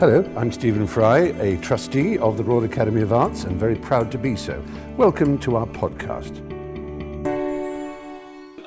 Hello, 0.00 0.24
I'm 0.36 0.52
Stephen 0.52 0.86
Fry, 0.86 1.18
a 1.40 1.56
trustee 1.56 2.18
of 2.18 2.36
the 2.36 2.44
Royal 2.44 2.62
Academy 2.62 3.02
of 3.02 3.12
Arts 3.12 3.42
and 3.42 3.56
very 3.56 3.74
proud 3.74 4.12
to 4.12 4.18
be 4.18 4.36
so. 4.36 4.62
Welcome 4.96 5.38
to 5.38 5.56
our 5.56 5.66
podcast. 5.66 6.38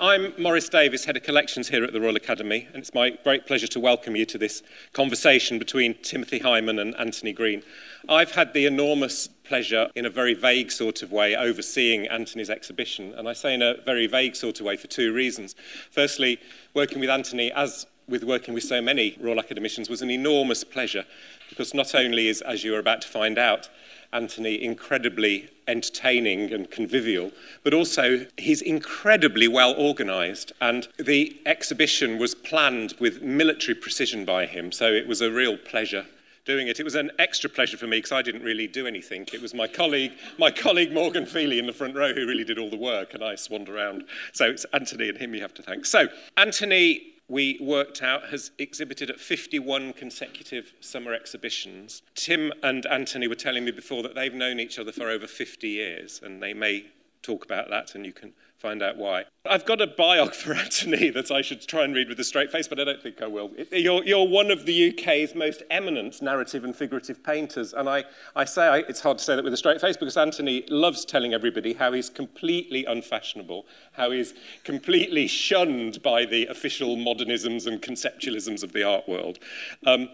I'm 0.01 0.33
Maurice 0.37 0.67
Davies, 0.67 1.05
Head 1.05 1.15
of 1.15 1.23
Collections 1.23 1.69
here 1.69 1.85
at 1.85 1.93
the 1.93 2.01
Royal 2.01 2.17
Academy, 2.17 2.67
and 2.73 2.79
it's 2.79 2.93
my 2.93 3.11
great 3.23 3.47
pleasure 3.47 3.67
to 3.67 3.79
welcome 3.79 4.17
you 4.17 4.25
to 4.25 4.37
this 4.37 4.61
conversation 4.91 5.57
between 5.57 5.93
Timothy 6.01 6.39
Hyman 6.39 6.79
and 6.79 6.93
Anthony 6.97 7.31
Green. 7.31 7.63
I've 8.09 8.31
had 8.31 8.53
the 8.53 8.65
enormous 8.65 9.29
pleasure, 9.29 9.89
in 9.95 10.05
a 10.05 10.09
very 10.09 10.33
vague 10.33 10.69
sort 10.69 11.01
of 11.01 11.13
way, 11.13 11.37
overseeing 11.37 12.07
Anthony's 12.07 12.49
exhibition, 12.49 13.13
and 13.13 13.29
I 13.29 13.33
say 13.33 13.53
in 13.53 13.61
a 13.61 13.75
very 13.85 14.05
vague 14.05 14.35
sort 14.35 14.59
of 14.59 14.65
way 14.65 14.75
for 14.75 14.87
two 14.87 15.13
reasons. 15.13 15.55
Firstly, 15.91 16.39
working 16.73 16.99
with 16.99 17.09
Anthony 17.09 17.53
as 17.53 17.85
with 18.11 18.23
working 18.23 18.53
with 18.53 18.63
so 18.63 18.81
many 18.81 19.17
Royal 19.19 19.39
Academicians 19.39 19.89
was 19.89 20.01
an 20.01 20.11
enormous 20.11 20.63
pleasure 20.63 21.05
because 21.49 21.73
not 21.73 21.95
only 21.95 22.27
is, 22.27 22.41
as 22.41 22.63
you 22.63 22.75
are 22.75 22.79
about 22.79 23.01
to 23.01 23.07
find 23.07 23.39
out, 23.39 23.69
Anthony 24.13 24.61
incredibly 24.61 25.49
entertaining 25.67 26.51
and 26.51 26.69
convivial, 26.69 27.31
but 27.63 27.73
also 27.73 28.25
he's 28.37 28.61
incredibly 28.61 29.47
well 29.47 29.73
organised. 29.75 30.51
And 30.59 30.87
the 30.99 31.39
exhibition 31.45 32.17
was 32.17 32.35
planned 32.35 32.93
with 32.99 33.21
military 33.21 33.75
precision 33.75 34.25
by 34.25 34.45
him, 34.45 34.71
so 34.71 34.91
it 34.91 35.07
was 35.07 35.21
a 35.21 35.31
real 35.31 35.57
pleasure 35.57 36.05
doing 36.43 36.67
it. 36.67 36.79
It 36.79 36.83
was 36.83 36.95
an 36.95 37.11
extra 37.19 37.49
pleasure 37.49 37.77
for 37.77 37.87
me 37.87 37.99
because 37.99 38.11
I 38.11 38.21
didn't 38.21 38.43
really 38.43 38.67
do 38.67 38.87
anything. 38.87 39.27
It 39.31 39.41
was 39.41 39.53
my 39.53 39.67
colleague, 39.67 40.11
my 40.37 40.51
colleague 40.51 40.91
Morgan 40.91 41.25
Feely 41.25 41.59
in 41.59 41.67
the 41.67 41.73
front 41.73 41.95
row 41.95 42.13
who 42.13 42.25
really 42.27 42.43
did 42.43 42.57
all 42.57 42.69
the 42.69 42.77
work, 42.77 43.13
and 43.13 43.23
I 43.23 43.35
swanned 43.35 43.69
around. 43.69 44.05
So 44.33 44.49
it's 44.49 44.65
Anthony 44.73 45.09
and 45.09 45.17
him 45.17 45.33
you 45.35 45.41
have 45.41 45.53
to 45.53 45.63
thank. 45.63 45.85
So 45.85 46.07
Anthony 46.37 47.13
we 47.31 47.57
worked 47.61 48.03
out 48.03 48.25
has 48.25 48.51
exhibited 48.57 49.09
at 49.09 49.17
51 49.17 49.93
consecutive 49.93 50.73
summer 50.81 51.13
exhibitions. 51.13 52.01
Tim 52.13 52.51
and 52.61 52.85
Anthony 52.87 53.25
were 53.25 53.35
telling 53.35 53.63
me 53.63 53.71
before 53.71 54.03
that 54.03 54.15
they've 54.15 54.33
known 54.33 54.59
each 54.59 54.77
other 54.77 54.91
for 54.91 55.09
over 55.09 55.27
50 55.27 55.69
years, 55.69 56.19
and 56.21 56.43
they 56.43 56.53
may 56.53 56.87
talk 57.21 57.45
about 57.45 57.69
that, 57.69 57.95
and 57.95 58.05
you 58.05 58.11
can 58.11 58.33
find 58.61 58.83
out 58.83 58.95
why. 58.95 59.25
I've 59.49 59.65
got 59.65 59.81
a 59.81 59.87
biog 59.87 60.35
for 60.41 60.53
Anthony 60.53 61.09
that 61.09 61.31
I 61.31 61.41
should 61.41 61.67
try 61.67 61.83
and 61.83 61.95
read 61.95 62.07
with 62.07 62.19
a 62.19 62.23
straight 62.23 62.51
face, 62.51 62.67
but 62.67 62.79
I 62.79 62.83
don't 62.83 63.01
think 63.01 63.21
I 63.21 63.27
will. 63.27 63.51
You're, 63.71 64.03
you're 64.03 64.27
one 64.27 64.51
of 64.51 64.65
the 64.65 64.89
UK's 64.89 65.33
most 65.33 65.63
eminent 65.71 66.21
narrative 66.21 66.63
and 66.63 66.75
figurative 66.75 67.23
painters, 67.23 67.73
and 67.73 67.89
I, 67.89 68.03
I 68.35 68.45
say 68.45 68.67
I, 68.67 68.77
it's 68.79 69.01
hard 69.01 69.17
to 69.17 69.23
say 69.23 69.35
that 69.35 69.43
with 69.43 69.53
a 69.53 69.57
straight 69.57 69.81
face 69.81 69.97
because 69.97 70.15
Anthony 70.15 70.63
loves 70.69 71.03
telling 71.05 71.33
everybody 71.33 71.73
how 71.73 71.91
he's 71.91 72.09
completely 72.09 72.85
unfashionable, 72.85 73.65
how 73.93 74.11
he's 74.11 74.35
completely 74.63 75.27
shunned 75.27 76.01
by 76.03 76.25
the 76.25 76.45
official 76.47 76.95
modernisms 76.95 77.65
and 77.65 77.81
conceptualisms 77.81 78.63
of 78.63 78.73
the 78.73 78.83
art 78.83 79.09
world. 79.09 79.39
Um, 79.85 80.07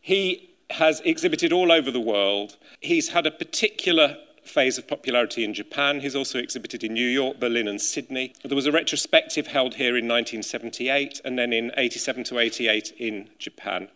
he 0.00 0.50
has 0.70 1.00
exhibited 1.04 1.52
all 1.52 1.70
over 1.70 1.90
the 1.90 2.00
world. 2.00 2.56
He's 2.80 3.10
had 3.10 3.26
a 3.26 3.30
particular 3.30 4.16
phase 4.44 4.78
of 4.78 4.88
popularity 4.88 5.44
in 5.44 5.54
Japan. 5.54 6.00
He's 6.00 6.16
also 6.16 6.38
exhibited 6.38 6.84
in 6.84 6.94
New 6.94 7.06
York, 7.06 7.38
Berlin, 7.38 7.68
and 7.68 7.80
Sydney. 7.80 8.34
There 8.44 8.56
was 8.56 8.66
a 8.66 8.72
retrospective 8.72 9.46
held 9.46 9.74
here 9.74 9.96
in 9.96 10.08
1978 10.08 11.20
and 11.24 11.38
then 11.38 11.52
in 11.52 11.72
87 11.76 12.24
to 12.24 12.38
88 12.38 12.92
in 12.98 13.30
Japan. 13.38 13.88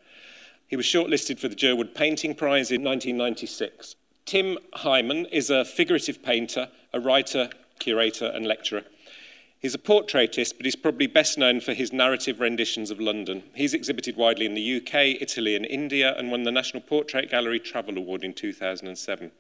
He 0.67 0.77
was 0.77 0.87
shortlisted 0.87 1.39
for 1.39 1.49
the 1.49 1.55
Jerwood 1.55 1.95
Painting 1.95 2.35
Prize 2.35 2.71
in 2.71 2.83
1996. 2.83 3.97
Tim 4.25 4.59
Hyman 4.75 5.27
is 5.27 5.51
a 5.51 5.65
figurative 5.65 6.23
painter, 6.23 6.69
a 6.93 6.99
writer, 6.99 7.51
curator, 7.79 8.27
and 8.27 8.47
lecturer. 8.47 8.83
He's 9.59 9.75
a 9.75 9.79
portraitist, 9.79 10.57
but 10.57 10.65
he's 10.65 10.77
probably 10.77 11.07
best 11.07 11.39
known 11.39 11.61
for 11.61 11.73
his 11.73 11.93
narrative 11.93 12.41
renditions 12.41 12.91
of 12.91 13.01
London. 13.01 13.43
He's 13.55 13.75
exhibited 13.75 14.17
widely 14.17 14.47
in 14.47 14.55
the 14.55 14.77
UK, 14.77 15.21
Italy, 15.21 15.57
and 15.57 15.65
India, 15.65 16.15
and 16.17 16.31
won 16.31 16.43
the 16.43 16.53
National 16.53 16.83
Portrait 16.83 17.31
Gallery 17.31 17.59
Travel 17.59 17.97
Award 17.97 18.23
in 18.23 18.35
2007. 18.35 19.31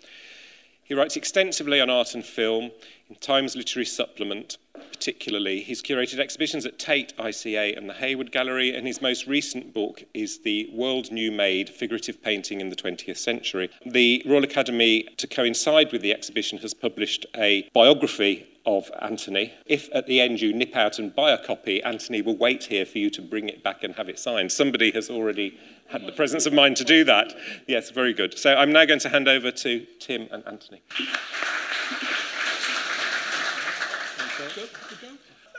He 0.86 0.94
writes 0.94 1.16
extensively 1.16 1.80
on 1.80 1.90
art 1.90 2.14
and 2.14 2.24
film 2.24 2.70
in 3.10 3.16
Times 3.16 3.56
Literary 3.56 3.84
Supplement, 3.84 4.56
particularly. 4.72 5.60
He's 5.60 5.82
curated 5.82 6.20
exhibitions 6.20 6.64
at 6.64 6.78
Tate, 6.78 7.12
ICA, 7.16 7.76
and 7.76 7.88
the 7.88 7.94
Hayward 7.94 8.30
Gallery, 8.30 8.72
and 8.72 8.86
his 8.86 9.02
most 9.02 9.26
recent 9.26 9.74
book 9.74 10.04
is 10.14 10.38
The 10.38 10.70
World 10.72 11.10
New 11.10 11.32
Made 11.32 11.68
Figurative 11.68 12.22
Painting 12.22 12.60
in 12.60 12.68
the 12.68 12.76
20th 12.76 13.16
Century. 13.16 13.68
The 13.84 14.22
Royal 14.26 14.44
Academy, 14.44 15.08
to 15.16 15.26
coincide 15.26 15.90
with 15.90 16.02
the 16.02 16.12
exhibition, 16.12 16.58
has 16.58 16.72
published 16.72 17.26
a 17.34 17.68
biography 17.74 18.46
of 18.66 18.90
Anthony. 19.00 19.54
If 19.64 19.88
at 19.94 20.06
the 20.06 20.20
end 20.20 20.40
you 20.40 20.52
nip 20.52 20.74
out 20.74 20.98
and 20.98 21.14
buy 21.14 21.30
a 21.30 21.38
copy, 21.38 21.82
Anthony 21.82 22.20
will 22.20 22.36
wait 22.36 22.64
here 22.64 22.84
for 22.84 22.98
you 22.98 23.08
to 23.10 23.22
bring 23.22 23.48
it 23.48 23.62
back 23.62 23.84
and 23.84 23.94
have 23.94 24.08
it 24.08 24.18
signed. 24.18 24.50
Somebody 24.50 24.90
has 24.90 25.08
already 25.08 25.58
had 25.88 26.04
the 26.04 26.12
presence 26.12 26.46
of 26.46 26.52
mind 26.52 26.76
to 26.78 26.84
do 26.84 27.04
that. 27.04 27.32
Yes, 27.68 27.90
very 27.90 28.12
good. 28.12 28.36
So 28.36 28.54
I'm 28.54 28.72
now 28.72 28.84
going 28.84 28.98
to 29.00 29.08
hand 29.08 29.28
over 29.28 29.52
to 29.52 29.86
Tim 30.00 30.28
and 30.32 30.44
Anthony. 30.46 30.82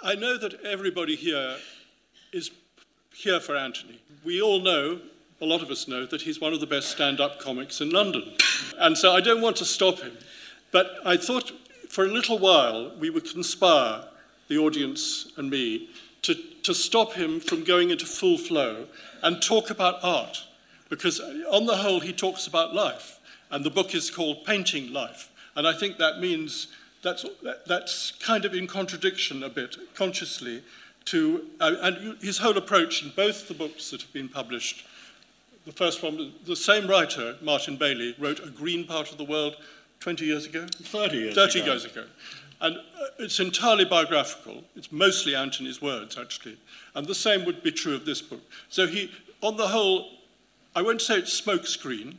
I 0.03 0.15
know 0.15 0.37
that 0.37 0.63
everybody 0.65 1.15
here 1.15 1.55
is 2.33 2.51
here 3.15 3.39
for 3.39 3.55
Anthony. 3.55 4.01
We 4.23 4.41
all 4.41 4.59
know, 4.59 4.99
a 5.41 5.45
lot 5.45 5.61
of 5.61 5.69
us 5.69 5.87
know, 5.87 6.05
that 6.05 6.21
he's 6.21 6.41
one 6.41 6.53
of 6.53 6.59
the 6.59 6.67
best 6.67 6.89
stand 6.89 7.19
up 7.19 7.39
comics 7.39 7.79
in 7.81 7.89
London. 7.89 8.33
And 8.77 8.97
so 8.97 9.13
I 9.13 9.21
don't 9.21 9.41
want 9.41 9.55
to 9.57 9.65
stop 9.65 9.99
him. 9.99 10.17
But 10.71 10.97
I 11.05 11.17
thought 11.17 11.51
for 11.89 12.05
a 12.05 12.09
little 12.09 12.39
while 12.39 12.91
we 12.99 13.09
would 13.09 13.29
conspire, 13.29 14.03
the 14.47 14.57
audience 14.57 15.31
and 15.37 15.49
me, 15.49 15.89
to, 16.21 16.35
to 16.63 16.73
stop 16.73 17.13
him 17.13 17.39
from 17.39 17.63
going 17.63 17.89
into 17.89 18.05
full 18.05 18.37
flow 18.37 18.85
and 19.23 19.41
talk 19.41 19.69
about 19.69 20.03
art. 20.03 20.43
Because 20.89 21.19
on 21.51 21.65
the 21.65 21.77
whole, 21.77 21.99
he 21.99 22.13
talks 22.13 22.47
about 22.47 22.73
life. 22.73 23.19
And 23.51 23.63
the 23.63 23.69
book 23.69 23.93
is 23.95 24.11
called 24.11 24.45
Painting 24.45 24.91
Life. 24.93 25.31
And 25.55 25.67
I 25.67 25.73
think 25.73 25.97
that 25.97 26.19
means 26.19 26.67
that's, 27.01 27.25
that's 27.65 28.11
kind 28.11 28.45
of 28.45 28.53
in 28.53 28.67
contradiction 28.67 29.43
a 29.43 29.49
bit, 29.49 29.75
consciously, 29.95 30.63
to, 31.05 31.45
uh, 31.59 31.75
and 31.81 32.21
his 32.21 32.37
whole 32.37 32.57
approach 32.57 33.03
in 33.03 33.11
both 33.15 33.47
the 33.47 33.53
books 33.53 33.91
that 33.91 34.01
have 34.01 34.13
been 34.13 34.29
published. 34.29 34.85
The 35.65 35.71
first 35.71 36.03
one, 36.03 36.33
the 36.45 36.55
same 36.55 36.87
writer, 36.87 37.35
Martin 37.41 37.77
Bailey, 37.77 38.15
wrote 38.19 38.39
A 38.39 38.49
Green 38.49 38.85
Part 38.85 39.11
of 39.11 39.17
the 39.17 39.23
World 39.23 39.57
20 39.99 40.25
years 40.25 40.45
ago? 40.45 40.65
30 40.71 41.17
years 41.17 41.35
30 41.35 41.59
ago. 41.59 41.71
years 41.71 41.85
ago. 41.85 42.03
And 42.59 42.77
uh, 42.77 42.79
it's 43.19 43.39
entirely 43.39 43.85
biographical. 43.85 44.63
It's 44.75 44.91
mostly 44.91 45.35
Anthony's 45.35 45.81
words, 45.81 46.17
actually. 46.17 46.57
And 46.95 47.05
the 47.05 47.15
same 47.15 47.45
would 47.45 47.61
be 47.61 47.71
true 47.71 47.95
of 47.95 48.05
this 48.05 48.21
book. 48.21 48.41
So 48.69 48.87
he, 48.87 49.11
on 49.41 49.57
the 49.57 49.67
whole, 49.67 50.09
I 50.75 50.81
won't 50.81 51.01
say 51.01 51.17
it's 51.17 51.39
smokescreen, 51.39 52.15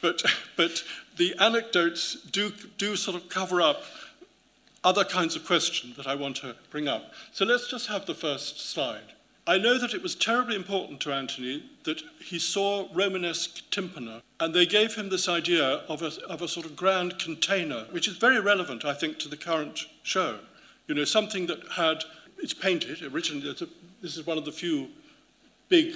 but, 0.00 0.22
but 0.56 0.84
the 1.16 1.34
anecdotes 1.40 2.14
do, 2.14 2.52
do 2.78 2.96
sort 2.96 3.16
of 3.16 3.28
cover 3.28 3.60
up 3.60 3.82
other 4.84 5.04
kinds 5.04 5.36
of 5.36 5.46
questions 5.46 5.96
that 5.96 6.06
I 6.06 6.14
want 6.14 6.36
to 6.36 6.56
bring 6.70 6.88
up. 6.88 7.12
So 7.32 7.44
let's 7.44 7.68
just 7.68 7.88
have 7.88 8.06
the 8.06 8.14
first 8.14 8.70
slide. 8.70 9.12
I 9.44 9.58
know 9.58 9.76
that 9.76 9.92
it 9.92 10.02
was 10.02 10.14
terribly 10.14 10.54
important 10.54 11.00
to 11.00 11.12
Anthony 11.12 11.64
that 11.82 12.00
he 12.20 12.38
saw 12.38 12.88
Romanesque 12.94 13.62
tympana, 13.72 14.22
and 14.38 14.54
they 14.54 14.66
gave 14.66 14.94
him 14.94 15.08
this 15.08 15.28
idea 15.28 15.82
of 15.88 16.00
a, 16.00 16.12
of 16.28 16.42
a 16.42 16.48
sort 16.48 16.64
of 16.64 16.76
grand 16.76 17.18
container, 17.18 17.86
which 17.90 18.06
is 18.06 18.16
very 18.16 18.38
relevant, 18.38 18.84
I 18.84 18.94
think, 18.94 19.18
to 19.18 19.28
the 19.28 19.36
current 19.36 19.86
show. 20.04 20.38
You 20.86 20.94
know, 20.94 21.04
something 21.04 21.46
that 21.46 21.58
had, 21.72 22.04
it's 22.38 22.54
painted, 22.54 23.02
originally, 23.02 23.50
it's 23.50 23.62
a, 23.62 23.68
this 24.00 24.16
is 24.16 24.24
one 24.24 24.38
of 24.38 24.44
the 24.44 24.52
few 24.52 24.88
big, 25.68 25.94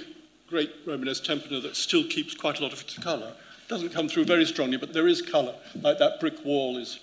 great 0.49 0.73
Romanesque 0.85 1.23
tympana 1.23 1.61
that 1.61 1.77
still 1.77 2.03
keeps 2.03 2.35
quite 2.35 2.59
a 2.59 2.63
lot 2.63 2.73
of 2.73 2.81
its 2.81 2.97
colour. 2.97 3.27
It 3.29 3.69
doesn't 3.69 3.93
come 3.93 4.09
through 4.09 4.25
very 4.25 4.45
strongly, 4.45 4.77
but 4.77 4.91
there 4.91 5.07
is 5.07 5.21
colour, 5.21 5.55
like 5.81 5.99
that 5.99 6.19
brick 6.19 6.43
wall 6.43 6.77
is 6.77 6.99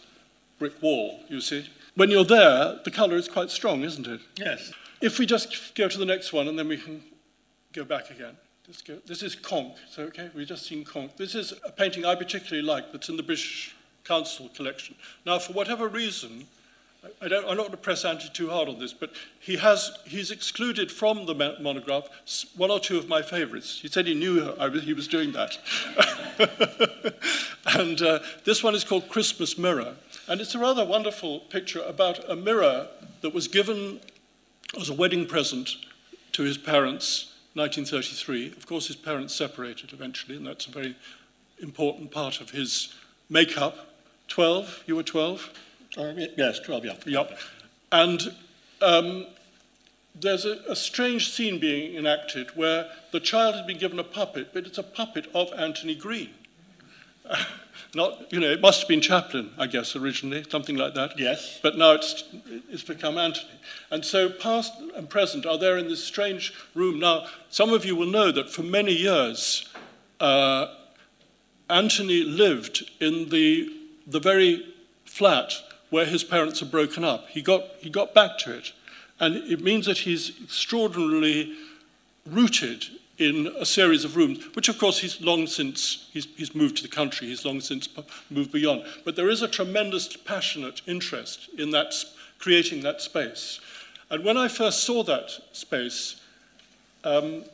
brick 0.58 0.80
wall, 0.82 1.20
you 1.28 1.40
see. 1.40 1.66
When 1.94 2.10
you're 2.10 2.24
there, 2.24 2.80
the 2.84 2.90
colour 2.90 3.16
is 3.16 3.28
quite 3.28 3.50
strong, 3.50 3.82
isn't 3.82 4.06
it? 4.06 4.20
Yes. 4.36 4.72
If 5.04 5.18
we 5.18 5.26
just 5.26 5.74
go 5.74 5.86
to 5.86 5.98
the 5.98 6.06
next 6.06 6.32
one 6.32 6.48
and 6.48 6.58
then 6.58 6.66
we 6.66 6.78
can 6.78 7.02
go 7.74 7.84
back 7.84 8.10
again. 8.10 8.38
Go. 8.86 8.96
This 9.04 9.22
is 9.22 9.36
Conques, 9.36 9.76
so 9.90 10.04
okay, 10.04 10.30
we've 10.34 10.48
just 10.48 10.64
seen 10.64 10.82
Conques. 10.82 11.18
This 11.18 11.34
is 11.34 11.52
a 11.66 11.70
painting 11.70 12.06
I 12.06 12.14
particularly 12.14 12.66
like 12.66 12.90
that's 12.90 13.10
in 13.10 13.18
the 13.18 13.22
British 13.22 13.76
Council 14.04 14.48
collection. 14.56 14.94
Now, 15.26 15.38
for 15.38 15.52
whatever 15.52 15.88
reason, 15.88 16.46
I 17.20 17.28
don't, 17.28 17.42
I'm 17.44 17.58
not 17.58 17.64
going 17.64 17.70
to 17.72 17.76
press 17.76 18.06
Andy 18.06 18.30
too 18.32 18.48
hard 18.48 18.70
on 18.70 18.78
this, 18.78 18.94
but 18.94 19.10
he 19.38 19.58
has, 19.58 19.94
he's 20.06 20.30
excluded 20.30 20.90
from 20.90 21.26
the 21.26 21.34
monograph 21.60 22.08
one 22.56 22.70
or 22.70 22.80
two 22.80 22.96
of 22.96 23.06
my 23.06 23.20
favourites. 23.20 23.80
He 23.82 23.88
said 23.88 24.06
he 24.06 24.14
knew 24.14 24.54
I 24.58 24.70
he 24.70 24.94
was 24.94 25.06
doing 25.06 25.32
that. 25.32 25.58
and 27.66 28.00
uh, 28.00 28.20
this 28.44 28.62
one 28.62 28.74
is 28.74 28.84
called 28.84 29.10
Christmas 29.10 29.58
Mirror. 29.58 29.96
And 30.28 30.40
it's 30.40 30.54
a 30.54 30.58
rather 30.58 30.82
wonderful 30.82 31.40
picture 31.40 31.82
about 31.82 32.30
a 32.30 32.36
mirror 32.36 32.88
that 33.20 33.34
was 33.34 33.48
given 33.48 34.00
as 34.80 34.90
a 34.90 34.94
wedding 34.94 35.26
present 35.26 35.76
to 36.32 36.42
his 36.42 36.58
parents 36.58 37.34
1933. 37.54 38.48
Of 38.56 38.66
course, 38.66 38.88
his 38.88 38.96
parents 38.96 39.34
separated 39.34 39.92
eventually, 39.92 40.36
and 40.36 40.46
that's 40.46 40.66
a 40.66 40.70
very 40.70 40.96
important 41.60 42.10
part 42.10 42.40
of 42.40 42.50
his 42.50 42.94
makeup. 43.30 43.94
12? 44.28 44.84
You 44.86 44.96
were 44.96 45.02
12? 45.02 45.50
Uh, 45.96 46.12
yes, 46.36 46.58
12, 46.60 46.84
yeah. 46.84 46.94
Yep. 47.06 47.38
And 47.92 48.34
um, 48.82 49.26
there's 50.14 50.44
a, 50.44 50.58
a 50.68 50.74
strange 50.74 51.30
scene 51.30 51.60
being 51.60 51.94
enacted 51.94 52.50
where 52.56 52.90
the 53.12 53.20
child 53.20 53.54
has 53.54 53.66
been 53.66 53.78
given 53.78 53.98
a 53.98 54.04
puppet, 54.04 54.48
but 54.52 54.66
it's 54.66 54.78
a 54.78 54.82
puppet 54.82 55.28
of 55.34 55.52
Anthony 55.56 55.94
Green. 55.94 56.30
Not, 57.94 58.32
you 58.32 58.40
know, 58.40 58.50
it 58.50 58.60
must 58.60 58.80
have 58.80 58.88
been 58.88 59.00
Chaplin, 59.00 59.50
I 59.56 59.68
guess, 59.68 59.94
originally, 59.94 60.44
something 60.48 60.76
like 60.76 60.94
that. 60.94 61.16
Yes. 61.16 61.60
But 61.62 61.78
now 61.78 61.92
it's, 61.92 62.24
it's 62.68 62.82
become 62.82 63.18
Anthony. 63.18 63.52
And 63.90 64.04
so 64.04 64.28
past 64.28 64.72
and 64.96 65.08
present 65.08 65.46
are 65.46 65.58
there 65.58 65.78
in 65.78 65.86
this 65.86 66.02
strange 66.02 66.52
room. 66.74 66.98
Now, 66.98 67.26
some 67.50 67.72
of 67.72 67.84
you 67.84 67.94
will 67.94 68.08
know 68.08 68.32
that 68.32 68.50
for 68.50 68.62
many 68.62 68.92
years, 68.92 69.68
uh, 70.18 70.74
Anthony 71.70 72.24
lived 72.24 72.90
in 73.00 73.28
the, 73.28 73.72
the 74.06 74.20
very 74.20 74.74
flat 75.04 75.52
where 75.90 76.04
his 76.04 76.24
parents 76.24 76.58
had 76.58 76.72
broken 76.72 77.04
up. 77.04 77.28
He 77.28 77.42
got, 77.42 77.64
he 77.78 77.90
got 77.90 78.12
back 78.12 78.38
to 78.38 78.56
it. 78.56 78.72
And 79.20 79.36
it 79.36 79.60
means 79.60 79.86
that 79.86 79.98
he's 79.98 80.32
extraordinarily 80.42 81.54
rooted 82.26 82.84
in 83.18 83.46
a 83.58 83.64
series 83.64 84.04
of 84.04 84.16
rooms, 84.16 84.44
which 84.54 84.68
of 84.68 84.78
course 84.78 84.98
he's 84.98 85.20
long 85.20 85.46
since, 85.46 86.08
he's, 86.12 86.26
he's 86.36 86.54
moved 86.54 86.76
to 86.76 86.82
the 86.82 86.88
country, 86.88 87.28
he's 87.28 87.44
long 87.44 87.60
since 87.60 87.88
moved 88.30 88.52
beyond. 88.52 88.84
But 89.04 89.16
there 89.16 89.30
is 89.30 89.42
a 89.42 89.48
tremendous 89.48 90.16
passionate 90.16 90.82
interest 90.86 91.48
in 91.56 91.70
that, 91.70 91.94
creating 92.38 92.82
that 92.82 93.00
space. 93.00 93.60
And 94.10 94.24
when 94.24 94.36
I 94.36 94.48
first 94.48 94.84
saw 94.84 95.02
that 95.04 95.30
space, 95.52 96.20
um, 97.04 97.44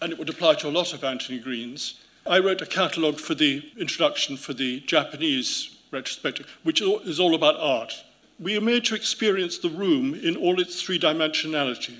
and 0.00 0.12
it 0.12 0.18
would 0.18 0.28
apply 0.28 0.54
to 0.54 0.68
a 0.68 0.70
lot 0.70 0.92
of 0.92 1.04
Anthony 1.04 1.38
Green's, 1.38 2.00
I 2.26 2.38
wrote 2.38 2.60
a 2.60 2.66
catalogue 2.66 3.18
for 3.18 3.34
the 3.34 3.62
introduction 3.78 4.36
for 4.36 4.52
the 4.52 4.80
Japanese 4.80 5.76
retrospective, 5.90 6.46
which 6.62 6.80
is 6.80 7.20
all 7.20 7.34
about 7.34 7.56
art. 7.56 8.04
We 8.40 8.56
are 8.56 8.62
made 8.62 8.84
to 8.86 8.94
experience 8.94 9.58
the 9.58 9.70
room 9.70 10.14
in 10.14 10.36
all 10.36 10.60
its 10.60 10.82
three 10.82 10.98
dimensionality 10.98 11.96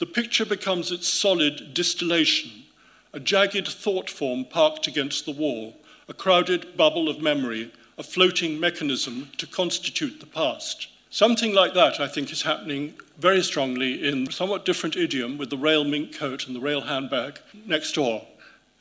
the 0.00 0.06
picture 0.06 0.46
becomes 0.46 0.90
its 0.90 1.06
solid 1.06 1.74
distillation, 1.74 2.50
a 3.12 3.20
jagged 3.20 3.68
thought 3.68 4.08
form 4.08 4.46
parked 4.46 4.86
against 4.86 5.26
the 5.26 5.32
wall, 5.32 5.76
a 6.08 6.14
crowded 6.14 6.74
bubble 6.76 7.08
of 7.08 7.20
memory, 7.20 7.70
a 7.98 8.02
floating 8.02 8.58
mechanism 8.58 9.28
to 9.36 9.46
constitute 9.46 10.18
the 10.18 10.26
past. 10.26 10.88
Something 11.10 11.52
like 11.52 11.74
that, 11.74 12.00
I 12.00 12.08
think, 12.08 12.32
is 12.32 12.42
happening 12.42 12.94
very 13.18 13.42
strongly 13.42 14.08
in 14.08 14.30
somewhat 14.30 14.64
different 14.64 14.96
idiom 14.96 15.36
with 15.36 15.50
the 15.50 15.58
rail 15.58 15.84
mink 15.84 16.16
coat 16.16 16.46
and 16.46 16.56
the 16.56 16.60
rail 16.60 16.80
handbag 16.80 17.38
next 17.66 17.92
door. 17.92 18.26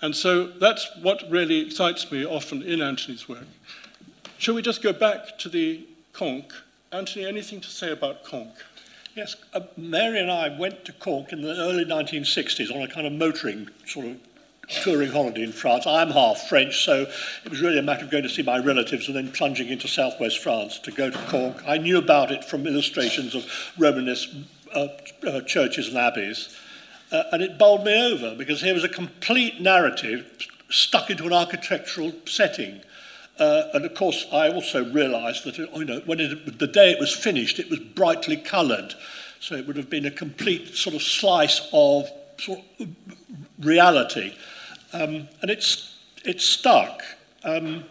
And 0.01 0.15
so 0.15 0.47
that's 0.47 0.87
what 1.01 1.29
really 1.29 1.59
excites 1.59 2.09
me 2.11 2.25
often 2.25 2.61
in 2.61 2.81
Anthony's 2.81 3.27
work. 3.27 3.47
Shall 4.37 4.55
we 4.55 4.61
just 4.61 4.81
go 4.81 4.93
back 4.93 5.37
to 5.39 5.49
the 5.49 5.85
Conques? 6.13 6.53
Anthony, 6.93 7.25
anything 7.25 7.59
to 7.59 7.67
say 7.67 7.91
about 7.91 8.23
Conques? 8.23 8.63
Yes, 9.15 9.35
uh, 9.53 9.61
Mary 9.75 10.19
and 10.19 10.31
I 10.31 10.57
went 10.57 10.85
to 10.85 10.93
Conques 10.93 11.33
in 11.33 11.41
the 11.41 11.55
early 11.55 11.83
1960s 11.83 12.73
on 12.73 12.81
a 12.81 12.87
kind 12.87 13.07
of 13.07 13.13
motoring 13.13 13.69
sort 13.85 14.05
of 14.05 14.17
touring 14.83 15.11
holiday 15.11 15.43
in 15.43 15.51
France. 15.51 15.87
I'm 15.87 16.11
half 16.11 16.47
French, 16.47 16.85
so 16.85 17.07
it 17.43 17.49
was 17.49 17.59
really 17.59 17.79
a 17.79 17.81
matter 17.81 18.05
of 18.05 18.11
going 18.11 18.23
to 18.23 18.29
see 18.29 18.43
my 18.43 18.59
relatives 18.59 19.07
and 19.07 19.15
then 19.15 19.31
plunging 19.31 19.69
into 19.69 19.87
southwest 19.87 20.37
France 20.39 20.77
to 20.79 20.91
go 20.91 21.09
to 21.09 21.17
Conques. 21.17 21.63
I 21.67 21.77
knew 21.79 21.97
about 21.97 22.31
it 22.31 22.45
from 22.45 22.67
illustrations 22.67 23.33
of 23.33 23.45
Romanesque 23.77 24.29
uh, 24.75 24.87
uh, 25.27 25.41
churches 25.41 25.87
and 25.87 25.97
abbeys, 25.97 26.55
uh, 27.11 27.23
and 27.31 27.41
it 27.41 27.57
bowled 27.57 27.85
me 27.85 28.13
over 28.13 28.35
because 28.35 28.61
here 28.61 28.75
was 28.75 28.83
a 28.83 28.89
complete 28.89 29.59
narrative 29.59 30.47
stuck 30.69 31.09
into 31.09 31.25
an 31.25 31.33
architectural 31.33 32.13
setting. 32.25 32.81
Uh, 33.39 33.69
and 33.73 33.85
of 33.85 33.93
course, 33.93 34.25
I 34.31 34.49
also 34.49 34.83
realised 34.91 35.45
that 35.45 35.57
you 35.57 35.85
know, 35.85 36.01
when 36.05 36.19
it, 36.19 36.59
the 36.59 36.67
day 36.67 36.91
it 36.91 36.99
was 36.99 37.15
finished, 37.15 37.57
it 37.57 37.69
was 37.69 37.79
brightly 37.79 38.35
coloured. 38.35 38.93
So 39.39 39.55
it 39.55 39.65
would 39.65 39.77
have 39.77 39.89
been 39.89 40.05
a 40.05 40.11
complete 40.11 40.75
sort 40.75 40.95
of 40.95 41.01
slice 41.01 41.67
of, 41.71 42.09
sort 42.37 42.59
of 42.79 42.89
reality. 43.59 44.35
Um, 44.91 45.29
and 45.41 45.49
it's, 45.49 45.97
it's 46.25 46.43
stuck. 46.43 47.01
Um, 47.43 47.85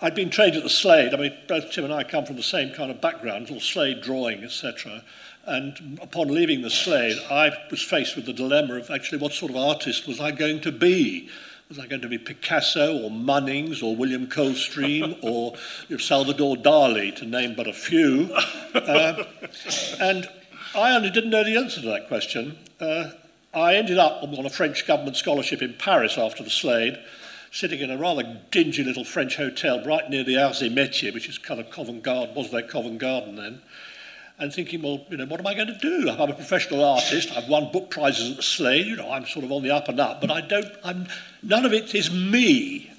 I'd 0.00 0.14
been 0.14 0.30
trained 0.30 0.54
at 0.54 0.62
the 0.62 0.70
Slade. 0.70 1.14
I 1.14 1.16
mean, 1.16 1.36
both 1.48 1.72
Tim 1.72 1.84
and 1.84 1.92
I 1.92 2.04
come 2.04 2.24
from 2.24 2.36
the 2.36 2.42
same 2.42 2.72
kind 2.74 2.90
of 2.90 3.00
background, 3.00 3.48
all 3.50 3.60
Slade 3.60 4.02
drawing, 4.02 4.44
etc. 4.44 5.02
And 5.46 5.98
upon 6.00 6.28
leaving 6.28 6.62
the 6.62 6.70
Slade, 6.70 7.18
I 7.30 7.52
was 7.70 7.82
faced 7.82 8.14
with 8.14 8.26
the 8.26 8.32
dilemma 8.32 8.76
of 8.76 8.90
actually 8.90 9.18
what 9.18 9.32
sort 9.32 9.50
of 9.50 9.56
artist 9.56 10.06
was 10.06 10.20
I 10.20 10.30
going 10.30 10.60
to 10.60 10.72
be? 10.72 11.28
Was 11.68 11.78
I 11.78 11.86
going 11.86 12.02
to 12.02 12.08
be 12.08 12.18
Picasso 12.18 12.98
or 13.02 13.10
Munnings 13.10 13.82
or 13.82 13.96
William 13.96 14.26
Coldstream 14.26 15.16
or 15.22 15.54
Salvador 15.98 16.56
Dali, 16.56 17.14
to 17.16 17.24
name 17.24 17.54
but 17.54 17.66
a 17.66 17.72
few? 17.72 18.30
Uh, 18.74 19.24
and 19.98 20.28
I 20.74 20.94
only 20.94 21.08
didn't 21.08 21.30
know 21.30 21.42
the 21.42 21.56
answer 21.56 21.80
to 21.80 21.86
that 21.86 22.06
question. 22.06 22.58
Uh, 22.78 23.12
I 23.54 23.76
ended 23.76 23.98
up 23.98 24.22
on 24.22 24.44
a 24.44 24.50
French 24.50 24.86
government 24.86 25.16
scholarship 25.16 25.62
in 25.62 25.74
Paris 25.74 26.18
after 26.18 26.42
the 26.42 26.50
Slade, 26.50 26.98
sitting 27.50 27.80
in 27.80 27.90
a 27.90 27.96
rather 27.96 28.40
dingy 28.50 28.84
little 28.84 29.04
French 29.04 29.36
hotel 29.36 29.82
right 29.84 30.10
near 30.10 30.24
the 30.24 30.36
Arts 30.36 30.60
et 30.60 30.70
Métiers, 30.70 31.14
which 31.14 31.28
is 31.28 31.38
kind 31.38 31.60
of 31.60 31.70
Covent 31.70 32.02
Garden, 32.02 32.34
was 32.34 32.50
there 32.50 32.62
Covent 32.62 32.98
Garden 32.98 33.36
then? 33.36 33.62
And 34.38 34.52
thinking, 34.52 34.82
well, 34.82 35.04
you 35.10 35.16
know, 35.16 35.26
what 35.26 35.40
am 35.40 35.46
I 35.46 35.54
going 35.54 35.68
to 35.68 35.78
do? 35.78 36.10
I'm 36.10 36.30
a 36.30 36.34
professional 36.34 36.84
artist. 36.84 37.30
I've 37.36 37.48
won 37.48 37.70
book 37.70 37.90
prizes 37.90 38.32
at 38.32 38.36
the 38.36 38.42
Slade. 38.42 38.86
You 38.86 38.96
know, 38.96 39.10
I'm 39.10 39.26
sort 39.26 39.44
of 39.44 39.52
on 39.52 39.62
the 39.62 39.70
up 39.70 39.88
and 39.88 40.00
up, 40.00 40.20
but 40.20 40.30
I 40.30 40.40
don't. 40.40 40.66
I'm 40.82 41.06
none 41.42 41.64
of 41.64 41.72
it 41.72 41.94
is 41.94 42.10
me. 42.10 42.90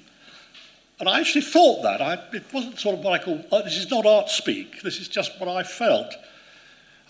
And 0.98 1.08
I 1.10 1.20
actually 1.20 1.42
thought 1.42 1.82
that. 1.82 2.00
I, 2.00 2.14
it 2.32 2.44
wasn't 2.52 2.78
sort 2.78 2.98
of 2.98 3.04
what 3.04 3.20
I 3.20 3.22
call. 3.22 3.44
Oh, 3.52 3.62
this 3.62 3.76
is 3.76 3.90
not 3.90 4.06
art 4.06 4.30
speak. 4.30 4.80
This 4.80 4.98
is 4.98 5.08
just 5.08 5.38
what 5.38 5.48
I 5.48 5.62
felt. 5.62 6.14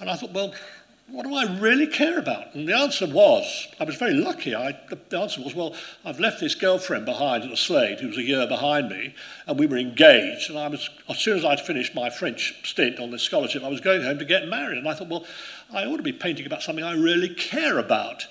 And 0.01 0.11
I 0.11 0.17
thought, 0.17 0.33
well, 0.33 0.53
what 1.09 1.25
do 1.25 1.35
I 1.35 1.45
really 1.59 1.87
care 1.87 2.19
about? 2.19 2.55
And 2.55 2.69
the 2.69 2.77
answer 2.77 3.07
was, 3.07 3.69
I 3.79 3.85
was 3.85 3.95
very 3.95 4.15
lucky. 4.15 4.57
I, 4.57 4.77
the 5.09 5.21
answer 5.21 5.41
was, 5.41 5.55
well, 5.55 5.75
I've 6.05 6.19
left 6.19 6.41
this 6.41 6.57
girlfriend 6.57 7.05
behind 7.05 7.45
at 7.45 7.51
the 7.51 7.57
Slade, 7.57 8.01
who 8.01 8.09
was 8.09 8.19
a 8.19 8.23
year 8.23 8.47
behind 8.49 8.89
me, 8.89 9.15
and 9.47 9.57
we 9.57 9.67
were 9.67 9.77
engaged. 9.77 10.51
And 10.51 10.59
I 10.59 10.67
was, 10.67 10.91
as 11.09 11.19
soon 11.19 11.39
as 11.39 11.45
I'd 11.45 11.61
finished 11.61 11.95
my 11.95 12.11
French 12.11 12.69
stint 12.69 12.99
on 12.99 13.13
this 13.13 13.23
scholarship, 13.23 13.63
I 13.63 13.69
was 13.69 13.81
going 13.81 14.03
home 14.03 14.19
to 14.19 14.25
get 14.25 14.49
married. 14.49 14.79
And 14.79 14.89
I 14.89 14.95
thought, 14.95 15.09
well, 15.09 15.25
I 15.73 15.85
ought 15.85 15.99
to 15.99 16.03
be 16.03 16.13
painting 16.13 16.45
about 16.45 16.63
something 16.63 16.85
I 16.85 16.95
really 16.95 17.29
care 17.29 17.79
about. 17.79 18.27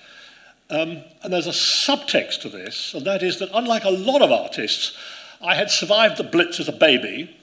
Um, 0.68 1.02
and 1.22 1.32
there's 1.32 1.46
a 1.46 1.50
subtext 1.50 2.42
to 2.42 2.50
this, 2.50 2.92
and 2.92 3.06
that 3.06 3.22
is 3.22 3.38
that 3.38 3.48
unlike 3.54 3.84
a 3.84 3.90
lot 3.90 4.20
of 4.20 4.30
artists, 4.30 4.94
I 5.40 5.54
had 5.54 5.70
survived 5.70 6.18
the 6.18 6.24
Blitz 6.24 6.60
as 6.60 6.68
a 6.68 6.72
baby. 6.72 7.34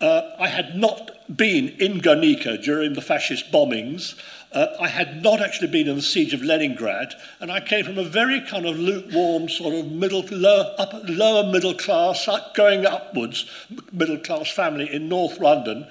Uh, 0.00 0.22
I 0.38 0.48
had 0.48 0.76
not 0.76 1.10
been 1.36 1.68
in 1.80 1.98
Guernica 1.98 2.56
during 2.58 2.94
the 2.94 3.02
fascist 3.02 3.52
bombings. 3.52 4.14
Uh, 4.52 4.66
I 4.80 4.88
had 4.88 5.22
not 5.22 5.40
actually 5.40 5.68
been 5.68 5.86
in 5.86 5.94
the 5.94 6.02
siege 6.02 6.34
of 6.34 6.42
Leningrad, 6.42 7.14
and 7.38 7.52
I 7.52 7.60
came 7.60 7.84
from 7.84 7.98
a 7.98 8.04
very 8.04 8.40
kind 8.40 8.66
of 8.66 8.76
lukewarm, 8.76 9.48
sort 9.48 9.74
of 9.74 9.92
middle, 9.92 10.24
lower, 10.28 10.74
upper, 10.76 11.02
lower 11.06 11.50
middle 11.50 11.74
class, 11.74 12.28
going 12.54 12.84
upwards, 12.84 13.46
middle 13.92 14.18
class 14.18 14.50
family 14.50 14.92
in 14.92 15.08
North 15.08 15.38
London, 15.38 15.86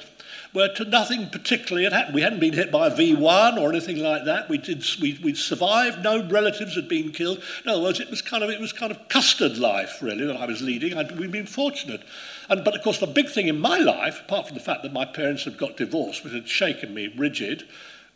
where 0.52 0.74
to 0.74 0.84
nothing 0.84 1.30
particularly 1.30 1.86
had 1.86 1.94
happened. 1.94 2.16
We 2.16 2.22
hadn't 2.22 2.42
been 2.42 2.54
hit 2.54 2.70
by 2.70 2.88
a 2.88 2.92
V1 2.92 3.58
or 3.58 3.70
anything 3.70 3.98
like 3.98 4.26
that. 4.26 4.50
We 4.50 4.58
did, 4.58 4.84
we, 5.00 5.18
we'd 5.24 5.38
survived. 5.38 6.04
No 6.04 6.28
relatives 6.28 6.76
had 6.76 6.90
been 6.90 7.12
killed. 7.12 7.42
In 7.64 7.70
other 7.70 7.82
words, 7.82 8.02
it 8.02 8.10
was 8.10 8.22
kind 8.22 8.44
of, 8.44 8.50
it 8.50 8.60
was 8.60 8.74
kind 8.74 8.92
of 8.92 9.08
custard 9.08 9.58
life, 9.58 10.02
really, 10.02 10.26
that 10.26 10.36
I 10.36 10.46
was 10.46 10.62
leading. 10.62 10.98
I'd, 10.98 11.18
we'd 11.18 11.32
been 11.32 11.46
fortunate. 11.46 12.02
And, 12.50 12.66
but 12.66 12.76
of 12.76 12.84
course, 12.84 13.00
the 13.00 13.08
big 13.08 13.30
thing 13.30 13.48
in 13.48 13.62
my 13.62 13.78
life, 13.78 14.22
apart 14.22 14.48
from 14.48 14.58
the 14.58 14.64
fact 14.64 14.84
that 14.84 14.92
my 14.92 15.06
parents 15.06 15.46
had 15.46 15.58
got 15.58 15.78
divorced, 15.78 16.26
which 16.26 16.34
had 16.34 16.50
shaken 16.50 16.94
me 16.94 17.14
rigid, 17.16 17.64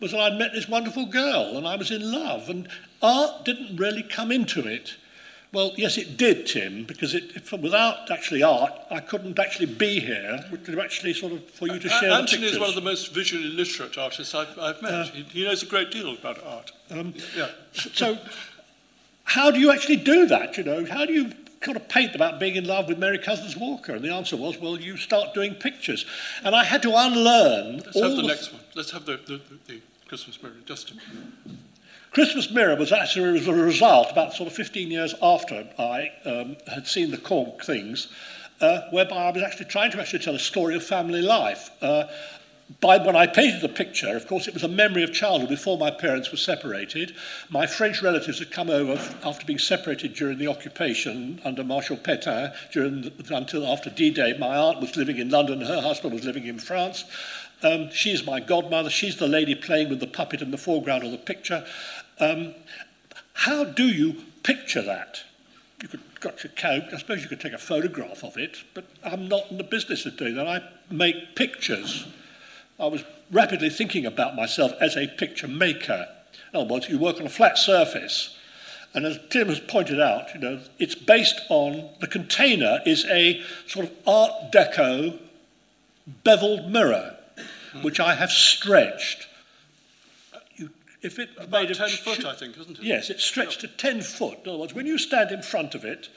was 0.04 0.12
that 0.12 0.20
I'd 0.20 0.38
met 0.38 0.54
this 0.54 0.68
wonderful 0.68 1.06
girl 1.06 1.58
and 1.58 1.66
I 1.66 1.76
was 1.78 1.90
in 1.90 2.12
love. 2.12 2.50
And 2.50 2.68
art 3.02 3.46
didn't 3.46 3.78
really 3.78 4.04
come 4.04 4.32
into 4.32 4.68
it. 4.68 4.98
Well, 5.54 5.72
yes, 5.78 5.98
it 5.98 6.18
did, 6.18 6.48
Tim, 6.48 6.84
because 6.84 7.14
it, 7.14 7.36
if, 7.36 7.52
without 7.54 8.10
actually 8.10 8.42
art, 8.42 8.74
I 8.90 9.00
couldn't 9.00 9.40
actually 9.40 9.68
be 9.68 10.00
here 10.00 10.44
to 10.66 10.82
actually 10.82 11.14
sort 11.14 11.32
of 11.34 11.48
for 11.52 11.68
you 11.68 11.80
to 11.80 11.90
share. 11.90 12.12
Uh, 12.12 12.20
Anthony 12.20 12.48
is 12.48 12.60
one 12.60 12.70
of 12.70 12.76
the 12.76 12.82
most 12.82 13.14
visually 13.14 13.46
literate 13.46 13.98
artists 13.98 14.34
I've, 14.34 14.58
I've 14.60 14.82
met. 14.82 14.92
Uh, 14.92 15.04
he, 15.06 15.24
he 15.24 15.44
knows 15.44 15.62
a 15.64 15.68
great 15.68 15.92
deal 15.92 16.12
about 16.12 16.44
art. 16.44 16.72
Um, 16.90 17.14
yeah. 17.38 17.50
So, 17.72 18.18
how 19.26 19.52
do 19.52 19.60
you 19.60 19.72
actually 19.72 19.98
do 19.98 20.26
that? 20.26 20.58
You 20.58 20.64
know, 20.64 20.86
how 20.86 21.06
do 21.06 21.14
you 21.14 21.32
kind 21.62 21.78
of 21.78 21.88
paint 21.88 22.16
about 22.16 22.40
being 22.40 22.56
in 22.56 22.66
love 22.66 22.88
with 22.88 22.98
Mary 22.98 23.20
Cozens-Walker? 23.20 23.94
And 23.94 24.04
the 24.04 24.12
answer 24.12 24.36
was, 24.36 24.58
well, 24.58 24.80
you 24.80 24.98
start 24.98 25.36
doing 25.36 25.54
pictures. 25.54 26.06
And 26.44 26.56
I 26.56 26.64
had 26.64 26.82
to 26.82 26.94
unlearn. 26.96 27.78
Let's 27.78 28.00
have 28.00 28.16
the, 28.16 28.22
the 28.24 28.28
next 28.28 28.52
one. 28.52 28.62
Let's 28.76 28.92
have 28.92 29.06
the, 29.06 29.18
the, 29.18 29.40
the 29.68 29.82
Christmas 30.14 30.44
mirror, 30.44 30.56
Justin. 30.68 31.02
Christmas 32.12 32.52
Mirror 32.52 32.76
was 32.76 32.92
actually 32.92 33.40
a 33.40 33.52
result 33.52 34.12
about 34.12 34.36
sort 34.36 34.46
of 34.46 34.54
15 34.54 34.92
years 34.92 35.16
after 35.24 35.68
I 35.80 36.12
um, 36.24 36.56
had 36.72 36.86
seen 36.86 37.10
the 37.10 37.18
Conques 37.18 37.66
things, 37.66 38.10
uh, 38.62 38.82
whereby 38.92 39.16
I 39.16 39.32
was 39.32 39.42
actually 39.42 39.66
trying 39.66 39.90
to 39.90 40.00
actually 40.00 40.20
tell 40.20 40.36
a 40.36 40.40
story 40.40 40.76
of 40.76 40.84
family 40.84 41.24
life. 41.24 41.72
Uh, 41.82 42.04
by 42.80 42.98
when 42.98 43.16
I 43.16 43.26
painted 43.26 43.62
the 43.62 43.70
picture, 43.70 44.16
of 44.16 44.28
course, 44.28 44.48
it 44.48 44.54
was 44.54 44.64
a 44.64 44.68
memory 44.68 45.04
of 45.04 45.14
childhood 45.14 45.50
before 45.50 45.80
my 45.80 45.90
parents 45.90 46.32
were 46.32 46.38
separated. 46.38 47.16
My 47.50 47.66
French 47.66 48.02
relatives 48.04 48.38
had 48.38 48.52
come 48.52 48.70
over 48.70 48.94
after 49.24 49.46
being 49.46 49.60
separated 49.60 50.14
during 50.14 50.38
the 50.38 50.48
occupation 50.48 51.42
under 51.44 51.64
Marshal 51.64 51.98
Pétain 51.98 52.54
during 52.72 53.02
the, 53.02 53.36
until 53.36 53.66
after 53.66 53.90
D-Day. 53.90 54.38
My 54.38 54.56
aunt 54.58 54.80
was 54.80 54.96
living 54.96 55.18
in 55.18 55.30
London, 55.30 55.62
her 55.62 55.82
husband 55.82 56.14
was 56.14 56.24
living 56.24 56.46
in 56.46 56.60
France. 56.60 57.04
Um, 57.64 57.90
she's 57.92 58.26
my 58.26 58.40
godmother. 58.40 58.90
She's 58.90 59.18
the 59.18 59.28
lady 59.28 59.56
playing 59.56 59.90
with 59.90 60.00
the 60.00 60.08
puppet 60.08 60.42
in 60.42 60.52
the 60.52 60.58
foreground 60.58 61.04
of 61.04 61.12
the 61.12 61.18
picture. 61.18 61.66
Um, 62.20 62.54
how 63.34 63.64
do 63.64 63.88
you 63.88 64.16
picture 64.44 64.82
that? 64.82 65.24
You 65.82 65.88
could 65.88 66.02
got 66.24 66.44
your 66.44 66.54
coat. 66.54 66.84
I 66.94 66.98
suppose 66.98 67.22
you 67.22 67.28
could 67.28 67.42
take 67.42 67.54
a 67.54 67.58
photograph 67.58 68.24
of 68.24 68.38
it, 68.38 68.64
but 68.74 68.86
I'm 69.04 69.28
not 69.28 69.52
in 69.52 69.58
the 69.58 69.64
business 69.64 70.06
of 70.06 70.18
doing 70.18 70.36
that. 70.36 70.48
I 70.48 70.62
make 70.90 71.36
pictures. 71.36 72.08
I 72.80 72.88
was 72.88 73.04
rapidly 73.32 73.70
thinking 73.70 74.06
about 74.06 74.36
myself 74.36 74.72
as 74.80 74.96
a 74.96 75.08
picture 75.08 75.48
maker. 75.48 76.08
In 76.54 76.62
other 76.62 76.74
words, 76.74 76.90
you 76.90 76.98
work 76.98 77.20
on 77.20 77.26
a 77.26 77.30
flat 77.30 77.58
surface. 77.58 78.38
And 78.94 79.06
as 79.06 79.20
Tim 79.30 79.50
has 79.50 79.60
pointed 79.60 80.00
out, 80.00 80.34
you 80.34 80.40
know, 80.40 80.62
it's 80.80 80.96
based 80.96 81.42
on 81.50 81.90
the 82.00 82.08
container 82.08 82.80
is 82.86 83.06
a 83.06 83.42
sort 83.68 83.88
of 83.88 83.92
Art 84.08 84.52
Deco 84.52 85.20
beveled 86.24 86.70
mirror, 86.70 87.18
which 87.82 88.00
I 88.00 88.16
have 88.16 88.32
stretched. 88.32 89.28
You, 90.56 90.70
if 91.02 91.20
it 91.20 91.30
About 91.38 91.68
made 91.68 91.76
10 91.76 91.90
foot, 91.90 92.26
I 92.26 92.36
think, 92.36 92.58
isn't 92.58 92.80
it? 92.80 92.84
Yes, 92.84 93.10
it's 93.10 93.24
stretched 93.24 93.62
to 93.62 93.68
10 93.68 94.02
foot. 94.02 94.40
In 94.44 94.50
other 94.50 94.60
words, 94.60 94.74
when 94.74 94.86
you 94.86 94.98
stand 94.98 95.32
in 95.32 95.42
front 95.42 95.76
of 95.76 95.84
it, 95.84 96.10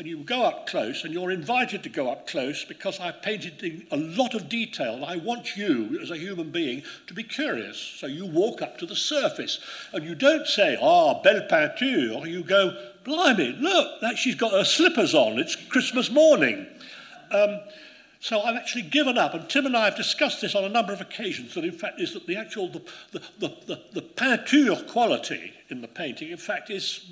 and 0.00 0.08
you 0.08 0.16
go 0.16 0.44
up 0.44 0.66
close, 0.66 1.04
and 1.04 1.12
you're 1.12 1.30
invited 1.30 1.82
to 1.82 1.90
go 1.90 2.10
up 2.10 2.26
close 2.26 2.64
because 2.64 2.98
I've 2.98 3.20
painted 3.20 3.62
in 3.62 3.86
a 3.90 3.98
lot 3.98 4.34
of 4.34 4.48
detail, 4.48 4.94
and 4.94 5.04
I 5.04 5.16
want 5.16 5.58
you, 5.58 5.98
as 6.00 6.10
a 6.10 6.16
human 6.16 6.50
being, 6.50 6.82
to 7.06 7.12
be 7.12 7.22
curious. 7.22 7.76
So 7.76 8.06
you 8.06 8.24
walk 8.24 8.62
up 8.62 8.78
to 8.78 8.86
the 8.86 8.96
surface, 8.96 9.60
and 9.92 10.02
you 10.02 10.14
don't 10.14 10.46
say, 10.46 10.78
ah, 10.80 11.20
belle 11.20 11.46
peinture, 11.46 12.26
you 12.26 12.42
go, 12.42 12.92
blimey, 13.04 13.52
look, 13.60 14.00
that 14.00 14.16
she's 14.16 14.36
got 14.36 14.52
her 14.52 14.64
slippers 14.64 15.14
on, 15.14 15.38
it's 15.38 15.54
Christmas 15.54 16.10
morning. 16.10 16.66
Um, 17.30 17.60
so 18.20 18.42
I've 18.42 18.56
actually 18.56 18.82
given 18.82 19.16
up, 19.16 19.32
and 19.32 19.48
Tim 19.48 19.64
and 19.64 19.74
I 19.74 19.86
have 19.86 19.96
discussed 19.96 20.42
this 20.42 20.54
on 20.54 20.62
a 20.62 20.68
number 20.68 20.92
of 20.92 21.00
occasions, 21.00 21.54
that 21.54 21.64
in 21.64 21.72
fact 21.72 22.00
is 22.00 22.12
that 22.12 22.26
the 22.26 22.36
actual, 22.36 22.68
the, 22.68 22.82
the, 23.12 23.22
the, 23.66 23.80
the, 23.94 24.02
peinture 24.02 24.76
quality 24.84 25.54
in 25.70 25.80
the 25.80 25.88
painting, 25.88 26.30
in 26.30 26.36
fact, 26.36 26.68
is, 26.68 27.10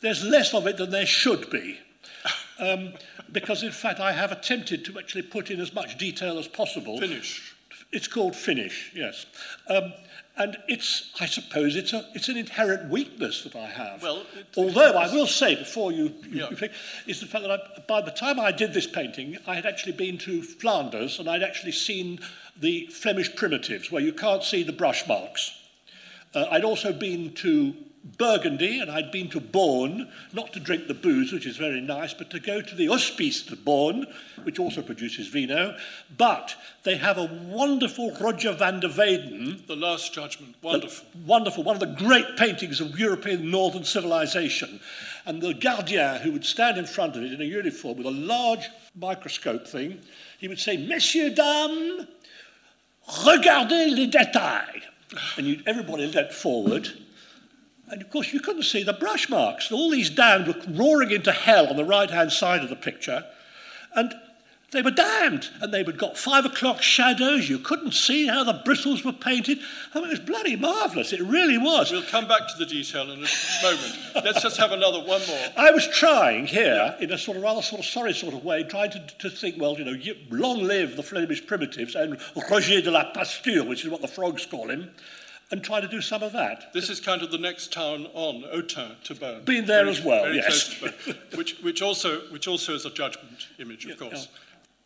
there's 0.00 0.24
less 0.24 0.54
of 0.54 0.68
it 0.68 0.76
than 0.76 0.90
there 0.90 1.04
should 1.04 1.50
be. 1.50 1.78
Um, 2.60 2.92
because 3.32 3.62
in 3.62 3.72
fact 3.72 4.00
I 4.00 4.12
have 4.12 4.32
attempted 4.32 4.84
to 4.84 4.98
actually 4.98 5.22
put 5.22 5.50
in 5.50 5.60
as 5.60 5.74
much 5.74 5.96
detail 5.96 6.38
as 6.38 6.46
possible. 6.46 7.00
Finish. 7.00 7.54
It's 7.90 8.06
called 8.06 8.36
finish, 8.36 8.92
yes. 8.94 9.26
Um, 9.68 9.92
and 10.40 10.56
it's, 10.68 11.12
I 11.20 11.26
suppose, 11.26 11.76
it's, 11.76 11.92
a, 11.92 12.08
it's 12.14 12.30
an 12.30 12.38
inherent 12.38 12.88
weakness 12.88 13.44
that 13.44 13.54
I 13.54 13.66
have. 13.66 14.02
Well, 14.02 14.24
it, 14.34 14.46
Although 14.56 14.92
I 14.92 15.12
will 15.12 15.26
say 15.26 15.54
before 15.54 15.92
you, 15.92 16.14
you, 16.30 16.40
yeah. 16.40 16.48
think, 16.48 16.72
is 17.06 17.20
the 17.20 17.26
fact 17.26 17.44
that 17.44 17.50
I, 17.50 17.80
by 17.86 18.00
the 18.00 18.10
time 18.10 18.40
I 18.40 18.50
did 18.50 18.72
this 18.72 18.86
painting, 18.86 19.36
I 19.46 19.54
had 19.54 19.66
actually 19.66 19.92
been 19.92 20.16
to 20.18 20.42
Flanders 20.42 21.18
and 21.18 21.28
I'd 21.28 21.42
actually 21.42 21.72
seen 21.72 22.20
the 22.58 22.86
Flemish 22.86 23.36
primitives, 23.36 23.92
where 23.92 24.02
you 24.02 24.14
can't 24.14 24.42
see 24.42 24.62
the 24.62 24.72
brush 24.72 25.06
marks. 25.06 25.52
Uh, 26.34 26.46
I'd 26.50 26.64
also 26.64 26.94
been 26.94 27.34
to 27.34 27.74
Burgundy, 28.02 28.80
and 28.80 28.90
I'd 28.90 29.12
been 29.12 29.28
to 29.30 29.40
Beaune, 29.40 30.10
not 30.32 30.54
to 30.54 30.60
drink 30.60 30.88
the 30.88 30.94
booze, 30.94 31.32
which 31.32 31.46
is 31.46 31.58
very 31.58 31.82
nice, 31.82 32.14
but 32.14 32.30
to 32.30 32.40
go 32.40 32.62
to 32.62 32.74
the 32.74 32.86
Hospice 32.86 33.42
de 33.42 33.56
Beaune, 33.56 34.06
which 34.42 34.58
also 34.58 34.80
produces 34.80 35.28
vino. 35.28 35.76
But 36.16 36.54
they 36.82 36.96
have 36.96 37.18
a 37.18 37.24
wonderful 37.24 38.16
Roger 38.18 38.52
van 38.52 38.80
der 38.80 38.88
Weyden. 38.88 39.52
Hmm? 39.52 39.66
The 39.66 39.76
Last 39.76 40.14
Judgment, 40.14 40.56
wonderful. 40.62 41.06
wonderful, 41.26 41.62
one 41.62 41.76
of 41.76 41.80
the 41.80 42.04
great 42.04 42.36
paintings 42.38 42.80
of 42.80 42.98
European 42.98 43.50
northern 43.50 43.84
civilization. 43.84 44.80
And 45.26 45.42
the 45.42 45.52
gardien, 45.52 46.20
who 46.20 46.32
would 46.32 46.46
stand 46.46 46.78
in 46.78 46.86
front 46.86 47.16
of 47.16 47.22
it 47.22 47.32
in 47.32 47.40
a 47.42 47.44
uniform 47.44 47.98
with 47.98 48.06
a 48.06 48.10
large 48.10 48.70
microscope 48.94 49.66
thing, 49.66 50.00
he 50.38 50.48
would 50.48 50.58
say, 50.58 50.78
Messieurs, 50.78 51.34
dames, 51.34 52.06
regardez 53.06 53.94
les 53.94 54.06
détails. 54.06 54.82
And 55.36 55.62
everybody 55.66 56.06
leant 56.06 56.32
forward. 56.32 56.88
And 57.90 58.00
of 58.00 58.10
course, 58.10 58.32
you 58.32 58.40
couldn't 58.40 58.62
see 58.62 58.84
the 58.84 58.92
brush 58.92 59.28
marks. 59.28 59.72
All 59.72 59.90
these 59.90 60.10
damned 60.10 60.46
were 60.46 60.54
roaring 60.68 61.10
into 61.10 61.32
hell 61.32 61.66
on 61.66 61.76
the 61.76 61.84
right 61.84 62.10
hand 62.10 62.30
side 62.30 62.62
of 62.62 62.70
the 62.70 62.76
picture. 62.76 63.24
And 63.96 64.14
they 64.70 64.82
were 64.82 64.92
damned. 64.92 65.50
And 65.60 65.74
they 65.74 65.82
had 65.82 65.98
got 65.98 66.16
five 66.16 66.44
o'clock 66.44 66.82
shadows. 66.82 67.48
You 67.48 67.58
couldn't 67.58 67.92
see 67.92 68.28
how 68.28 68.44
the 68.44 68.62
bristles 68.64 69.04
were 69.04 69.12
painted. 69.12 69.58
I 69.92 69.98
mean, 69.98 70.06
it 70.06 70.10
was 70.10 70.20
bloody 70.20 70.54
marvellous. 70.54 71.12
It 71.12 71.20
really 71.22 71.58
was. 71.58 71.90
We'll 71.90 72.04
come 72.04 72.28
back 72.28 72.46
to 72.46 72.54
the 72.58 72.66
detail 72.66 73.10
in 73.10 73.24
a 73.24 73.62
moment. 73.62 73.98
Let's 74.14 74.42
just 74.42 74.56
have 74.58 74.70
another 74.70 75.00
one 75.00 75.22
more. 75.26 75.46
I 75.56 75.72
was 75.72 75.88
trying 75.88 76.46
here, 76.46 76.94
yeah. 76.96 77.04
in 77.04 77.10
a 77.10 77.18
sort 77.18 77.38
of 77.38 77.42
rather 77.42 77.62
sort 77.62 77.80
of 77.80 77.86
sorry 77.86 78.14
sort 78.14 78.34
of 78.34 78.44
way, 78.44 78.62
trying 78.62 78.92
to, 78.92 79.04
to 79.18 79.30
think, 79.30 79.60
well, 79.60 79.76
you 79.76 79.84
know, 79.84 80.14
long 80.30 80.62
live 80.62 80.94
the 80.94 81.02
Flemish 81.02 81.44
primitives 81.44 81.96
and 81.96 82.20
Roger 82.48 82.80
de 82.80 82.90
la 82.92 83.12
Pasture, 83.12 83.64
which 83.64 83.84
is 83.84 83.90
what 83.90 84.00
the 84.00 84.08
frogs 84.08 84.46
call 84.46 84.70
him 84.70 84.90
and 85.50 85.64
try 85.64 85.80
to 85.80 85.88
do 85.88 86.00
some 86.00 86.22
of 86.22 86.32
that. 86.32 86.72
This 86.72 86.88
is 86.88 87.00
kind 87.00 87.22
of 87.22 87.30
the 87.30 87.38
next 87.38 87.72
town 87.72 88.06
on, 88.14 88.42
Autun 88.54 89.02
to 89.04 89.14
Bern. 89.14 89.44
Been 89.44 89.66
there 89.66 89.84
very, 89.84 89.96
as 89.96 90.02
well, 90.02 90.32
yes. 90.32 90.80
which, 91.34 91.58
which, 91.60 91.82
also, 91.82 92.20
which 92.30 92.46
also 92.46 92.74
is 92.74 92.86
a 92.86 92.90
judgment 92.90 93.48
image, 93.58 93.84
of 93.84 93.90
yeah, 93.90 93.96
course. 93.96 94.28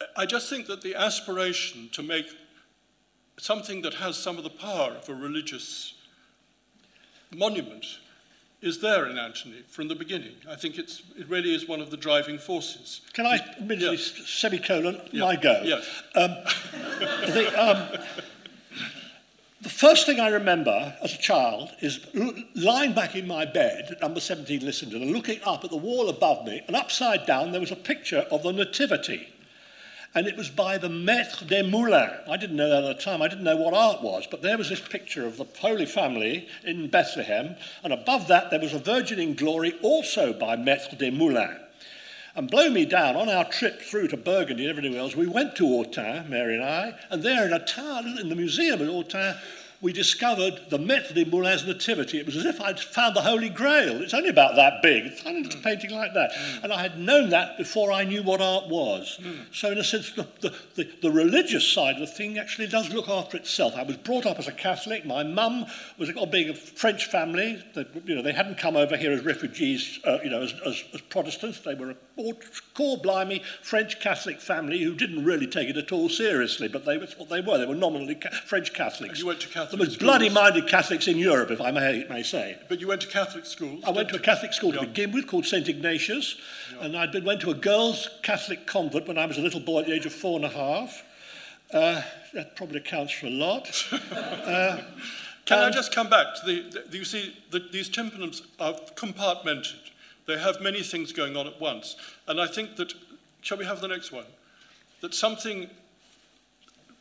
Yeah. 0.01 0.07
I 0.17 0.27
just 0.27 0.49
think 0.49 0.67
that 0.67 0.83
the 0.83 0.95
aspiration 0.95 1.91
to 1.93 2.03
make 2.03 2.27
something 3.39 3.83
that 3.83 3.95
has 3.95 4.17
some 4.17 4.39
of 4.39 4.45
the 4.45 4.51
power 4.51 4.93
of 4.93 5.09
a 5.09 5.15
religious 5.15 5.95
monument 7.35 7.85
is 8.63 8.81
there 8.81 9.07
in 9.07 9.19
Anthony 9.19 9.63
from 9.69 9.89
the 9.89 9.95
beginning. 9.95 10.37
I 10.49 10.57
think 10.57 10.79
it's, 10.79 11.03
it 11.19 11.29
really 11.29 11.55
is 11.55 11.69
one 11.69 11.83
of 11.83 11.91
the 11.91 11.99
driving 11.99 12.39
forces. 12.39 13.03
Can 13.13 13.27
I, 13.27 13.39
immediately, 13.59 13.99
yeah. 13.99 14.25
semicolon, 14.25 15.01
yeah. 15.13 15.21
my 15.21 15.37
go? 15.37 15.61
Yes. 15.63 15.87
Um, 16.15 16.31
the, 17.35 17.53
um, 17.61 17.99
the 19.65 19.71
first 19.71 20.05
thing 20.05 20.21
I 20.21 20.29
remember 20.29 20.95
as 21.03 21.15
a 21.15 21.19
child 21.19 21.71
is 21.81 21.99
lying 22.55 22.93
back 22.93 23.17
in 23.17 23.27
my 23.27 23.47
bed 23.47 23.89
at 23.93 24.03
number 24.03 24.21
17 24.21 24.61
Lissenden 24.61 25.01
and 25.01 25.13
looking 25.13 25.41
up 25.43 25.65
at 25.65 25.71
the 25.71 25.77
wall 25.77 26.11
above 26.11 26.47
me, 26.47 26.63
and 26.67 26.77
upside 26.77 27.25
down 27.25 27.51
there 27.51 27.63
was 27.63 27.73
a 27.73 27.77
picture 27.77 28.27
of 28.31 28.43
the 28.43 28.53
Nativity. 28.53 29.29
And 30.15 30.29
it 30.29 30.37
was 30.37 30.51
by 30.51 30.77
the 30.77 30.89
Maître 30.89 31.49
des 31.49 31.63
Moulins. 31.63 32.13
I 32.29 32.37
didn't 32.37 32.57
know 32.57 32.69
that 32.69 32.85
at 32.85 32.99
the 32.99 33.03
time. 33.03 33.23
I 33.23 33.27
didn't 33.27 33.43
know 33.43 33.57
what 33.57 33.75
art 33.75 34.01
was. 34.01 34.29
But 34.31 34.43
there 34.43 34.57
was 34.57 34.69
this 34.69 34.81
picture 34.81 35.27
of 35.27 35.39
the 35.39 35.47
Holy 35.59 35.87
Family 35.87 36.47
in 36.63 36.89
Bethlehem. 36.89 37.57
And 37.83 37.93
above 37.93 38.29
that, 38.29 38.51
there 38.51 38.61
was 38.61 38.75
a 38.75 38.79
Virgin 38.79 39.19
in 39.19 39.35
Glory, 39.35 39.75
also 39.83 40.33
by 40.33 40.57
Maître 40.57 40.97
des 40.97 41.11
Moulins. 41.11 41.64
And 42.37 42.51
blow 42.51 42.69
me 42.69 42.85
down, 42.85 43.15
on 43.15 43.29
our 43.29 43.45
trip 43.45 43.81
through 43.81 44.09
to 44.09 44.17
Burgundy 44.17 44.67
and 44.67 44.77
everywhere 44.77 45.01
else, 45.01 45.15
we 45.15 45.27
went 45.27 45.55
to 45.57 45.65
Autun, 45.65 46.29
Mary 46.29 46.55
and 46.55 46.65
I, 46.65 46.95
and 47.11 47.23
there 47.23 47.47
in 47.47 47.53
a 47.53 47.65
town, 47.65 48.19
in 48.19 48.29
the 48.29 48.35
museum 48.35 48.83
at 48.83 48.89
Autun, 48.89 49.39
we 49.85 49.93
discovered 49.93 50.63
the 50.71 50.79
Maître 50.79 51.13
des 51.13 51.27
Moulin's 51.27 51.67
nativity. 51.67 52.19
It 52.19 52.25
was 52.25 52.37
as 52.37 52.47
if 52.47 52.59
I'd 52.59 52.81
found 52.81 53.15
the 53.15 53.21
Holy 53.21 53.51
Grail. 53.51 54.01
It's 54.01 54.15
only 54.15 54.31
about 54.31 54.57
that 54.57 54.81
big. 54.81 55.05
It's 55.05 55.21
a 55.21 55.25
mm. 55.25 55.63
painting 55.63 55.91
like 55.91 56.15
that. 56.15 56.33
Mm. 56.33 56.65
And 56.65 56.73
I 56.73 56.81
had 56.81 56.99
known 56.99 57.29
that 57.29 57.59
before 57.59 57.93
I 57.93 58.05
knew 58.05 58.23
what 58.23 58.41
art 58.41 58.69
was. 58.69 59.19
Mm. 59.21 59.45
So 59.53 59.73
in 59.73 59.77
a 59.77 59.85
sense, 59.85 60.11
the, 60.13 60.27
the, 60.41 60.55
the, 60.77 60.91
the, 61.03 61.11
religious 61.11 61.71
side 61.71 61.97
of 61.97 62.01
the 62.01 62.07
thing 62.07 62.39
actually 62.39 62.69
does 62.69 62.95
look 62.95 63.11
after 63.11 63.37
itself. 63.37 63.75
I 63.77 63.83
was 63.83 63.99
brought 63.99 64.25
up 64.25 64.39
as 64.39 64.49
a 64.49 64.53
Catholic. 64.53 65.05
My 65.05 65.23
mum 65.23 65.67
was 65.99 66.11
being 66.33 66.49
a 66.49 66.55
French 66.55 67.05
family. 67.05 67.63
That, 67.75 67.89
you 68.07 68.15
know, 68.15 68.23
they 68.23 68.33
hadn't 68.33 68.57
come 68.57 68.77
over 68.77 68.97
here 68.97 69.13
as 69.13 69.23
refugees, 69.23 70.01
uh, 70.05 70.17
you 70.25 70.31
know, 70.31 70.41
as, 70.41 70.55
as, 70.65 70.83
as 70.95 71.03
Protestants. 71.03 71.61
They 71.61 71.75
were 71.75 71.91
a 71.91 71.97
core 72.73 72.97
blimey 72.97 73.43
French 73.61 74.01
Catholic 74.01 74.41
family 74.41 74.83
who 74.83 74.95
didn't 74.95 75.27
really 75.27 75.47
take 75.47 75.69
it 75.69 75.77
at 75.77 75.93
all 75.93 76.09
seriously, 76.09 76.69
but 76.69 76.87
they 76.87 76.97
were 76.97 77.07
what 77.19 77.29
they 77.29 77.43
were. 77.43 77.59
They 77.59 77.67
were 77.67 77.75
nominally 77.75 78.15
ca- 78.15 78.31
French 78.47 78.73
Catholics. 78.73 79.11
And 79.11 79.19
you 79.19 79.27
went 79.27 79.41
to 79.41 79.49
Catholic 79.49 79.74
the 79.77 79.85
most 79.85 79.99
bloody-minded 79.99 80.69
Catholics 80.69 81.09
in 81.09 81.19
Europe, 81.19 81.51
if 81.51 81.61
I 81.61 81.73
may, 81.73 82.07
may 82.09 82.23
say. 82.23 82.57
But 82.69 82.81
you 82.81 82.87
went 82.87 83.01
to 83.01 83.09
Catholic 83.09 83.45
schools? 83.45 83.83
I 83.85 83.91
went 83.91 84.09
to 84.11 84.17
a 84.17 84.21
Catholic 84.21 84.53
school 84.53 84.73
to 84.73 84.81
begin 84.83 85.11
with 85.11 85.27
called 85.27 85.47
St. 85.47 85.69
Ignatius, 85.69 86.37
and 86.81 86.97
I 86.97 87.07
went 87.25 87.41
to 87.41 87.51
a 87.51 87.55
girls' 87.55 88.09
Catholic 88.23 88.67
convent 88.67 89.09
when 89.09 89.19
I 89.19 89.27
was 89.27 89.37
a 89.37 89.41
little 89.41 89.61
boy 89.61 89.81
at 89.81 89.87
the 89.87 89.95
age 89.95 90.07
of 90.07 90.13
four 90.13 90.37
and 90.37 90.45
a 90.45 90.49
half. 90.49 91.03
Uh, 91.73 92.03
that 92.35 92.55
probably 92.55 92.79
accounts 92.79 93.13
for 93.13 93.27
a 93.27 93.31
lot. 93.31 93.69
uh, 94.13 94.81
Can 95.45 95.59
I 95.59 95.71
just 95.71 95.93
come 95.93 96.09
back 96.09 96.37
to 96.37 96.47
the, 96.47 96.85
the 96.89 96.99
you 96.99 97.05
see, 97.05 97.37
the, 97.51 97.59
these 97.73 97.91
tympanums 97.91 98.43
are 98.61 98.75
compartmented. 98.95 99.91
They 100.27 100.39
have 100.39 100.61
many 100.61 100.83
things 100.83 101.13
going 101.13 101.37
on 101.37 101.49
at 101.49 101.61
once. 101.61 101.97
And 102.29 102.41
I 102.41 102.47
think 102.47 102.77
that, 102.77 102.95
shall 103.41 103.59
we 103.59 103.65
have 103.65 103.81
the 103.81 103.89
next 103.89 104.13
one? 104.13 104.27
That 105.01 105.15
something, 105.15 105.69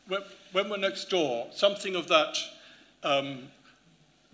when, 0.08 0.22
when 0.50 0.68
we're 0.68 0.76
next 0.76 1.08
door, 1.08 1.46
something 1.52 1.94
of 1.94 2.08
that 2.08 2.36
um, 3.04 3.48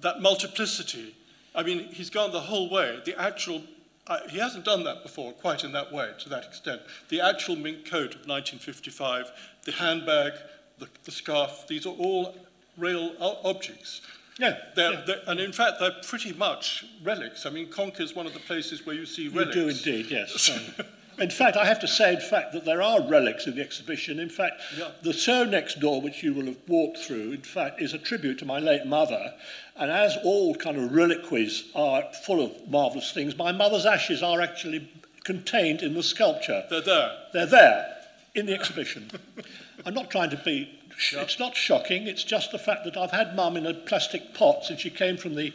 that 0.00 0.20
multiplicity. 0.20 1.14
I 1.54 1.62
mean, 1.62 1.88
he's 1.92 2.10
gone 2.10 2.32
the 2.32 2.40
whole 2.40 2.70
way. 2.70 3.00
The 3.04 3.20
actual, 3.20 3.62
uh, 4.06 4.20
he 4.28 4.38
hasn't 4.38 4.64
done 4.64 4.84
that 4.84 5.02
before 5.02 5.32
quite 5.32 5.64
in 5.64 5.72
that 5.72 5.92
way, 5.92 6.12
to 6.20 6.28
that 6.28 6.44
extent. 6.44 6.80
The 7.08 7.20
actual 7.20 7.56
mink 7.56 7.84
coat 7.84 8.14
of 8.14 8.26
1955, 8.26 9.30
the 9.64 9.72
handbag, 9.72 10.32
the, 10.78 10.88
the 11.04 11.10
scarf, 11.10 11.66
these 11.68 11.86
are 11.86 11.94
all 11.94 12.36
real 12.78 13.14
objects. 13.44 14.00
Yeah, 14.38 14.56
they're, 14.74 14.92
yeah. 14.92 15.02
They're, 15.06 15.22
and 15.26 15.40
in 15.40 15.52
fact, 15.52 15.80
they're 15.80 15.96
pretty 16.02 16.32
much 16.32 16.84
relics. 17.02 17.44
I 17.44 17.50
mean, 17.50 17.66
Conques 17.66 18.00
is 18.00 18.14
one 18.14 18.26
of 18.26 18.32
the 18.32 18.40
places 18.40 18.86
where 18.86 18.94
you 18.94 19.04
see 19.04 19.28
relics. 19.28 19.56
You 19.56 19.62
do 19.62 19.68
indeed, 19.68 20.06
yes. 20.10 20.50
in 21.20 21.30
fact, 21.30 21.56
I 21.56 21.66
have 21.66 21.80
to 21.80 21.88
say, 21.88 22.14
in 22.14 22.20
fact, 22.20 22.52
that 22.54 22.64
there 22.64 22.80
are 22.82 23.02
relics 23.06 23.46
in 23.46 23.54
the 23.54 23.60
exhibition. 23.62 24.18
In 24.18 24.30
fact, 24.30 24.60
Yeah. 24.76 24.88
the 25.02 25.12
show 25.12 25.44
next 25.44 25.78
door, 25.78 26.00
which 26.00 26.22
you 26.22 26.32
will 26.32 26.46
have 26.46 26.56
walked 26.66 26.98
through, 26.98 27.32
in 27.32 27.42
fact, 27.42 27.80
is 27.80 27.92
a 27.92 27.98
tribute 27.98 28.38
to 28.38 28.44
my 28.46 28.58
late 28.58 28.86
mother. 28.86 29.34
And 29.76 29.90
as 29.90 30.16
all 30.24 30.54
kind 30.54 30.76
of 30.76 30.92
reliquaries 30.92 31.64
are 31.74 32.04
full 32.24 32.44
of 32.44 32.68
marvellous 32.68 33.12
things, 33.12 33.36
my 33.36 33.52
mother's 33.52 33.86
ashes 33.86 34.22
are 34.22 34.40
actually 34.40 34.88
contained 35.24 35.82
in 35.82 35.94
the 35.94 36.02
sculpture. 36.02 36.64
They're 36.70 36.80
there. 36.80 37.12
They're 37.32 37.46
there 37.46 37.96
in 38.34 38.46
the 38.46 38.54
exhibition. 38.54 39.10
I'm 39.86 39.94
not 39.94 40.10
trying 40.10 40.30
to 40.30 40.36
be. 40.36 40.78
It's 41.12 41.38
not 41.38 41.56
shocking. 41.56 42.06
It's 42.06 42.24
just 42.24 42.52
the 42.52 42.58
fact 42.58 42.84
that 42.84 42.96
I've 42.96 43.10
had 43.10 43.34
mum 43.34 43.56
in 43.56 43.66
a 43.66 43.72
plastic 43.72 44.34
pot 44.34 44.64
since 44.64 44.80
she 44.80 44.90
came 44.90 45.16
from 45.16 45.34
the 45.34 45.52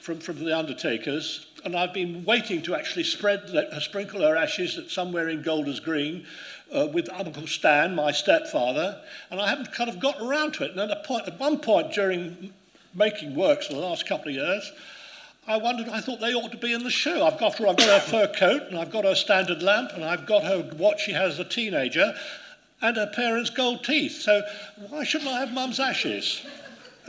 from, 0.00 0.20
from 0.20 0.44
the 0.44 0.56
undertakers, 0.56 1.46
and 1.64 1.76
I've 1.76 1.92
been 1.92 2.24
waiting 2.24 2.62
to 2.62 2.74
actually 2.74 3.04
spread 3.04 3.48
her 3.50 3.80
sprinkle 3.80 4.22
her 4.22 4.36
ashes 4.36 4.78
at 4.78 4.90
somewhere 4.90 5.28
in 5.28 5.42
Golders 5.42 5.80
Green 5.80 6.26
uh, 6.72 6.88
with 6.92 7.08
Uncle 7.12 7.46
Stan, 7.46 7.94
my 7.94 8.12
stepfather, 8.12 9.00
and 9.30 9.40
I 9.40 9.48
haven't 9.48 9.72
kind 9.72 9.90
of 9.90 9.98
got 9.98 10.20
around 10.20 10.54
to 10.54 10.64
it. 10.64 10.72
And 10.76 10.90
at, 10.90 11.04
point, 11.04 11.26
at 11.26 11.38
one 11.38 11.58
point 11.58 11.92
during 11.92 12.52
making 12.94 13.34
works 13.34 13.66
for 13.66 13.74
the 13.74 13.80
last 13.80 14.06
couple 14.06 14.28
of 14.28 14.34
years, 14.34 14.72
I 15.46 15.56
wondered, 15.56 15.88
I 15.88 16.00
thought 16.00 16.20
they 16.20 16.34
ought 16.34 16.52
to 16.52 16.58
be 16.58 16.74
in 16.74 16.84
the 16.84 16.90
show. 16.90 17.26
I've 17.26 17.38
got 17.38 17.56
her, 17.56 17.66
I've 17.66 17.76
got 17.78 18.02
her 18.02 18.06
fur 18.06 18.26
coat, 18.26 18.64
and 18.68 18.78
I've 18.78 18.90
got 18.90 19.04
her 19.04 19.14
standard 19.14 19.62
lamp, 19.62 19.92
and 19.94 20.04
I've 20.04 20.26
got 20.26 20.44
her 20.44 20.58
what 20.76 21.00
she 21.00 21.12
has 21.12 21.34
as 21.34 21.38
a 21.38 21.44
teenager, 21.44 22.14
and 22.82 22.96
her 22.96 23.06
parents' 23.06 23.50
gold 23.50 23.82
teeth. 23.82 24.20
So 24.20 24.42
why 24.90 25.04
shouldn't 25.04 25.30
I 25.30 25.40
have 25.40 25.52
mum's 25.52 25.80
ashes? 25.80 26.44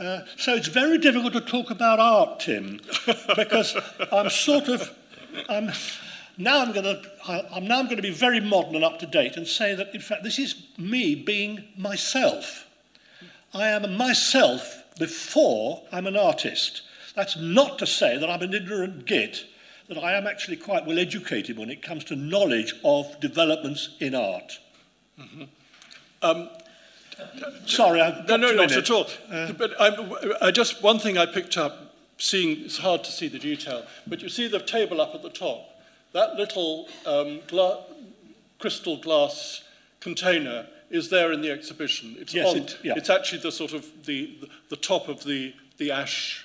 Uh, 0.00 0.22
so 0.38 0.54
it's 0.54 0.68
very 0.68 0.96
difficult 0.96 1.34
to 1.34 1.42
talk 1.42 1.70
about 1.70 2.00
art, 2.00 2.40
Tim, 2.40 2.80
because 3.36 3.76
I'm 4.10 4.30
sort 4.30 4.68
of, 4.68 4.90
I'm, 5.46 5.70
now 6.38 6.62
I'm 6.62 6.72
going 6.72 6.84
to, 6.84 7.02
I'm 7.54 7.66
now 7.66 7.80
I'm 7.80 7.84
going 7.84 7.98
to 7.98 8.02
be 8.02 8.10
very 8.10 8.40
modern 8.40 8.76
and 8.76 8.84
up 8.84 8.98
to 9.00 9.06
date 9.06 9.36
and 9.36 9.46
say 9.46 9.74
that 9.74 9.94
in 9.94 10.00
fact 10.00 10.22
this 10.22 10.38
is 10.38 10.54
me 10.78 11.14
being 11.14 11.64
myself. 11.76 12.66
I 13.52 13.66
am 13.68 13.94
myself 13.98 14.84
before 14.98 15.82
I'm 15.92 16.06
an 16.06 16.16
artist. 16.16 16.80
That's 17.14 17.36
not 17.36 17.78
to 17.80 17.86
say 17.86 18.16
that 18.16 18.30
I'm 18.30 18.40
an 18.40 18.54
ignorant 18.54 19.04
git, 19.04 19.44
that 19.88 19.98
I 19.98 20.14
am 20.14 20.26
actually 20.26 20.56
quite 20.56 20.86
well 20.86 20.98
educated 20.98 21.58
when 21.58 21.68
it 21.68 21.82
comes 21.82 22.04
to 22.04 22.16
knowledge 22.16 22.72
of 22.84 23.20
developments 23.20 23.96
in 24.00 24.14
art. 24.14 24.60
Sorry, 27.66 28.00
I've 28.00 28.26
No, 28.28 28.36
no, 28.36 28.52
not 28.52 28.72
at 28.72 28.78
it. 28.78 28.90
all. 28.90 29.06
but 29.56 29.80
I, 29.80 30.46
I 30.48 30.50
just 30.50 30.82
one 30.82 30.98
thing 30.98 31.16
I 31.18 31.26
picked 31.26 31.56
up, 31.56 31.94
seeing 32.18 32.64
it's 32.64 32.78
hard 32.78 33.04
to 33.04 33.12
see 33.12 33.28
the 33.28 33.38
detail, 33.38 33.84
but 34.06 34.20
you 34.22 34.28
see 34.28 34.48
the 34.48 34.60
table 34.60 35.00
up 35.00 35.14
at 35.14 35.22
the 35.22 35.30
top. 35.30 35.66
That 36.12 36.34
little 36.36 36.88
um, 37.06 37.40
gla- 37.46 37.84
crystal 38.58 38.96
glass 38.96 39.62
container 40.00 40.66
is 40.90 41.08
there 41.08 41.30
in 41.32 41.40
the 41.40 41.50
exhibition. 41.50 42.16
It's 42.18 42.34
Yes, 42.34 42.50
on. 42.50 42.56
it- 42.58 42.78
yeah. 42.82 42.94
It's 42.96 43.10
actually 43.10 43.42
the 43.42 43.52
sort 43.52 43.72
of 43.72 43.84
the 44.06 44.36
the, 44.40 44.48
the 44.70 44.76
top 44.76 45.08
of 45.08 45.22
the 45.24 45.54
the 45.78 45.92
ash 45.92 46.44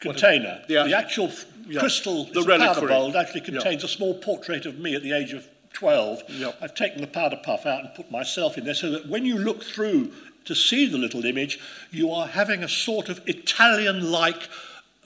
container. 0.00 0.62
The 0.68 0.74
The, 0.74 0.80
ash- 0.80 0.92
actual 1.04 1.28
f- 1.28 1.44
yeah, 1.68 1.80
crystal, 1.80 2.24
the 2.24 2.40
a 2.40 2.44
powder 2.44 2.58
reliquary. 2.64 2.88
bowl, 2.88 3.16
actually 3.16 3.40
Yeah. 3.42 3.46
contains 3.60 3.84
a 3.84 3.88
small 3.88 4.14
portrait 4.14 4.66
of 4.66 4.78
me 4.78 4.94
at 4.96 5.02
the 5.02 5.12
age 5.12 5.32
of 5.32 5.46
12. 5.74 6.22
Yep. 6.28 6.58
I've 6.62 6.74
taken 6.74 7.00
the 7.00 7.06
powder 7.06 7.38
puff 7.42 7.66
out 7.66 7.80
and 7.80 7.94
put 7.94 8.10
myself 8.10 8.56
in 8.56 8.64
there 8.64 8.74
so 8.74 8.90
that 8.90 9.08
when 9.08 9.24
you 9.26 9.36
look 9.36 9.62
through 9.62 10.12
to 10.46 10.54
see 10.54 10.86
the 10.86 10.98
little 10.98 11.24
image, 11.24 11.58
you 11.90 12.10
are 12.10 12.26
having 12.26 12.62
a 12.62 12.68
sort 12.68 13.08
of 13.08 13.20
Italian-like, 13.26 14.48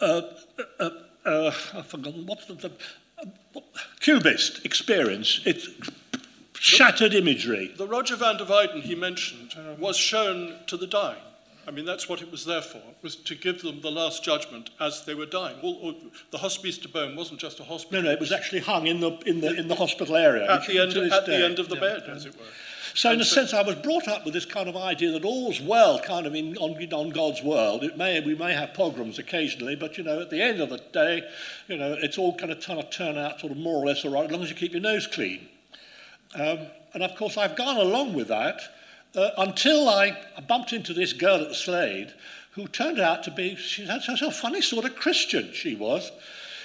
uh, 0.00 0.22
uh, 0.78 0.90
uh, 1.25 1.52
I've 1.75 1.87
forgotten, 1.87 2.26
what's 2.26 2.46
the, 2.46 2.54
the 2.54 2.70
uh, 3.20 3.26
what- 3.52 3.64
cubist 4.00 4.64
experience. 4.64 5.40
It's 5.44 5.68
shattered 6.54 7.14
imagery. 7.14 7.75
The 7.76 7.87
Roger 7.87 8.16
van 8.16 8.37
der 8.37 8.44
Weyden 8.44 8.82
he 8.82 8.94
mentioned 8.94 9.54
was 9.78 9.96
shown 9.96 10.56
to 10.66 10.76
the 10.76 10.87
dying. 10.87 11.18
I 11.68 11.70
mean, 11.70 11.84
that's 11.84 12.08
what 12.08 12.22
it 12.22 12.30
was 12.30 12.46
there 12.46 12.62
for, 12.62 12.80
was 13.02 13.14
to 13.14 13.34
give 13.34 13.60
them 13.60 13.82
the 13.82 13.90
last 13.90 14.25
judgment 14.25 14.70
as 14.80 15.04
they 15.04 15.12
were 15.12 15.26
dying. 15.26 15.56
All, 15.60 15.75
all, 15.82 15.94
the 16.30 16.38
Hospice 16.38 16.78
de 16.78 16.88
Beaune 16.88 17.14
wasn't 17.14 17.40
just 17.40 17.60
a 17.60 17.62
hospital. 17.64 18.02
No, 18.02 18.08
no, 18.08 18.12
it 18.14 18.20
was 18.20 18.32
actually 18.32 18.60
hung 18.60 18.87
in 18.87 19.00
the, 19.00 19.10
in 19.26 19.42
the, 19.42 19.54
in 19.54 19.68
the 19.68 19.75
hospital 19.75 20.16
area. 20.16 20.50
At, 20.50 20.66
the 20.66 20.78
end, 20.78 20.96
at 20.96 21.26
the 21.26 21.44
end 21.44 21.58
of 21.58 21.68
the 21.68 21.75
yeah, 21.75 21.80
bed, 21.80 22.04
yeah. 22.06 22.14
as 22.14 22.25
it 22.25 22.34
were. 22.38 22.46
So, 22.94 23.12
in 23.12 23.20
a 23.20 23.25
so- 23.25 23.34
sense, 23.34 23.52
I 23.52 23.60
was 23.60 23.75
brought 23.75 24.08
up 24.08 24.25
with 24.25 24.32
this 24.32 24.47
kind 24.47 24.66
of 24.71 24.78
idea 24.78 25.12
that 25.12 25.26
all's 25.26 25.60
well, 25.60 26.00
kind 26.00 26.26
of 26.26 26.34
in, 26.34 26.56
on, 26.56 26.82
on 26.90 27.10
God's 27.10 27.43
world. 27.43 27.84
It 27.84 27.99
may 27.99 28.19
we 28.21 28.34
may 28.34 28.54
have 28.54 28.73
pogroms 28.73 29.19
occasionally, 29.19 29.76
but 29.76 29.99
you 29.99 30.04
know, 30.04 30.23
at 30.23 30.30
the 30.30 30.40
end 30.43 30.62
of 30.62 30.71
the 30.71 30.78
day, 30.78 31.23
you 31.69 31.76
know, 31.76 31.95
it's 32.00 32.16
all 32.16 32.34
kind 32.34 32.50
of 32.50 32.62
kind 32.62 32.80
of 32.80 32.88
turn 32.88 33.19
out 33.19 33.40
sort 33.40 33.52
of 33.52 33.58
more 33.58 33.82
or 33.82 33.86
less 33.86 34.06
all 34.06 34.12
right 34.12 34.25
as 34.25 34.30
long 34.30 34.43
as 34.43 34.49
you 34.49 34.56
keep 34.56 34.73
your 34.73 34.80
nose 34.80 35.06
clean. 35.06 35.47
Um, 36.34 36.60
and 36.95 37.02
of 37.02 37.14
course, 37.14 37.36
I've 37.36 37.56
gone 37.56 37.76
along 37.76 38.14
with 38.14 38.28
that 38.28 38.62
uh, 39.14 39.30
until 39.38 39.88
I 39.88 40.16
bumped 40.47 40.73
into 40.73 40.92
this 40.92 41.12
girl 41.12 41.42
at 41.42 41.49
the 41.49 41.54
Slade, 41.54 42.14
who 42.52 42.66
turned 42.66 42.99
out 42.99 43.23
to 43.25 43.30
be 43.30 43.56
she 43.56 43.86
such 43.86 44.23
a 44.23 44.30
funny 44.30 44.60
sort 44.60 44.84
of 44.84 44.97
Christian. 44.97 45.52
She 45.52 45.75
was, 45.75 46.10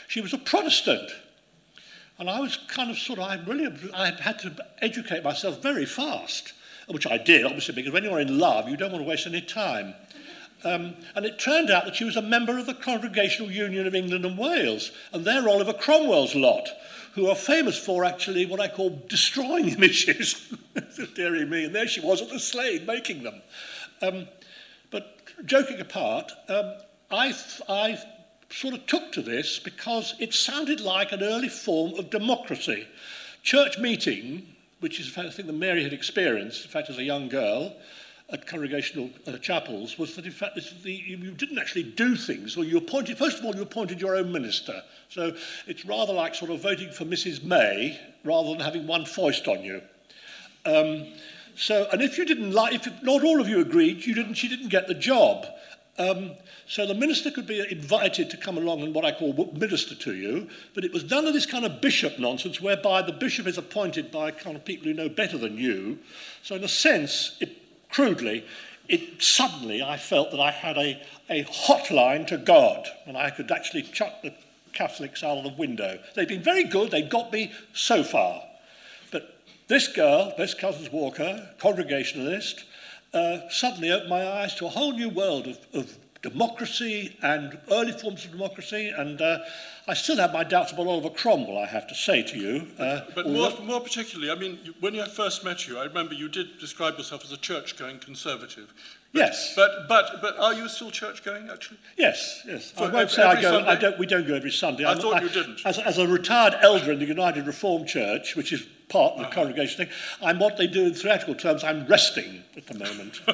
she 0.08 0.22
was 0.22 0.34
a 0.34 0.38
Protestant. 0.38 1.10
And 2.20 2.30
I 2.30 2.40
was 2.40 2.58
kind 2.68 2.92
of 2.92 2.98
sort 2.98 3.20
of, 3.20 3.26
I 3.26 3.36
really, 3.46 3.72
I 3.94 4.12
had 4.12 4.40
to 4.40 4.56
educate 4.82 5.24
myself 5.24 5.62
very 5.62 5.86
fast, 5.86 6.54
which 6.88 7.08
I 7.08 7.18
did, 7.18 7.46
obviously, 7.46 7.76
because 7.76 7.92
when 7.92 8.04
you're 8.04 8.20
in 8.20 8.38
love, 8.38 8.70
you 8.70 8.78
don't 8.78 8.92
want 8.92 9.04
to 9.04 9.10
waste 9.10 9.26
any 9.26 9.42
time. 9.42 9.96
Um, 10.66 10.96
and 11.16 11.26
it 11.26 11.40
turned 11.40 11.70
out 11.70 11.86
that 11.86 11.96
she 11.96 12.06
was 12.06 12.16
a 12.16 12.22
member 12.22 12.58
of 12.58 12.66
the 12.66 12.74
Congregational 12.74 13.52
Union 13.52 13.86
of 13.86 13.96
England 13.96 14.26
and 14.26 14.38
Wales, 14.38 14.92
and 15.12 15.26
they're 15.26 15.48
Oliver 15.48 15.74
Cromwell's 15.74 16.36
lot, 16.36 16.70
who 17.16 17.28
are 17.28 17.36
famous 17.36 17.78
for 17.78 18.06
actually 18.06 18.46
what 18.46 18.60
I 18.60 18.68
call 18.68 19.02
destroying 19.08 19.70
images. 19.78 20.54
Dearie 21.16 21.46
me, 21.46 21.66
and 21.66 21.76
there 21.76 21.88
she 21.88 22.02
was 22.02 22.22
at 22.22 22.30
the 22.30 22.40
Slade 22.40 22.88
making 22.88 23.24
them. 23.24 23.42
Um, 24.02 24.28
but 24.90 25.18
joking 25.46 25.80
apart, 25.80 26.32
um, 26.48 26.74
I, 27.12 27.34
I 27.68 27.98
sort 28.50 28.74
of 28.74 28.86
took 28.86 29.12
to 29.14 29.22
this 29.22 29.60
because 29.60 30.16
it 30.20 30.34
sounded 30.34 30.80
like 30.80 31.12
an 31.12 31.24
early 31.24 31.50
form 31.50 31.94
of 31.96 32.10
democracy. 32.10 32.88
Church 33.42 33.78
meeting, 33.78 34.48
which 34.80 35.00
is 35.00 35.16
a 35.18 35.32
thing 35.32 35.48
that 35.48 35.54
Mary 35.54 35.84
had 35.84 35.94
experienced, 35.94 36.64
in 36.64 36.72
fact, 36.72 36.90
as 36.90 36.98
a 36.98 37.04
young 37.04 37.28
girl, 37.28 37.76
at 38.30 38.48
congregational 38.48 39.10
uh, 39.28 39.38
chapels, 39.38 39.98
was 39.98 40.16
that 40.16 40.26
in 40.26 40.32
fact 40.32 40.56
this, 40.56 40.74
the, 40.84 40.92
you 40.92 41.32
didn't 41.32 41.60
actually 41.60 41.84
do 41.84 42.16
things, 42.16 42.58
or 42.58 42.64
you 42.64 42.78
appointed, 42.78 43.18
first 43.18 43.40
of 43.40 43.46
all, 43.46 43.56
you 43.56 43.62
appointed 43.62 44.02
your 44.02 44.16
own 44.16 44.32
minister. 44.32 44.82
So 45.10 45.36
it's 45.68 45.86
rather 45.86 46.14
like 46.14 46.34
sort 46.34 46.52
of 46.52 46.62
voting 46.62 46.92
for 46.92 47.06
Mrs. 47.06 47.44
May 47.44 48.00
rather 48.24 48.50
than 48.50 48.60
having 48.60 48.88
one 48.88 49.06
foist 49.06 49.48
on 49.48 49.64
you. 49.64 49.82
Um, 50.66 51.08
so, 51.56 51.88
and 51.92 52.02
if 52.02 52.18
you 52.18 52.26
didn't 52.26 52.52
like, 52.52 52.74
if 52.74 53.04
not 53.04 53.24
all 53.24 53.40
of 53.40 53.48
you 53.48 53.60
agreed, 53.60 54.06
you 54.06 54.16
didn't, 54.16 54.36
she 54.36 54.48
didn't 54.48 54.70
get 54.70 54.88
the 54.88 54.96
job. 54.96 55.46
Um, 56.00 56.32
so 56.66 56.88
the 56.88 56.96
minister 56.96 57.30
could 57.30 57.46
be 57.46 57.64
invited 57.70 58.30
to 58.32 58.38
come 58.38 58.58
along 58.58 58.82
and 58.82 58.96
what 58.96 59.06
I 59.06 59.12
call 59.12 59.52
minister 59.54 59.94
to 59.94 60.16
you, 60.16 60.48
but 60.74 60.84
it 60.84 60.92
was 60.92 61.10
none 61.10 61.28
of 61.28 61.34
this 61.34 61.46
kind 61.46 61.66
of 61.66 61.82
bishop 61.82 62.18
nonsense 62.18 62.60
whereby 62.60 63.04
the 63.04 63.12
bishop 63.12 63.46
is 63.46 63.60
appointed 63.60 64.12
by 64.12 64.32
kind 64.32 64.56
of 64.56 64.66
people 64.66 64.86
who 64.86 64.94
know 64.94 65.10
better 65.10 65.38
than 65.38 65.58
you. 65.58 66.00
So 66.42 66.56
in 66.56 66.64
a 66.64 66.68
sense, 66.70 67.38
it, 67.42 67.63
crudely, 67.94 68.46
it 68.90 69.22
suddenly 69.22 69.82
I 69.82 69.98
felt 69.98 70.32
that 70.32 70.40
I 70.40 70.52
had 70.52 70.78
a, 70.78 71.02
a 71.30 71.44
hotline 71.46 72.28
to 72.28 72.38
God, 72.38 72.88
and 73.06 73.16
I 73.16 73.30
could 73.30 73.52
actually 73.52 73.84
chuck 73.84 74.22
the 74.22 74.34
Catholics 74.74 75.24
out 75.24 75.38
of 75.38 75.44
the 75.44 75.58
window. 75.58 76.00
They've 76.16 76.28
been 76.28 76.44
very 76.44 76.64
good, 76.64 76.92
they'd 76.92 77.10
got 77.10 77.32
me 77.32 77.52
so 77.74 78.04
far. 78.04 78.44
But 79.12 79.38
this 79.68 79.88
girl, 79.88 80.34
this 80.38 80.54
Cozens-Walker, 80.54 81.50
Congregationalist, 81.60 82.66
uh, 83.14 83.48
suddenly 83.50 83.92
opened 83.92 84.10
my 84.10 84.28
eyes 84.28 84.56
to 84.56 84.66
a 84.66 84.70
whole 84.70 84.94
new 84.94 85.10
world 85.10 85.48
of, 85.48 85.60
of 85.74 85.98
democracy 86.24 87.16
and 87.22 87.60
early 87.70 87.92
forms 87.92 88.26
of 88.26 88.32
democracy. 88.32 88.92
And 88.96 89.22
uh, 89.22 89.40
I 89.88 89.94
still 89.94 90.18
have 90.18 90.34
my 90.34 90.44
doubts 90.44 90.72
about 90.72 90.88
Oliver 90.88 91.10
Cromwell, 91.10 91.60
I 91.60 91.68
have 91.68 91.86
to 91.88 91.96
say 91.96 92.24
to 92.24 92.38
you. 92.40 92.68
Uh, 92.80 93.02
but 93.14 93.28
more, 93.28 93.52
more 93.62 93.82
particularly, 93.82 94.32
I 94.32 94.36
mean, 94.36 94.58
you, 94.64 94.74
when 94.80 95.00
I 95.00 95.08
first 95.08 95.44
met 95.44 95.68
you, 95.68 95.78
I 95.78 95.84
remember 95.84 96.16
you 96.16 96.30
did 96.30 96.58
describe 96.60 96.98
yourself 96.98 97.24
as 97.24 97.32
a 97.32 97.38
church-going 97.38 98.00
conservative, 98.00 98.74
Yes. 99.14 99.54
But, 99.56 99.88
but, 99.88 100.22
but 100.22 100.38
are 100.40 100.54
you 100.56 100.68
still 100.68 100.90
church-going, 100.90 101.48
actually? 101.52 101.78
Yes, 101.98 102.42
yes. 102.48 102.72
For 102.72 102.86
I 102.86 102.90
won't 102.90 102.96
ev- 102.96 103.12
say 103.12 103.22
I 103.22 103.40
go. 103.42 103.60
I 103.66 103.76
don't. 103.76 103.98
We 104.00 104.08
don't 104.08 104.28
go 104.28 104.34
every 104.34 104.52
Sunday. 104.52 104.86
I 104.86 104.94
I'm- 104.94 105.00
thought 105.02 105.22
you 105.22 105.30
didn't. 105.30 105.62
As, 105.66 105.78
as 105.78 106.00
a 106.00 106.08
retired 106.08 106.56
elder 106.62 106.92
in 106.92 106.98
the 107.00 107.06
United 107.06 107.46
Reformed 107.46 107.88
Church, 107.88 108.36
which 108.36 108.52
is 108.52 108.66
part 108.90 109.14
of 109.14 109.20
Uh-huh. 109.20 109.30
the 109.30 109.36
congregation 109.36 109.86
thing, 109.86 109.96
I'm 110.22 110.40
what 110.40 110.58
they 110.58 110.66
do 110.66 110.86
in 110.88 110.94
theatrical 110.96 111.36
terms. 111.36 111.64
I'm 111.64 111.86
resting 111.86 112.44
at 112.58 112.66
the 112.66 112.74
moment. 112.80 113.22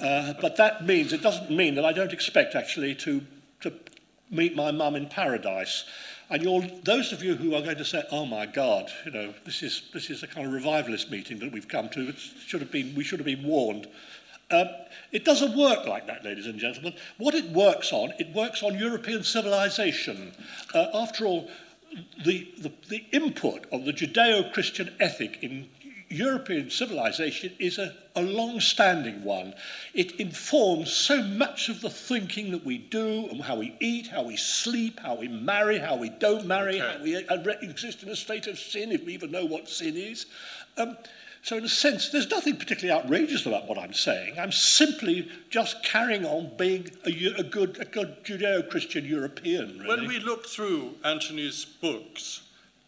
uh, 0.00 0.34
but 0.40 0.54
that 0.56 0.86
means 0.86 1.12
it 1.12 1.20
doesn't 1.22 1.50
mean 1.50 1.74
that 1.74 1.84
I 1.84 1.92
don't 1.92 2.12
expect 2.12 2.54
actually 2.54 2.94
to 2.96 3.20
to 3.62 3.72
meet 4.30 4.54
my 4.54 4.70
mum 4.70 4.94
in 4.94 5.08
paradise. 5.08 5.84
And 6.30 6.42
you're, 6.42 6.60
those 6.84 7.10
of 7.12 7.24
you 7.24 7.34
who 7.36 7.54
are 7.54 7.62
going 7.62 7.78
to 7.78 7.84
say, 7.84 8.04
"Oh 8.12 8.24
my 8.26 8.46
God, 8.46 8.88
you 9.04 9.10
know, 9.10 9.34
this 9.44 9.62
is 9.64 9.82
this 9.92 10.10
is 10.10 10.22
a 10.22 10.28
kind 10.28 10.46
of 10.46 10.52
revivalist 10.52 11.10
meeting 11.10 11.40
that 11.40 11.50
we've 11.50 11.66
come 11.66 11.88
to. 11.88 12.08
It 12.10 12.18
should 12.46 12.60
have 12.60 12.70
been. 12.70 12.94
We 12.94 13.02
should 13.02 13.18
have 13.18 13.26
been 13.26 13.42
warned." 13.42 13.88
Uh, 14.50 14.64
it 15.12 15.24
doesn't 15.24 15.56
work 15.56 15.86
like 15.86 16.06
that, 16.06 16.24
ladies 16.24 16.46
and 16.46 16.58
gentlemen. 16.58 16.94
What 17.18 17.34
it 17.34 17.50
works 17.50 17.92
on, 17.92 18.12
it 18.18 18.34
works 18.34 18.62
on 18.62 18.78
European 18.78 19.22
civilization. 19.22 20.32
Uh, 20.74 20.86
after 20.94 21.26
all, 21.26 21.50
the, 22.24 22.48
the, 22.58 22.72
the 22.88 23.04
input 23.12 23.66
of 23.72 23.84
the 23.84 23.92
Judeo-Christian 23.92 24.94
ethic 25.00 25.42
in 25.42 25.68
European 26.10 26.70
civilization 26.70 27.52
is 27.58 27.78
a, 27.78 27.94
a 28.16 28.22
long-standing 28.22 29.22
one. 29.22 29.52
It 29.92 30.12
informs 30.12 30.90
so 30.90 31.22
much 31.22 31.68
of 31.68 31.82
the 31.82 31.90
thinking 31.90 32.50
that 32.52 32.64
we 32.64 32.78
do 32.78 33.28
and 33.30 33.42
how 33.42 33.56
we 33.56 33.76
eat, 33.80 34.06
how 34.06 34.22
we 34.22 34.36
sleep, 34.36 35.00
how 35.00 35.16
we 35.16 35.28
marry, 35.28 35.78
how 35.78 35.96
we 35.96 36.08
don't 36.08 36.46
marry, 36.46 36.80
okay. 36.80 36.96
how 36.96 37.02
we 37.02 37.16
uh, 37.26 37.52
exist 37.60 38.02
in 38.02 38.08
a 38.08 38.16
state 38.16 38.46
of 38.46 38.58
sin, 38.58 38.92
if 38.92 39.04
we 39.04 39.12
even 39.12 39.30
know 39.30 39.44
what 39.44 39.68
sin 39.68 39.96
is. 39.96 40.26
Um, 40.78 40.96
so 41.42 41.56
in 41.56 41.64
a 41.64 41.68
sense, 41.68 42.10
there's 42.10 42.30
nothing 42.30 42.56
particularly 42.56 43.00
outrageous 43.00 43.46
about 43.46 43.66
what 43.66 43.78
I'm 43.78 43.92
saying. 43.92 44.38
I'm 44.38 44.52
simply 44.52 45.28
just 45.50 45.82
carrying 45.84 46.24
on 46.24 46.50
being 46.56 46.90
a, 47.06 47.40
a 47.40 47.42
good, 47.42 47.78
a 47.80 47.84
good 47.84 48.24
Judeo-Christian 48.24 49.04
European, 49.04 49.78
really. 49.78 49.88
When 49.88 50.06
we 50.06 50.18
look 50.18 50.46
through 50.46 50.94
Anthony's 51.04 51.64
books, 51.64 52.42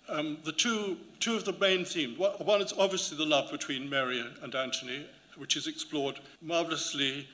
um, 0.08 0.38
the 0.44 0.52
two, 0.52 0.98
two 1.20 1.36
of 1.36 1.44
the 1.44 1.52
main 1.52 1.84
themes, 1.84 2.18
one 2.18 2.60
is 2.60 2.74
obviously 2.76 3.16
the 3.16 3.24
love 3.24 3.50
between 3.50 3.88
Mary 3.88 4.24
and 4.42 4.54
Anthony, 4.54 5.06
which 5.36 5.56
is 5.56 5.66
explored 5.66 6.20
marvelously. 6.42 7.28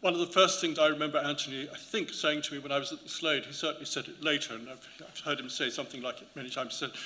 One 0.00 0.14
of 0.14 0.20
the 0.20 0.26
first 0.26 0.60
things 0.60 0.80
I 0.80 0.88
remember 0.88 1.18
Antony, 1.18 1.68
I 1.72 1.76
think, 1.76 2.10
saying 2.10 2.42
to 2.42 2.54
me 2.54 2.58
when 2.58 2.72
I 2.72 2.78
was 2.78 2.90
at 2.90 3.02
the 3.02 3.08
Slade, 3.08 3.44
he 3.44 3.52
certainly 3.52 3.84
said 3.86 4.08
it 4.08 4.20
later, 4.20 4.54
and 4.54 4.68
I've, 4.68 4.88
I've 5.00 5.20
heard 5.20 5.38
him 5.38 5.48
say 5.48 5.70
something 5.70 6.02
like 6.02 6.20
it 6.22 6.28
many 6.34 6.50
times. 6.50 6.76
He 6.76 6.86
said, 6.86 6.96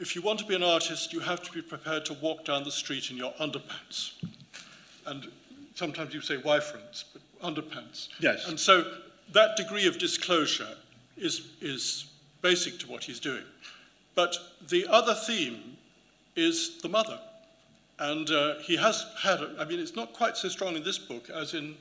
if 0.00 0.14
you 0.16 0.22
want 0.22 0.38
to 0.40 0.44
be 0.44 0.54
an 0.54 0.62
artist, 0.62 1.12
you 1.12 1.20
have 1.20 1.42
to 1.42 1.52
be 1.52 1.62
prepared 1.62 2.04
to 2.06 2.14
walk 2.14 2.44
down 2.44 2.64
the 2.64 2.70
street 2.70 3.10
in 3.10 3.16
your 3.16 3.32
underpants. 3.34 4.12
And 5.06 5.28
sometimes 5.74 6.14
you 6.14 6.20
say 6.20 6.36
Y 6.38 6.60
fronts, 6.60 7.04
but 7.12 7.22
underpants. 7.42 8.08
Yes. 8.20 8.48
And 8.48 8.58
so 8.58 8.84
that 9.32 9.56
degree 9.56 9.86
of 9.86 9.98
disclosure 9.98 10.74
is, 11.16 11.48
is 11.60 12.06
basic 12.42 12.78
to 12.80 12.86
what 12.90 13.04
he's 13.04 13.20
doing. 13.20 13.44
But 14.14 14.36
the 14.68 14.86
other 14.88 15.14
theme 15.14 15.76
is 16.36 16.80
the 16.82 16.88
mother. 16.88 17.18
And 17.98 18.28
uh, 18.30 18.58
he 18.60 18.76
has 18.76 19.04
had, 19.22 19.40
a- 19.40 19.54
I 19.58 19.64
mean, 19.64 19.78
it's 19.78 19.94
not 19.94 20.12
quite 20.12 20.36
so 20.36 20.48
strong 20.48 20.74
in 20.76 20.82
this 20.82 20.98
book 20.98 21.30
as 21.30 21.54
in, 21.54 21.76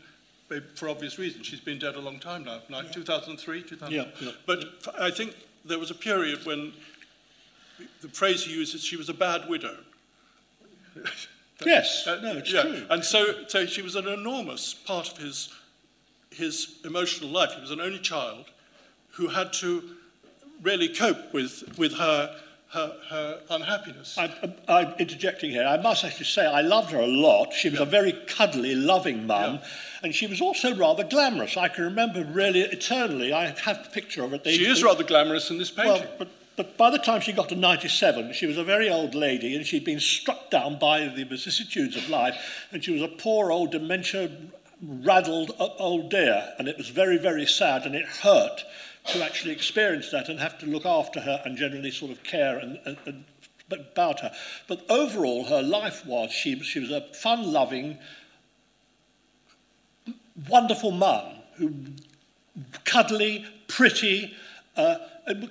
for 0.76 0.88
obvious 0.90 1.18
reasons. 1.18 1.48
She's 1.48 1.60
been 1.60 1.80
dead 1.80 1.96
a 1.96 2.00
long 2.00 2.20
time 2.20 2.44
now, 2.44 2.60
like 2.70 2.92
2003, 2.92 3.64
2000. 3.64 3.94
Yeah, 3.94 4.06
yeah. 4.22 4.32
But 4.46 4.66
I 5.00 5.10
think 5.10 5.36
there 5.66 5.80
was 5.80 5.90
a 5.90 5.96
period 5.96 6.46
when 6.46 6.74
the 8.02 8.08
phrase 8.10 8.44
he 8.46 8.54
uses, 8.54 8.84
she 8.84 8.96
was 8.98 9.10
a 9.10 9.14
bad 9.14 9.48
widow. 9.50 9.78
Yes, 11.66 12.06
Uh, 12.08 12.20
no, 12.22 12.34
it's 12.38 12.52
yeah. 12.52 12.62
true. 12.64 12.86
And 12.90 13.06
so, 13.06 13.46
so 13.48 13.66
she 13.66 13.82
was 13.82 13.96
an 13.96 14.08
enormous 14.08 14.74
part 14.74 15.10
of 15.10 15.18
his, 15.18 15.50
his 16.30 16.76
emotional 16.84 17.30
life. 17.30 17.54
He 17.54 17.62
was 17.62 17.72
an 17.72 17.80
only 17.80 18.00
child 18.00 18.46
who 19.12 19.28
had 19.30 19.54
to 19.54 19.82
really 20.62 20.90
cope 20.90 21.32
with, 21.32 21.78
with 21.78 21.94
her, 21.94 22.36
her, 22.72 22.98
her 23.10 23.40
unhappiness. 23.50 24.18
I'm, 24.18 24.32
I'm 24.68 24.94
interjecting 25.00 25.52
here. 25.52 25.66
I 25.66 25.78
must 25.78 26.04
actually 26.04 26.26
say 26.26 26.46
I 26.46 26.62
loved 26.62 26.92
her 26.92 27.00
a 27.00 27.08
lot. 27.08 27.54
She 27.54 27.70
was 27.70 27.80
a 27.80 27.86
very 27.86 28.12
cuddly, 28.12 28.76
loving 28.76 29.26
mum, 29.26 29.56
Yeah. 29.56 29.68
and 30.02 30.14
she 30.14 30.28
was 30.28 30.42
also 30.42 30.76
rather 30.76 31.06
glamorous. 31.06 31.56
I 31.56 31.70
can 31.70 31.86
remember 31.86 32.26
really 32.26 32.62
eternally. 32.62 33.32
I 33.32 33.58
have 33.62 33.86
a 33.88 33.90
picture 33.90 34.24
of 34.26 34.34
it. 34.34 34.44
They- 34.44 34.58
she 34.58 34.66
is 34.66 34.84
rather 34.84 35.04
glamorous 35.06 35.50
in 35.50 35.60
this 35.60 35.72
painting. 35.72 36.02
Well, 36.02 36.16
but, 36.18 36.28
but 36.56 36.78
by 36.78 36.90
the 36.90 37.00
time 37.00 37.22
she 37.22 37.34
got 37.34 37.50
to 37.50 37.56
97, 37.56 38.34
she 38.34 38.46
was 38.46 38.58
a 38.58 38.64
very 38.64 38.90
old 38.90 39.16
lady 39.16 39.56
and 39.56 39.66
she'd 39.66 39.86
been 39.86 40.00
struck 40.00 40.52
down 40.52 40.78
by 40.78 41.08
the 41.08 41.24
vicissitudes 41.24 41.96
of 41.96 42.10
life. 42.10 42.68
And 42.72 42.84
she 42.84 42.92
was 42.92 43.02
a 43.02 43.08
poor 43.08 43.52
old 43.52 43.72
dementia 43.72 44.30
raddled 44.86 45.52
old 45.58 46.10
dear. 46.10 46.54
And 46.60 46.68
it 46.68 46.78
was 46.78 46.90
very, 46.90 47.18
very 47.18 47.48
sad 47.48 47.86
and 47.86 47.96
it 47.96 48.06
hurt 48.06 48.64
to 49.08 49.24
actually 49.24 49.54
experience 49.54 50.12
that 50.12 50.30
and 50.30 50.40
have 50.40 50.60
to 50.60 50.66
look 50.66 50.86
after 50.86 51.22
her 51.22 51.42
and 51.44 51.58
generally 51.58 51.92
sort 51.92 52.12
of 52.12 52.24
care 52.24 52.58
and, 52.60 52.80
and, 52.86 52.98
and 53.06 53.24
about 53.72 54.20
her. 54.20 54.32
But 54.68 54.86
overall, 54.90 55.46
her 55.46 55.62
life 55.62 56.06
was 56.06 56.32
she, 56.32 56.60
she 56.62 56.80
was 56.80 56.92
a 56.92 57.02
fun 57.14 57.52
loving, 57.52 57.98
wonderful 60.48 60.92
mum 60.92 61.26
who 61.56 61.74
cuddly, 62.86 63.46
pretty, 63.68 64.36
uh, 64.76 64.98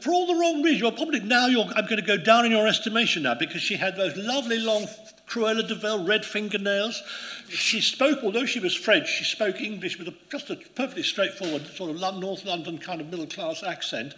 for 0.00 0.12
all 0.12 0.26
the 0.26 0.34
wrong 0.34 0.62
reasons. 0.62 0.80
You're 0.80 0.92
probably 0.92 1.20
now 1.20 1.46
I'm 1.46 1.86
going 1.86 1.96
to 1.96 2.02
go 2.02 2.16
down 2.16 2.44
in 2.44 2.52
your 2.52 2.66
estimation 2.66 3.22
now 3.22 3.34
because 3.34 3.62
she 3.62 3.76
had 3.76 3.96
those 3.96 4.16
lovely 4.16 4.58
long 4.58 4.86
Cruella 5.26 5.66
de 5.66 5.74
Vil 5.74 6.04
red 6.04 6.24
fingernails. 6.24 7.02
She 7.48 7.80
spoke, 7.80 8.18
although 8.22 8.44
she 8.44 8.60
was 8.60 8.74
French, 8.74 9.08
she 9.08 9.24
spoke 9.24 9.60
English 9.60 9.98
with 9.98 10.08
a, 10.08 10.14
just 10.30 10.50
a 10.50 10.56
perfectly 10.56 11.02
straightforward 11.02 11.66
sort 11.68 11.90
of 11.90 12.20
North 12.20 12.44
London 12.44 12.78
kind 12.78 13.00
of 13.00 13.08
middle 13.08 13.26
class 13.26 13.62
accent. 13.62 14.14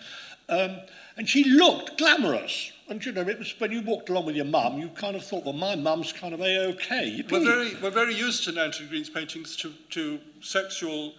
Um, 0.49 0.81
and 1.17 1.29
she 1.29 1.45
looked 1.45 1.99
glamorous. 1.99 2.73
And 2.89 3.05
you 3.05 3.13
know, 3.13 3.23
it 3.23 3.39
was 3.39 3.55
when 3.59 3.71
you 3.71 3.81
walked 3.81 4.11
along 4.11 4.27
with 4.27 4.37
your 4.37 4.45
mum, 4.45 4.79
you 4.79 4.89
kind 4.89 5.17
of 5.17 5.25
thought, 5.25 5.45
well, 5.45 5.55
my 5.55 5.75
mum's 5.77 6.13
kind 6.13 6.35
of 6.35 6.41
a-okay. 6.41 7.25
We're 7.31 7.41
very, 7.41 7.75
we're 7.77 7.91
very 7.91 8.15
used 8.15 8.45
to 8.45 8.53
Nancy 8.53 8.87
Green's 8.87 9.09
paintings 9.09 9.57
to, 9.57 9.73
to 9.91 10.19
sexual 10.41 11.15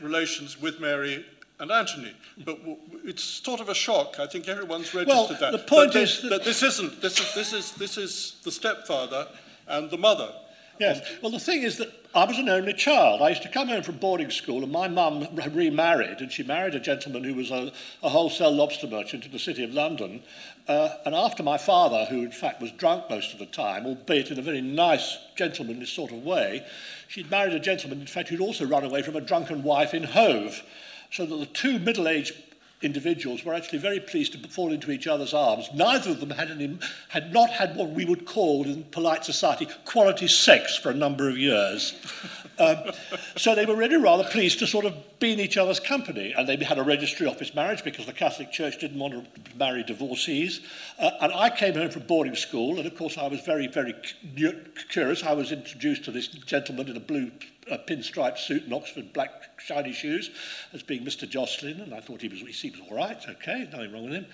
relations 0.00 0.60
with 0.60 0.80
Mary 0.80 1.26
and 1.58 1.70
Anthony, 1.70 2.12
but 2.44 2.58
it's 3.04 3.22
sort 3.22 3.60
of 3.60 3.68
a 3.68 3.74
shock. 3.74 4.16
I 4.20 4.26
think 4.26 4.46
everyone's 4.48 4.92
registered 4.94 5.08
Well, 5.08 5.28
that. 5.40 5.52
the 5.52 5.58
point 5.58 5.92
But 5.92 6.02
is 6.02 6.20
this, 6.20 6.30
that- 6.30 6.44
this 6.44 6.62
isn't. 6.62 7.00
This 7.00 7.18
is, 7.18 7.34
this, 7.34 7.52
is, 7.52 7.72
this 7.72 7.96
is 7.96 8.36
the 8.44 8.52
stepfather 8.52 9.26
and 9.66 9.90
the 9.90 9.98
mother. 9.98 10.30
Yes. 10.78 11.00
Well, 11.22 11.32
the 11.32 11.38
thing 11.40 11.62
is 11.62 11.78
that 11.78 11.88
I 12.14 12.24
was 12.24 12.38
an 12.38 12.50
only 12.50 12.74
child. 12.74 13.22
I 13.22 13.30
used 13.30 13.42
to 13.44 13.48
come 13.48 13.68
home 13.68 13.82
from 13.82 13.96
boarding 13.96 14.30
school, 14.30 14.62
and 14.62 14.70
my 14.70 14.88
mum 14.88 15.26
remarried, 15.52 16.20
and 16.20 16.30
she 16.30 16.42
married 16.42 16.74
a 16.74 16.80
gentleman 16.80 17.24
who 17.24 17.34
was 17.34 17.50
a, 17.50 17.72
a 18.02 18.10
wholesale 18.10 18.52
lobster 18.54 18.86
merchant 18.86 19.24
in 19.24 19.32
the 19.32 19.38
city 19.38 19.64
of 19.64 19.72
London. 19.72 20.22
Uh, 20.68 20.90
and 21.06 21.14
after 21.14 21.42
my 21.42 21.56
father, 21.56 22.04
who 22.10 22.22
in 22.24 22.30
fact 22.30 22.60
was 22.60 22.72
drunk 22.72 23.08
most 23.08 23.32
of 23.32 23.38
the 23.38 23.46
time, 23.46 23.86
albeit 23.86 24.30
in 24.30 24.38
a 24.38 24.42
very 24.42 24.60
nice, 24.60 25.16
gentlemanly 25.34 25.86
sort 25.86 26.12
of 26.12 26.22
way, 26.22 26.62
she'd 27.08 27.30
married 27.30 27.54
a 27.54 27.60
gentleman, 27.60 27.98
in 28.02 28.06
fact, 28.06 28.28
who'd 28.28 28.40
also 28.42 28.66
run 28.66 28.84
away 28.84 29.00
from 29.00 29.16
a 29.16 29.20
drunken 29.22 29.62
wife 29.62 29.94
in 29.94 30.02
Hove. 30.02 30.62
So 31.10 31.26
that 31.26 31.36
the 31.36 31.46
two 31.46 31.78
middle-aged 31.78 32.34
individuals 32.82 33.44
were 33.44 33.54
actually 33.54 33.78
very 33.78 34.00
pleased 34.00 34.32
to 34.32 34.48
fall 34.48 34.72
into 34.72 34.90
each 34.90 35.06
other's 35.06 35.32
arms. 35.32 35.68
Neither 35.74 36.10
of 36.10 36.20
them 36.20 36.30
had, 36.30 36.50
any, 36.50 36.78
had 37.08 37.32
not 37.32 37.50
had 37.50 37.74
what 37.74 37.90
we 37.90 38.04
would 38.04 38.26
call 38.26 38.64
in 38.64 38.84
polite 38.84 39.24
society 39.24 39.66
quality 39.86 40.28
sex 40.28 40.76
for 40.76 40.90
a 40.90 40.94
number 40.94 41.28
of 41.28 41.38
years. 41.38 41.94
Um, 42.58 42.92
so 43.36 43.54
they 43.54 43.66
were 43.66 43.76
really 43.76 43.98
rather 43.98 44.24
pleased 44.24 44.60
to 44.60 44.66
sort 44.66 44.86
of 44.86 44.94
be 45.18 45.34
in 45.34 45.40
each 45.40 45.58
other's 45.58 45.78
company. 45.78 46.32
And 46.32 46.48
they 46.48 46.56
had 46.56 46.78
a 46.78 46.82
registry 46.82 47.26
office 47.26 47.54
marriage 47.54 47.84
because 47.84 48.06
the 48.06 48.14
Catholic 48.14 48.50
Church 48.50 48.78
didn't 48.78 48.98
want 48.98 49.12
to 49.12 49.56
marry 49.58 49.82
divorcees. 49.82 50.62
Uh, 50.98 51.10
and 51.20 51.34
I 51.34 51.50
came 51.50 51.74
home 51.74 51.90
from 51.90 52.04
boarding 52.04 52.34
school, 52.34 52.78
and 52.78 52.86
of 52.86 52.96
course 52.96 53.18
I 53.18 53.26
was 53.26 53.42
very, 53.42 53.66
very 53.66 53.94
curious. 54.88 55.22
I 55.22 55.34
was 55.34 55.52
introduced 55.52 56.06
to 56.06 56.12
this 56.12 56.28
gentleman 56.28 56.88
in 56.88 56.96
a 56.96 57.00
blue 57.00 57.30
uh, 57.70 57.78
pinstripe 57.86 58.38
suit 58.38 58.64
and 58.64 58.74
Oxford 58.74 59.12
black 59.12 59.60
shiny 59.60 59.92
shoes 59.92 60.30
as 60.72 60.82
being 60.82 61.04
Mr. 61.04 61.28
Joscelyne, 61.28 61.80
and 61.80 61.94
I 61.94 62.00
thought 62.00 62.22
he 62.22 62.28
was, 62.28 62.40
he 62.40 62.52
seems 62.52 62.78
all 62.88 62.96
right, 62.96 63.18
okay, 63.28 63.68
nothing 63.72 63.92
wrong 63.92 64.04
with 64.04 64.12
him. 64.12 64.26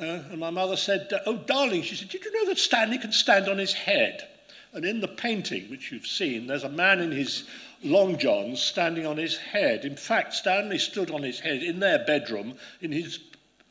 Uh, 0.00 0.30
and 0.30 0.38
my 0.38 0.50
mother 0.50 0.76
said, 0.76 1.12
uh, 1.12 1.18
oh, 1.26 1.36
darling, 1.36 1.82
she 1.82 1.94
said, 1.94 2.08
did 2.08 2.24
you 2.24 2.32
know 2.32 2.48
that 2.48 2.58
Stanley 2.58 2.98
can 2.98 3.12
stand 3.12 3.48
on 3.48 3.58
his 3.58 3.72
head? 3.72 4.28
And 4.72 4.84
in 4.84 5.00
the 5.00 5.08
painting, 5.08 5.70
which 5.70 5.92
you've 5.92 6.06
seen, 6.06 6.46
there's 6.46 6.64
a 6.64 6.68
man 6.68 7.00
in 7.00 7.12
his 7.12 7.44
long 7.84 8.16
johns 8.18 8.60
standing 8.62 9.06
on 9.06 9.18
his 9.18 9.36
head. 9.36 9.84
In 9.84 9.96
fact, 9.96 10.34
Stanley 10.34 10.78
stood 10.78 11.10
on 11.10 11.22
his 11.22 11.40
head 11.40 11.62
in 11.62 11.78
their 11.78 11.98
bedroom 11.98 12.54
in 12.80 12.90
his 12.90 13.18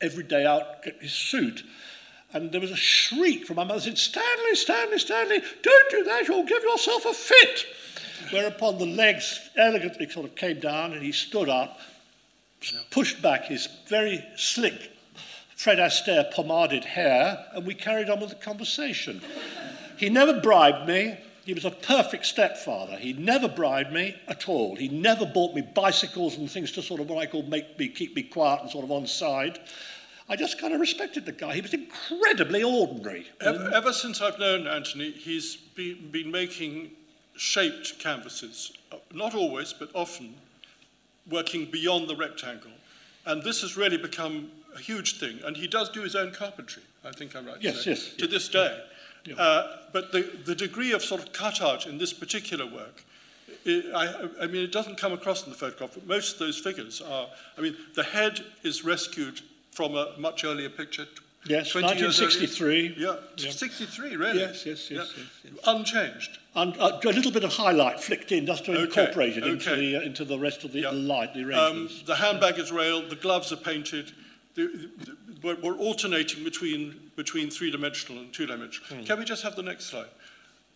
everyday 0.00 0.46
out 0.46 0.84
his 1.00 1.12
suit. 1.12 1.64
And 2.32 2.52
there 2.52 2.60
was 2.60 2.70
a 2.70 2.76
shriek 2.76 3.46
from 3.46 3.56
my 3.56 3.64
mother 3.64 3.80
said, 3.80 3.98
Stanley, 3.98 4.54
Stanley, 4.54 4.98
Stanley, 4.98 5.42
don't 5.62 5.90
do 5.90 6.04
that, 6.04 6.28
you'll 6.28 6.44
give 6.44 6.62
yourself 6.62 7.04
a 7.04 7.12
fit. 7.12 7.66
Whereupon 8.30 8.78
the 8.78 8.86
legs 8.86 9.40
elegantly 9.56 10.08
sort 10.08 10.26
of 10.26 10.34
came 10.34 10.60
down 10.60 10.92
and 10.92 11.02
he 11.02 11.12
stood 11.12 11.48
up, 11.48 11.78
pushed 12.90 13.20
back 13.20 13.46
his 13.46 13.68
very 13.88 14.24
slick 14.36 14.92
Fred 15.62 15.78
Astaire 15.78 16.28
pomaded 16.32 16.84
hair, 16.84 17.46
and 17.54 17.64
we 17.64 17.72
carried 17.72 18.10
on 18.10 18.18
with 18.18 18.30
the 18.30 18.34
conversation. 18.34 19.20
He 19.96 20.08
never 20.08 20.40
bribed 20.40 20.88
me. 20.88 21.16
He 21.44 21.54
was 21.54 21.64
a 21.64 21.70
perfect 21.70 22.26
stepfather. 22.26 22.96
He 22.96 23.12
never 23.12 23.46
bribed 23.46 23.92
me 23.92 24.16
at 24.26 24.48
all. 24.48 24.74
He 24.74 24.88
never 24.88 25.24
bought 25.24 25.54
me 25.54 25.62
bicycles 25.62 26.36
and 26.36 26.50
things 26.50 26.72
to 26.72 26.82
sort 26.82 27.00
of 27.00 27.08
what 27.08 27.18
I 27.18 27.26
call 27.26 27.44
make 27.44 27.78
me 27.78 27.86
keep 27.86 28.16
me 28.16 28.24
quiet 28.24 28.62
and 28.62 28.70
sort 28.72 28.84
of 28.84 28.90
on 28.90 29.06
side. 29.06 29.60
I 30.28 30.34
just 30.34 30.60
kind 30.60 30.74
of 30.74 30.80
respected 30.80 31.26
the 31.26 31.32
guy. 31.32 31.54
He 31.54 31.60
was 31.60 31.74
incredibly 31.74 32.64
ordinary. 32.64 33.28
Ever, 33.40 33.70
ever 33.72 33.92
since 33.92 34.20
I've 34.20 34.40
known 34.40 34.66
Anthony, 34.66 35.12
he's 35.12 35.54
been, 35.54 36.10
been 36.10 36.32
making 36.32 36.90
shaped 37.36 37.98
canvases, 37.98 38.72
uh, 38.90 38.96
not 39.12 39.34
always, 39.34 39.72
but 39.72 39.90
often, 39.94 40.34
working 41.30 41.66
beyond 41.66 42.08
the 42.08 42.16
rectangle. 42.16 42.70
And 43.26 43.42
this 43.42 43.62
has 43.62 43.76
really 43.76 43.96
become 43.96 44.50
a 44.74 44.78
huge 44.78 45.18
thing. 45.18 45.38
And 45.44 45.56
he 45.56 45.68
does 45.68 45.88
do 45.90 46.02
his 46.02 46.16
own 46.16 46.32
carpentry, 46.32 46.82
I 47.04 47.12
think 47.12 47.36
I'm 47.36 47.46
right. 47.46 47.60
to 47.60 47.62
Yes, 47.62 47.86
yes, 47.86 48.14
To 48.18 48.26
this 48.26 48.48
day. 48.48 48.82
Uh, 49.38 49.76
but 49.92 50.10
the, 50.10 50.22
the 50.44 50.54
degree 50.54 50.92
of 50.92 51.02
sort 51.02 51.22
of 51.22 51.32
cutout 51.32 51.86
in 51.86 51.98
this 51.98 52.12
particular 52.12 52.66
work 52.66 53.04
it, 53.64 53.94
I, 53.94 54.28
I 54.40 54.46
mean, 54.46 54.62
it 54.62 54.72
doesn't 54.72 54.98
come 54.98 55.12
across 55.12 55.44
in 55.44 55.50
the 55.50 55.56
photograph, 55.56 55.90
but 55.94 56.06
most 56.06 56.34
of 56.34 56.38
those 56.40 56.58
figures 56.58 57.00
are, 57.00 57.28
I 57.56 57.60
mean, 57.60 57.76
the 57.94 58.02
head 58.02 58.44
is 58.62 58.84
rescued 58.84 59.40
from 59.70 59.94
a 59.94 60.12
much 60.18 60.44
earlier 60.44 60.68
picture. 60.68 61.06
Yes, 61.44 61.70
20 61.70 61.98
years 61.98 62.20
earlier. 62.20 62.40
1963. 62.40 62.94
Yeah, 62.98 63.16
Yeah. 63.36 63.50
63, 63.50 64.16
really? 64.16 64.38
Yes, 64.38 64.66
yes, 64.66 64.90
yes, 64.90 65.12
yes, 65.16 65.26
yes. 65.44 65.54
Unchanged. 65.66 66.38
And 66.54 66.76
uh, 66.78 67.00
a 67.02 67.08
little 67.08 67.32
bit 67.32 67.44
of 67.44 67.52
highlight 67.52 67.98
flicked 68.00 68.30
in 68.30 68.44
just 68.44 68.66
to 68.66 68.72
Okay, 68.72 68.82
incorporate 68.82 69.38
it 69.38 69.46
into, 69.46 69.70
okay. 69.70 69.80
the, 69.80 69.96
uh, 69.96 70.00
into 70.02 70.24
the 70.24 70.38
rest 70.38 70.64
of 70.64 70.72
the 70.72 70.80
Yeah. 70.80 70.90
light, 70.90 71.32
the 71.32 71.44
Um, 71.58 71.88
the 72.04 72.16
handbag 72.16 72.58
is 72.58 72.70
railed, 72.70 73.08
the 73.08 73.16
gloves 73.16 73.52
are 73.52 73.56
painted. 73.56 74.12
The, 74.54 74.90
the, 74.98 75.16
we're, 75.42 75.56
we're 75.56 75.78
alternating 75.78 76.44
between, 76.44 77.10
between 77.16 77.50
three-dimensional 77.50 78.20
and 78.22 78.32
two-dimensional. 78.34 78.98
Hmm. 79.00 79.04
Can 79.04 79.18
we 79.18 79.24
just 79.24 79.42
have 79.42 79.56
the 79.56 79.62
next 79.62 79.86
slide? 79.86 80.08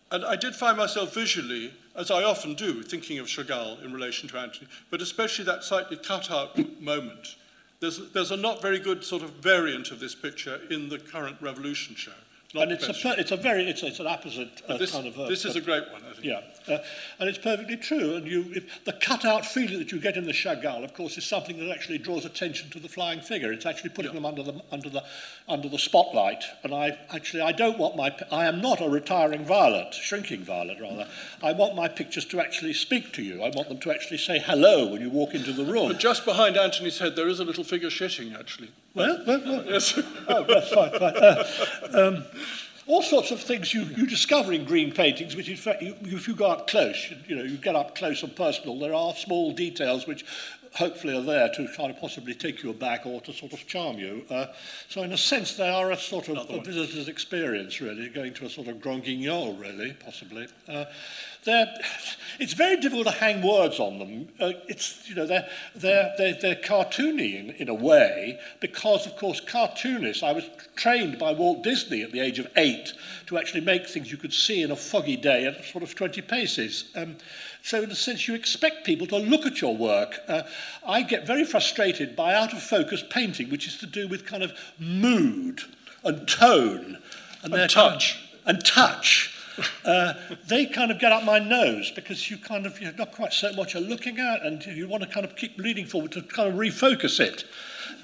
And 0.09 0.25
I 0.25 0.35
did 0.35 0.55
find 0.55 0.77
myself 0.77 1.13
visually, 1.13 1.73
as 1.95 2.09
I 2.09 2.23
often 2.23 2.55
do, 2.55 2.81
thinking 2.81 3.19
of 3.19 3.27
Chagall 3.27 3.83
in 3.83 3.93
relation 3.93 4.27
to 4.29 4.37
Anthony, 4.39 4.67
but 4.89 5.01
especially 5.01 5.45
that 5.45 5.63
slightly 5.63 5.97
cut-out 5.97 6.57
moment. 6.81 7.35
There's, 7.81 8.09
there's 8.13 8.31
a 8.31 8.37
not 8.37 8.63
very 8.63 8.79
good 8.79 9.03
sort 9.03 9.21
of 9.21 9.31
variant 9.33 9.91
of 9.91 9.99
this 9.99 10.15
picture 10.15 10.59
in 10.71 10.89
the 10.89 10.97
current 10.97 11.37
Revolution 11.39 11.93
show. 11.95 12.13
And 12.55 12.71
it's 12.71 12.87
a, 12.87 13.19
it's 13.19 13.31
a 13.31 13.37
very, 13.37 13.69
it's, 13.69 13.83
it's 13.83 13.99
an 13.99 14.07
opposite 14.07 14.61
uh, 14.69 14.77
this, 14.77 14.91
kind 14.91 15.07
of... 15.07 15.19
Uh, 15.19 15.27
this 15.27 15.43
is 15.43 15.55
a 15.55 15.61
great 15.61 15.83
one, 15.91 16.01
Yeah, 16.23 16.41
uh, 16.67 16.79
and 17.19 17.29
it's 17.29 17.37
perfectly 17.37 17.77
true. 17.77 18.15
And 18.15 18.27
you, 18.27 18.45
if, 18.55 18.83
the 18.85 18.93
cut-out 18.93 19.45
feeling 19.45 19.79
that 19.79 19.91
you 19.91 19.99
get 19.99 20.17
in 20.17 20.25
the 20.25 20.31
Chagall, 20.33 20.83
of 20.83 20.93
course, 20.93 21.17
is 21.17 21.25
something 21.25 21.57
that 21.59 21.69
actually 21.69 21.97
draws 21.99 22.25
attention 22.25 22.69
to 22.71 22.79
the 22.79 22.89
flying 22.89 23.21
figure. 23.21 23.51
It's 23.53 23.65
actually 23.65 23.91
putting 23.91 24.11
Yeah. 24.11 24.15
them 24.21 24.25
under 24.25 24.43
the 24.43 24.61
under 24.71 24.89
the 24.89 25.03
under 25.47 25.69
the 25.69 25.79
spotlight. 25.79 26.43
And 26.63 26.73
I 26.73 26.97
actually 27.13 27.41
I 27.41 27.51
don't 27.51 27.77
want 27.77 27.95
my 27.95 28.15
I 28.31 28.45
am 28.45 28.61
not 28.61 28.81
a 28.81 28.89
retiring 28.89 29.45
violet, 29.45 29.93
shrinking 29.93 30.43
violet 30.43 30.79
rather. 30.81 31.07
I 31.43 31.51
want 31.53 31.75
my 31.75 31.87
pictures 31.87 32.25
to 32.25 32.39
actually 32.39 32.73
speak 32.73 33.13
to 33.13 33.21
you. 33.23 33.43
I 33.43 33.49
want 33.49 33.69
them 33.69 33.79
to 33.79 33.91
actually 33.91 34.17
say 34.17 34.39
hello 34.39 34.87
when 34.87 35.01
you 35.01 35.09
walk 35.09 35.33
into 35.35 35.53
the 35.53 35.65
room. 35.65 35.87
But 35.89 35.99
just 35.99 36.25
behind 36.25 36.57
Anthony's 36.57 36.99
head, 36.99 37.15
there 37.15 37.27
is 37.27 37.39
a 37.39 37.43
little 37.45 37.63
figure 37.63 37.89
shitting, 37.89 38.37
actually. 38.37 38.69
Well, 38.93 39.23
well, 39.27 39.41
well, 39.45 39.63
Yes. 39.67 39.99
oh, 40.27 40.43
that's 40.43 40.69
fine, 40.69 40.91
fine. 40.91 41.15
Uh, 41.15 41.43
um, 41.93 42.25
all 42.87 43.01
sorts 43.01 43.31
of 43.31 43.41
things 43.41 43.73
you, 43.73 43.83
you 43.83 44.07
discover 44.07 44.53
in 44.53 44.65
green 44.65 44.91
paintings, 44.91 45.35
which 45.35 45.49
in 45.49 45.57
fact, 45.57 45.81
you, 45.81 45.95
if 46.03 46.27
you 46.27 46.35
go 46.35 46.47
up 46.47 46.67
close, 46.67 47.13
you 47.27 47.35
know, 47.35 47.43
you 47.43 47.57
get 47.57 47.75
up 47.75 47.95
close 47.95 48.23
and 48.23 48.35
personal, 48.35 48.79
there 48.79 48.93
are 48.93 49.13
small 49.13 49.51
details 49.51 50.07
which 50.07 50.25
hopefully 50.73 51.17
are 51.17 51.23
there 51.23 51.49
to 51.49 51.67
try 51.73 51.87
to 51.87 51.93
possibly 51.93 52.33
take 52.33 52.61
you 52.63 52.69
aback 52.69 53.05
or 53.05 53.19
to 53.21 53.33
sort 53.33 53.51
of 53.53 53.65
charm 53.67 53.97
you. 53.97 54.23
Uh, 54.29 54.45
so 54.87 55.01
in 55.01 55.11
a 55.11 55.17
sense, 55.17 55.55
they 55.55 55.69
are 55.69 55.91
a 55.91 55.97
sort 55.97 56.29
of 56.29 56.49
a 56.49 56.61
visitor's 56.61 57.07
experience, 57.07 57.81
really, 57.81 58.09
going 58.09 58.33
to 58.33 58.45
a 58.45 58.49
sort 58.49 58.67
of 58.67 58.79
Grand 58.79 59.03
Guignol, 59.03 59.59
really, 59.59 59.93
possibly. 59.93 60.47
Uh, 60.67 60.85
they're, 61.43 61.73
it's 62.39 62.53
very 62.53 62.77
difficult 62.77 63.07
to 63.07 63.13
hang 63.13 63.41
words 63.41 63.79
on 63.79 63.99
them. 63.99 64.27
Uh, 64.39 64.51
it's, 64.67 65.07
you 65.09 65.15
know, 65.15 65.25
they're, 65.25 65.47
they're, 65.75 66.13
they're, 66.17 66.37
they're 66.41 66.55
cartoony 66.55 67.39
in, 67.39 67.49
in 67.51 67.69
a 67.69 67.73
way 67.73 68.39
because, 68.59 69.05
of 69.07 69.15
course, 69.15 69.39
cartoonists, 69.39 70.23
I 70.23 70.33
was 70.33 70.49
trained 70.75 71.17
by 71.17 71.31
Walt 71.31 71.63
Disney 71.63 72.01
at 72.03 72.11
the 72.11 72.19
age 72.19 72.39
of 72.39 72.47
eight 72.55 72.93
to 73.27 73.37
actually 73.37 73.61
make 73.61 73.87
things 73.87 74.11
you 74.11 74.17
could 74.17 74.33
see 74.33 74.61
in 74.61 74.71
a 74.71 74.75
foggy 74.75 75.15
day 75.15 75.45
at 75.45 75.63
sort 75.65 75.83
of 75.83 75.95
20 75.95 76.21
paces. 76.21 76.91
Um, 76.95 77.17
so 77.63 77.81
in 77.81 77.91
a 77.91 77.95
sense, 77.95 78.27
you 78.27 78.35
expect 78.35 78.85
people 78.85 79.07
to 79.07 79.17
look 79.17 79.45
at 79.45 79.61
your 79.61 79.75
work. 79.75 80.19
Uh, 80.27 80.43
I 80.85 81.01
get 81.01 81.25
very 81.25 81.43
frustrated 81.45 82.15
by 82.15 82.33
out-of-focus 82.33 83.05
painting, 83.09 83.49
which 83.49 83.67
is 83.67 83.77
to 83.77 83.85
do 83.85 84.07
with 84.07 84.25
kind 84.25 84.43
of 84.43 84.53
mood 84.79 85.61
and 86.03 86.27
tone. 86.27 86.99
And, 87.43 87.53
they're 87.53 87.67
kind 87.67 87.93
of- 87.93 87.93
touch. 87.93 88.19
and 88.45 88.65
touch. 88.65 89.36
Uh, 89.85 90.13
they 90.47 90.65
kind 90.65 90.91
of 90.91 90.99
get 90.99 91.11
up 91.11 91.23
my 91.23 91.39
nose 91.39 91.91
because 91.91 92.29
you 92.29 92.37
kind 92.37 92.65
of 92.65 92.79
you're 92.81 92.91
not 92.93 93.11
quite 93.11 93.31
certain 93.33 93.57
what 93.57 93.73
you're 93.73 93.81
looking 93.81 94.19
at, 94.19 94.43
and 94.45 94.63
you 94.65 94.87
want 94.87 95.01
to 95.01 95.09
kind 95.09 95.25
of 95.25 95.35
keep 95.35 95.57
leaning 95.57 95.85
forward 95.85 96.11
to 96.11 96.21
kind 96.21 96.49
of 96.49 96.55
refocus 96.55 97.19
it. 97.19 97.45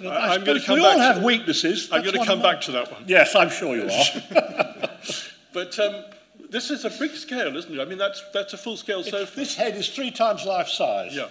I, 0.01 0.05
I- 0.07 0.33
I'm 0.35 0.43
gonna 0.45 0.61
come 0.63 0.75
we 0.77 0.81
back 0.81 0.91
all 0.93 0.97
to- 0.97 1.03
have 1.03 1.23
weaknesses. 1.23 1.89
I'm 1.91 2.01
going 2.01 2.17
to 2.17 2.25
come 2.25 2.41
back 2.41 2.61
to 2.61 2.71
that 2.71 2.91
one. 2.91 3.03
Yes, 3.05 3.35
I'm 3.35 3.49
sure 3.49 3.75
you 3.75 3.89
are. 3.89 4.89
But 5.53 5.77
um, 5.77 6.05
this 6.49 6.71
is 6.71 6.83
a 6.85 6.89
big 6.89 7.11
scale, 7.11 7.55
isn't 7.55 7.71
it? 7.71 7.79
I 7.79 7.85
mean, 7.85 7.99
that's, 7.99 8.23
that's 8.33 8.53
a 8.53 8.57
full-scale 8.57 9.03
sofa. 9.03 9.35
this 9.35 9.55
head 9.55 9.75
is 9.75 9.87
three 9.89 10.09
times 10.09 10.45
life 10.45 10.67
size. 10.67 11.15
Yeah. 11.15 11.27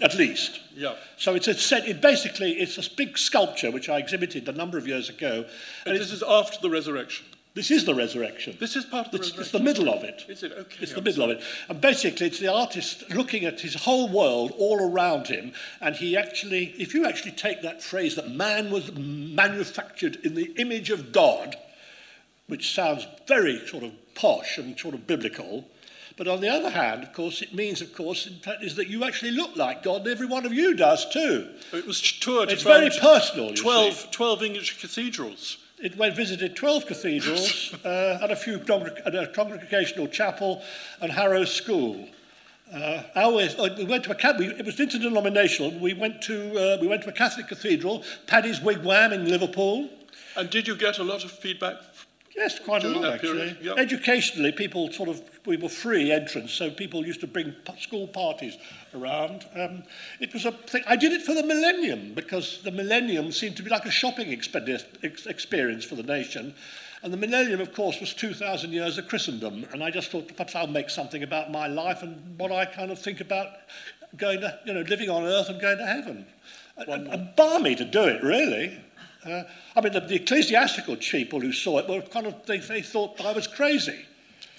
At 0.00 0.14
least. 0.14 0.60
Yeah. 0.74 0.94
So 1.16 1.34
it's 1.34 1.48
a 1.48 1.54
set, 1.54 1.86
it 1.88 2.00
basically 2.00 2.52
it's 2.52 2.78
a 2.78 2.90
big 2.96 3.16
sculpture 3.18 3.70
which 3.70 3.88
I 3.88 3.98
exhibited 3.98 4.48
a 4.48 4.52
number 4.52 4.76
of 4.78 4.86
years 4.86 5.08
ago, 5.08 5.44
and 5.84 5.92
And 5.92 5.96
this 6.00 6.12
is 6.12 6.22
after 6.22 6.58
the 6.60 6.70
resurrection. 6.70 7.26
This 7.56 7.70
is 7.70 7.86
the 7.86 7.94
resurrection. 7.94 8.54
This 8.60 8.76
is 8.76 8.84
part 8.84 9.06
of 9.06 9.12
the 9.12 9.18
It's, 9.18 9.30
it's 9.30 9.50
the 9.50 9.58
middle 9.58 9.88
of 9.88 10.04
it. 10.04 10.26
Is 10.28 10.42
it? 10.42 10.52
Okay. 10.52 10.76
It's 10.82 10.92
the 10.92 11.00
middle 11.00 11.24
of 11.24 11.30
it. 11.30 11.42
And 11.70 11.80
basically, 11.80 12.26
it's 12.26 12.38
the 12.38 12.52
artist 12.52 13.08
looking 13.08 13.46
at 13.46 13.62
his 13.62 13.74
whole 13.74 14.10
world 14.10 14.52
all 14.58 14.78
around 14.78 15.28
him. 15.28 15.54
And 15.80 15.96
he 15.96 16.18
actually, 16.18 16.74
if 16.78 16.92
you 16.92 17.06
actually 17.06 17.32
take 17.32 17.62
that 17.62 17.82
phrase 17.82 18.14
that 18.16 18.30
man 18.30 18.70
was 18.70 18.92
manufactured 18.92 20.16
in 20.16 20.34
the 20.34 20.52
image 20.58 20.90
of 20.90 21.12
God, 21.12 21.56
which 22.46 22.74
sounds 22.74 23.06
very 23.26 23.66
sort 23.66 23.84
of 23.84 23.92
posh 24.14 24.58
and 24.58 24.78
sort 24.78 24.94
of 24.94 25.06
biblical, 25.06 25.66
but 26.18 26.28
on 26.28 26.42
the 26.42 26.50
other 26.50 26.68
hand, 26.68 27.04
of 27.04 27.14
course, 27.14 27.40
it 27.40 27.54
means, 27.54 27.80
of 27.80 27.94
course, 27.94 28.26
in 28.26 28.34
fact, 28.34 28.64
is 28.64 28.76
that 28.76 28.88
you 28.88 29.02
actually 29.02 29.30
look 29.30 29.56
like 29.56 29.82
God, 29.82 30.02
and 30.02 30.08
every 30.08 30.26
one 30.26 30.44
of 30.44 30.52
you 30.52 30.74
does 30.74 31.08
too. 31.08 31.48
It 31.72 31.86
was 31.86 32.02
toured 32.02 32.50
It's 32.50 32.62
very 32.62 32.90
personal, 32.90 33.48
you 33.48 33.56
12, 33.56 33.94
see. 33.94 34.08
12 34.10 34.42
English 34.42 34.78
cathedrals. 34.78 35.56
It 35.78 35.96
went 35.98 36.16
visited 36.16 36.56
12 36.56 36.86
cathedrals 36.86 37.74
uh, 37.84 38.18
and 38.22 38.32
a 38.32 38.36
few 38.36 38.58
and 38.58 39.14
a 39.14 39.26
congregational 39.26 40.08
chapel 40.08 40.62
and 41.00 41.12
Harrow 41.12 41.44
School. 41.44 42.08
Uh, 42.72 43.02
always, 43.14 43.54
uh, 43.56 43.74
we 43.76 43.84
went 43.84 44.02
to 44.04 44.10
a 44.10 44.14
we, 44.38 44.46
it 44.46 44.64
was 44.64 44.80
interdenominational. 44.80 45.78
We 45.78 45.92
went 45.92 46.22
to 46.22 46.58
uh, 46.58 46.78
we 46.80 46.88
went 46.88 47.02
to 47.02 47.10
a 47.10 47.12
Catholic 47.12 47.46
cathedral, 47.46 48.02
Paddy's 48.26 48.60
Wigwam 48.60 49.12
in 49.12 49.28
Liverpool. 49.28 49.88
And 50.36 50.50
did 50.50 50.66
you 50.66 50.76
get 50.76 50.98
a 50.98 51.04
lot 51.04 51.24
of 51.24 51.30
feedback? 51.30 51.76
Yes, 52.36 52.58
quite 52.58 52.84
a 52.84 52.88
lot 52.88 53.14
actually. 53.14 53.56
yep. 53.62 53.78
Educationally, 53.78 54.52
people 54.52 54.92
sort 54.92 55.08
of 55.08 55.22
we 55.46 55.56
were 55.56 55.70
free 55.70 56.12
entrance, 56.12 56.52
so 56.52 56.70
people 56.70 57.06
used 57.06 57.20
to 57.20 57.26
bring 57.26 57.54
school 57.80 58.06
parties 58.08 58.58
around. 58.94 59.46
Um, 59.54 59.84
it 60.20 60.32
was 60.34 60.44
a 60.44 60.52
thing. 60.52 60.82
I 60.86 60.96
did 60.96 61.12
it 61.12 61.22
for 61.22 61.32
the 61.34 61.42
millennium 61.42 62.12
because 62.14 62.60
the 62.62 62.70
millennium 62.70 63.32
seemed 63.32 63.56
to 63.56 63.62
be 63.62 63.70
like 63.70 63.86
a 63.86 63.90
shopping 63.90 64.32
experience 64.32 65.84
for 65.84 65.94
the 65.94 66.02
nation. 66.02 66.54
And 67.02 67.12
the 67.12 67.18
millennium, 67.18 67.60
of 67.60 67.72
course, 67.72 68.00
was 68.00 68.12
2,000 68.14 68.72
years 68.72 68.98
of 68.98 69.06
Christendom. 69.06 69.66
And 69.72 69.84
I 69.84 69.90
just 69.90 70.10
thought 70.10 70.28
perhaps 70.28 70.54
I'll 70.54 70.66
make 70.66 70.90
something 70.90 71.22
about 71.22 71.52
my 71.52 71.68
life 71.68 72.02
and 72.02 72.38
what 72.38 72.50
I 72.50 72.64
kind 72.64 72.90
of 72.90 72.98
think 72.98 73.20
about 73.20 73.48
going 74.16 74.40
to, 74.40 74.58
you 74.64 74.74
know, 74.74 74.80
living 74.80 75.10
on 75.10 75.22
earth 75.22 75.48
and 75.48 75.60
going 75.60 75.78
to 75.78 75.86
heaven. 75.86 76.26
And, 76.76 77.06
and 77.08 77.36
balmy 77.36 77.74
to 77.76 77.84
do 77.84 78.02
it, 78.04 78.22
really. 78.22 78.80
Uh, 79.26 79.44
I 79.74 79.80
mean, 79.80 79.92
the, 79.92 80.00
the 80.00 80.14
ecclesiastical 80.16 80.96
people 80.96 81.40
who 81.40 81.52
saw 81.52 81.78
it 81.78 81.88
were 81.88 82.00
kind 82.02 82.26
of, 82.26 82.34
they, 82.46 82.58
they 82.58 82.82
thought 82.82 83.20
I 83.24 83.32
was 83.32 83.46
crazy. 83.46 83.98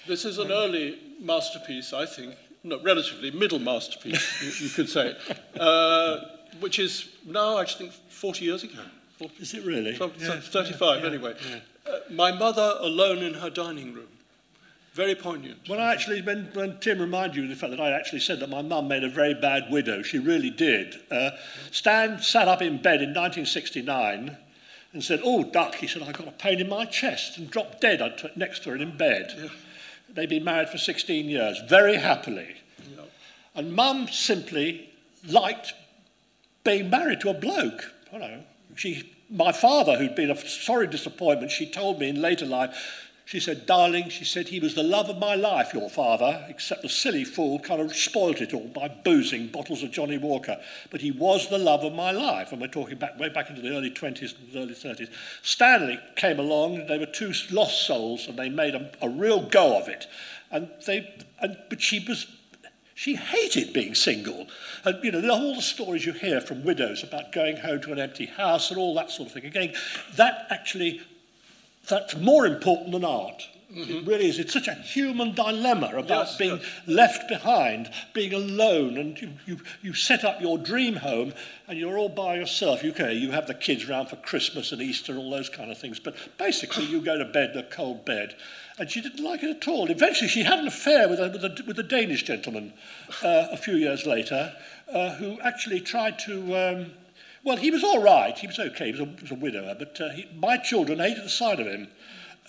This 0.06 0.24
is 0.24 0.38
an 0.38 0.50
early 0.52 0.98
masterpiece, 1.20 1.92
I 1.92 2.06
think. 2.06 2.34
No, 2.64 2.80
relatively 2.82 3.30
middle 3.30 3.58
masterpiece, 3.58 4.42
you, 4.60 4.66
you 4.66 4.72
could 4.72 4.88
say. 4.88 5.16
Uh, 5.58 6.18
which 6.60 6.78
is 6.78 7.08
now, 7.26 7.56
I 7.56 7.64
think, 7.64 7.92
40 7.92 8.44
years 8.44 8.64
ago. 8.64 8.82
40, 9.18 9.34
Is 9.42 9.54
it 9.54 9.64
really? 9.64 9.96
12, 9.96 10.12
Yes, 10.20 10.48
35, 10.48 11.00
yeah, 11.02 11.08
anyway. 11.08 11.34
yeah. 11.48 11.58
Uh, 11.86 11.98
my 12.10 12.30
mother 12.32 12.74
alone 12.80 13.18
in 13.18 13.34
her 13.34 13.50
dining 13.50 13.92
room. 13.94 14.08
Very 14.94 15.14
poignant. 15.14 15.58
When 15.68 15.78
I 15.78 15.92
actually, 15.92 16.22
when, 16.22 16.50
when 16.54 16.78
Tim 16.80 16.98
reminded 17.00 17.36
you 17.36 17.44
of 17.44 17.50
the 17.50 17.54
fact 17.56 17.70
that 17.70 17.80
I 17.80 17.92
actually 17.92 18.18
said 18.20 18.40
that 18.40 18.48
my 18.50 18.62
mum 18.62 18.88
made 18.88 19.04
a 19.04 19.08
very 19.08 19.34
bad 19.34 19.70
widow, 19.70 20.02
she 20.02 20.18
really 20.18 20.50
did. 20.50 20.96
Uh, 21.10 21.30
Stan 21.70 22.20
sat 22.20 22.48
up 22.48 22.62
in 22.62 22.78
bed 22.82 23.00
in 23.02 23.10
1969 23.14 24.36
and 24.92 25.04
said, 25.04 25.20
"Oh, 25.22 25.44
Duck," 25.44 25.76
he 25.76 25.86
said, 25.86 26.02
"I 26.02 26.12
got 26.12 26.28
a 26.28 26.32
pain 26.32 26.60
in 26.60 26.68
my 26.68 26.84
chest," 26.84 27.38
and 27.38 27.50
dropped 27.50 27.80
dead 27.80 28.00
next 28.36 28.64
to 28.64 28.70
her 28.70 28.76
in 28.76 28.96
bed. 28.96 29.50
They'd 30.08 30.28
been 30.28 30.44
married 30.44 30.70
for 30.70 30.78
16 30.78 31.28
years, 31.28 31.58
very 31.68 31.96
happily. 31.96 32.56
Yeah. 32.96 33.02
And 33.54 33.74
Mum 33.74 34.08
simply 34.08 34.88
liked 35.26 35.74
being 36.64 36.88
married 36.90 37.20
to 37.20 37.30
a 37.30 37.34
bloke. 37.34 37.92
You 38.12 38.18
know, 38.18 38.40
she, 38.74 39.14
my 39.30 39.52
father, 39.52 39.98
who'd 39.98 40.14
been 40.14 40.30
a 40.30 40.36
sorry 40.36 40.86
disappointment, 40.86 41.52
she 41.52 41.66
told 41.66 41.98
me 41.98 42.08
in 42.08 42.22
later 42.22 42.46
life, 42.46 43.07
she 43.28 43.40
said, 43.40 43.66
darling, 43.66 44.08
she 44.08 44.24
said, 44.24 44.48
he 44.48 44.58
was 44.58 44.74
the 44.74 44.82
love 44.82 45.10
of 45.10 45.18
my 45.18 45.34
life, 45.34 45.74
your 45.74 45.90
father, 45.90 46.46
except 46.48 46.80
the 46.80 46.88
silly 46.88 47.24
fool 47.24 47.58
kind 47.58 47.78
of 47.78 47.94
spoilt 47.94 48.40
it 48.40 48.54
all 48.54 48.68
by 48.68 48.88
boozing 48.88 49.48
bottles 49.48 49.82
of 49.82 49.90
Johnnie 49.90 50.16
Walker. 50.16 50.58
But 50.90 51.02
he 51.02 51.10
was 51.10 51.50
the 51.50 51.58
love 51.58 51.84
of 51.84 51.92
my 51.92 52.10
life. 52.10 52.52
And 52.52 52.60
we're 52.62 52.68
talking 52.68 52.96
back 52.96 53.18
way 53.20 53.28
back 53.28 53.50
into 53.50 53.60
the 53.60 53.76
early 53.76 53.90
20s 53.90 54.34
and 54.34 54.56
early 54.56 54.72
30s. 54.72 55.10
Stanley 55.42 56.00
came 56.16 56.38
along, 56.38 56.86
they 56.86 56.96
were 56.96 57.04
two 57.04 57.34
lost 57.50 57.86
souls, 57.86 58.26
and 58.28 58.38
they 58.38 58.48
made 58.48 58.74
a, 58.74 58.90
a 59.02 59.10
real 59.10 59.42
go 59.42 59.78
of 59.78 59.88
it. 59.88 60.06
And 60.50 60.70
they, 60.86 61.26
and, 61.42 61.58
but 61.68 61.82
she 61.82 62.02
was 62.08 62.26
she 62.94 63.14
hated 63.14 63.74
being 63.74 63.94
single. 63.94 64.46
And, 64.86 65.04
you 65.04 65.12
know, 65.12 65.30
all 65.30 65.54
the 65.54 65.60
stories 65.60 66.06
you 66.06 66.14
hear 66.14 66.40
from 66.40 66.64
widows 66.64 67.02
about 67.02 67.32
going 67.32 67.58
home 67.58 67.82
to 67.82 67.92
an 67.92 67.98
empty 67.98 68.24
house 68.24 68.70
and 68.70 68.80
all 68.80 68.94
that 68.94 69.10
sort 69.10 69.28
of 69.28 69.34
thing. 69.34 69.44
Again, 69.44 69.74
that 70.16 70.46
actually, 70.48 71.02
that's 71.88 72.16
more 72.16 72.46
important 72.46 72.92
than 72.92 73.04
art. 73.04 73.48
Mm-hmm. 73.72 73.92
It 73.92 74.06
really 74.06 74.28
is. 74.28 74.38
It's 74.38 74.54
such 74.54 74.66
a 74.66 74.74
human 74.74 75.34
dilemma 75.34 75.88
about 75.94 76.28
Yes, 76.28 76.36
being 76.38 76.56
yes. 76.56 76.66
left 76.86 77.28
behind, 77.28 77.90
being 78.14 78.32
alone, 78.32 78.96
and 78.96 79.20
you, 79.20 79.30
you, 79.44 79.58
you 79.82 79.92
set 79.92 80.24
up 80.24 80.40
your 80.40 80.56
dream 80.56 80.96
home 80.96 81.34
and 81.66 81.78
you're 81.78 81.98
all 81.98 82.08
by 82.08 82.36
yourself. 82.36 82.82
You, 82.82 82.92
okay, 82.92 83.12
you 83.12 83.30
have 83.32 83.46
the 83.46 83.52
kids 83.52 83.86
round 83.86 84.08
for 84.08 84.16
Christmas 84.16 84.72
and 84.72 84.80
Easter 84.80 85.12
and 85.12 85.20
all 85.20 85.30
those 85.30 85.50
kind 85.50 85.70
of 85.70 85.76
things, 85.76 86.00
but 86.00 86.16
basically 86.38 86.86
you 86.86 87.02
go 87.02 87.18
to 87.18 87.26
bed 87.26 87.50
in 87.50 87.58
a 87.58 87.62
cold 87.62 88.06
bed. 88.06 88.36
And 88.78 88.90
she 88.90 89.02
didn't 89.02 89.22
like 89.22 89.42
it 89.42 89.50
at 89.50 89.68
all. 89.68 89.90
Eventually, 89.90 90.28
she 90.28 90.44
had 90.44 90.60
an 90.60 90.66
affair 90.68 91.08
with 91.08 91.18
a, 91.18 91.28
with 91.28 91.44
a, 91.44 91.64
with 91.66 91.78
a 91.78 91.82
Danish 91.82 92.22
gentleman 92.22 92.72
uh, 93.22 93.48
a 93.50 93.56
few 93.58 93.74
years 93.74 94.06
later 94.06 94.54
uh, 94.90 95.14
who 95.16 95.38
actually 95.40 95.80
tried 95.80 96.18
to. 96.20 96.56
Um, 96.56 96.92
well, 97.48 97.56
he 97.56 97.70
was 97.70 97.82
all 97.82 98.02
right. 98.02 98.36
He 98.38 98.46
was 98.46 98.58
okay. 98.58 98.86
He 98.86 98.92
was 98.92 99.00
a, 99.00 99.06
he 99.06 99.22
was 99.22 99.30
a 99.30 99.34
widower. 99.34 99.74
But 99.76 99.98
uh, 100.00 100.10
he, 100.10 100.26
my 100.36 100.58
children 100.58 100.98
hated 100.98 101.24
the 101.24 101.30
sight 101.30 101.58
of 101.58 101.66
him. 101.66 101.88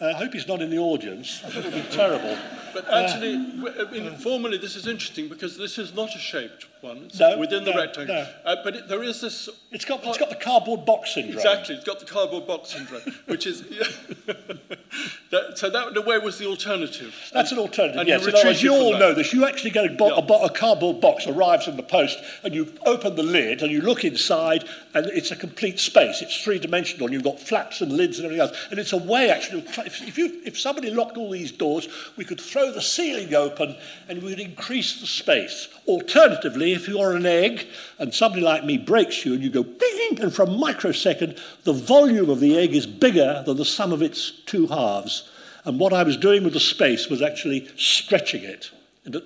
Uh, 0.02 0.08
I 0.08 0.14
hope 0.14 0.34
he's 0.34 0.48
not 0.48 0.62
in 0.62 0.70
the 0.70 0.78
audience. 0.78 1.42
It 1.46 1.56
would 1.56 1.74
be 1.74 1.82
terrible. 1.90 2.38
But 2.74 2.90
Anthony, 2.94 3.62
w- 3.62 3.86
I 3.88 3.92
mean, 3.92 4.18
formally, 4.18 4.58
this 4.58 4.76
is 4.76 4.88
interesting 4.88 5.30
because 5.30 5.58
this 5.58 5.78
is 5.78 5.94
not 5.94 6.14
a 6.16 6.20
shaped 6.20 6.68
one. 6.82 6.98
It's 7.06 7.20
No, 7.20 7.38
within 7.38 7.64
the 7.64 7.72
no, 7.72 7.78
rectangle. 7.78 8.16
no. 8.16 8.28
Uh, 8.46 8.56
but 8.64 8.76
it, 8.76 8.88
there 8.88 9.04
is 9.04 9.22
this. 9.22 9.50
It's 9.72 9.86
got, 9.86 10.04
it's 10.04 10.18
got 10.18 10.30
the 10.30 10.36
cardboard 10.36 10.86
box 10.86 11.14
syndrome. 11.14 11.38
Exactly, 11.38 11.76
it's 11.76 11.84
got 11.86 12.00
the 12.00 12.06
cardboard 12.06 12.48
box 12.48 12.70
syndrome, 12.70 13.02
which 13.28 13.46
is. 13.46 13.62
that, 15.32 15.58
so 15.58 15.70
that, 15.70 15.90
in 15.90 15.98
a 15.98 16.02
way, 16.02 16.18
was 16.18 16.38
the 16.38 16.46
alternative. 16.48 17.14
That's 17.34 17.52
an 17.52 17.60
alternative, 17.60 18.00
And 18.00 18.08
yes. 18.08 18.26
you 18.26 18.34
words, 18.34 18.64
you 18.64 18.74
all 18.74 18.92
that. 18.94 19.00
know 19.00 19.14
this. 19.14 19.34
You 19.34 19.46
actually 19.46 19.72
get 19.72 19.86
a, 19.86 19.90
bo- 19.96 20.08
Yeah. 20.18 20.26
a, 20.42 20.46
a 20.46 20.50
cardboard 20.50 21.02
box 21.02 21.28
arrives 21.28 21.68
in 21.68 21.78
the 21.78 21.84
post, 21.84 22.18
and 22.44 22.54
you 22.54 22.74
open 22.86 23.16
the 23.16 23.24
lid, 23.24 23.62
and 23.62 23.72
you 23.72 23.82
look 23.82 24.04
inside, 24.04 24.66
and 24.94 25.06
it's 25.08 25.32
a 25.32 25.36
complete 25.36 25.80
space. 25.80 26.22
It's 26.22 26.42
three-dimensional, 26.44 27.06
and 27.08 27.14
you've 27.14 27.24
got 27.24 27.40
flaps 27.40 27.82
and 27.82 27.92
lids 27.92 28.18
and 28.18 28.26
everything 28.26 28.48
else. 28.48 28.58
And 28.72 28.80
it's 28.80 28.94
a 28.94 28.98
way, 28.98 29.30
actually, 29.30 29.62
if, 29.62 30.02
if, 30.08 30.18
you, 30.18 30.42
if 30.46 30.60
somebody 30.60 30.90
locked 30.90 31.18
all 31.18 31.30
these 31.32 31.52
doors, 31.52 31.88
we 32.18 32.26
could 32.26 32.42
throw 32.42 32.72
the 32.72 32.82
ceiling 32.82 33.34
open, 33.36 33.76
and 34.08 34.22
we 34.24 34.30
would 34.32 34.40
increase 34.40 35.00
the 35.00 35.08
space. 35.08 35.68
Alternatively, 35.88 36.69
if 36.74 36.88
you're 36.88 37.16
an 37.16 37.26
egg, 37.26 37.68
and 37.98 38.14
somebody 38.14 38.42
like 38.42 38.64
me 38.64 38.78
breaks 38.78 39.26
you, 39.26 39.34
and 39.34 39.44
you 39.44 39.50
go 39.50 39.64
ding, 39.64 40.22
and 40.22 40.34
for 40.34 40.44
a 40.44 40.50
microsecond, 40.50 41.38
the 41.64 41.74
volume 41.74 42.30
of 42.30 42.40
the 42.40 42.58
egg 42.58 42.74
is 42.74 42.86
bigger 42.86 43.44
than 43.46 43.58
the 43.58 43.66
sum 43.66 43.92
of 43.92 44.02
its 44.02 44.32
two 44.46 44.68
halves. 44.68 45.30
And 45.66 45.80
what 45.80 45.94
I 45.94 46.04
was 46.04 46.18
doing 46.18 46.44
with 46.44 46.54
the 46.54 46.60
space 46.60 47.10
was 47.10 47.22
actually 47.22 47.70
stretching 47.78 48.44
it 48.44 48.72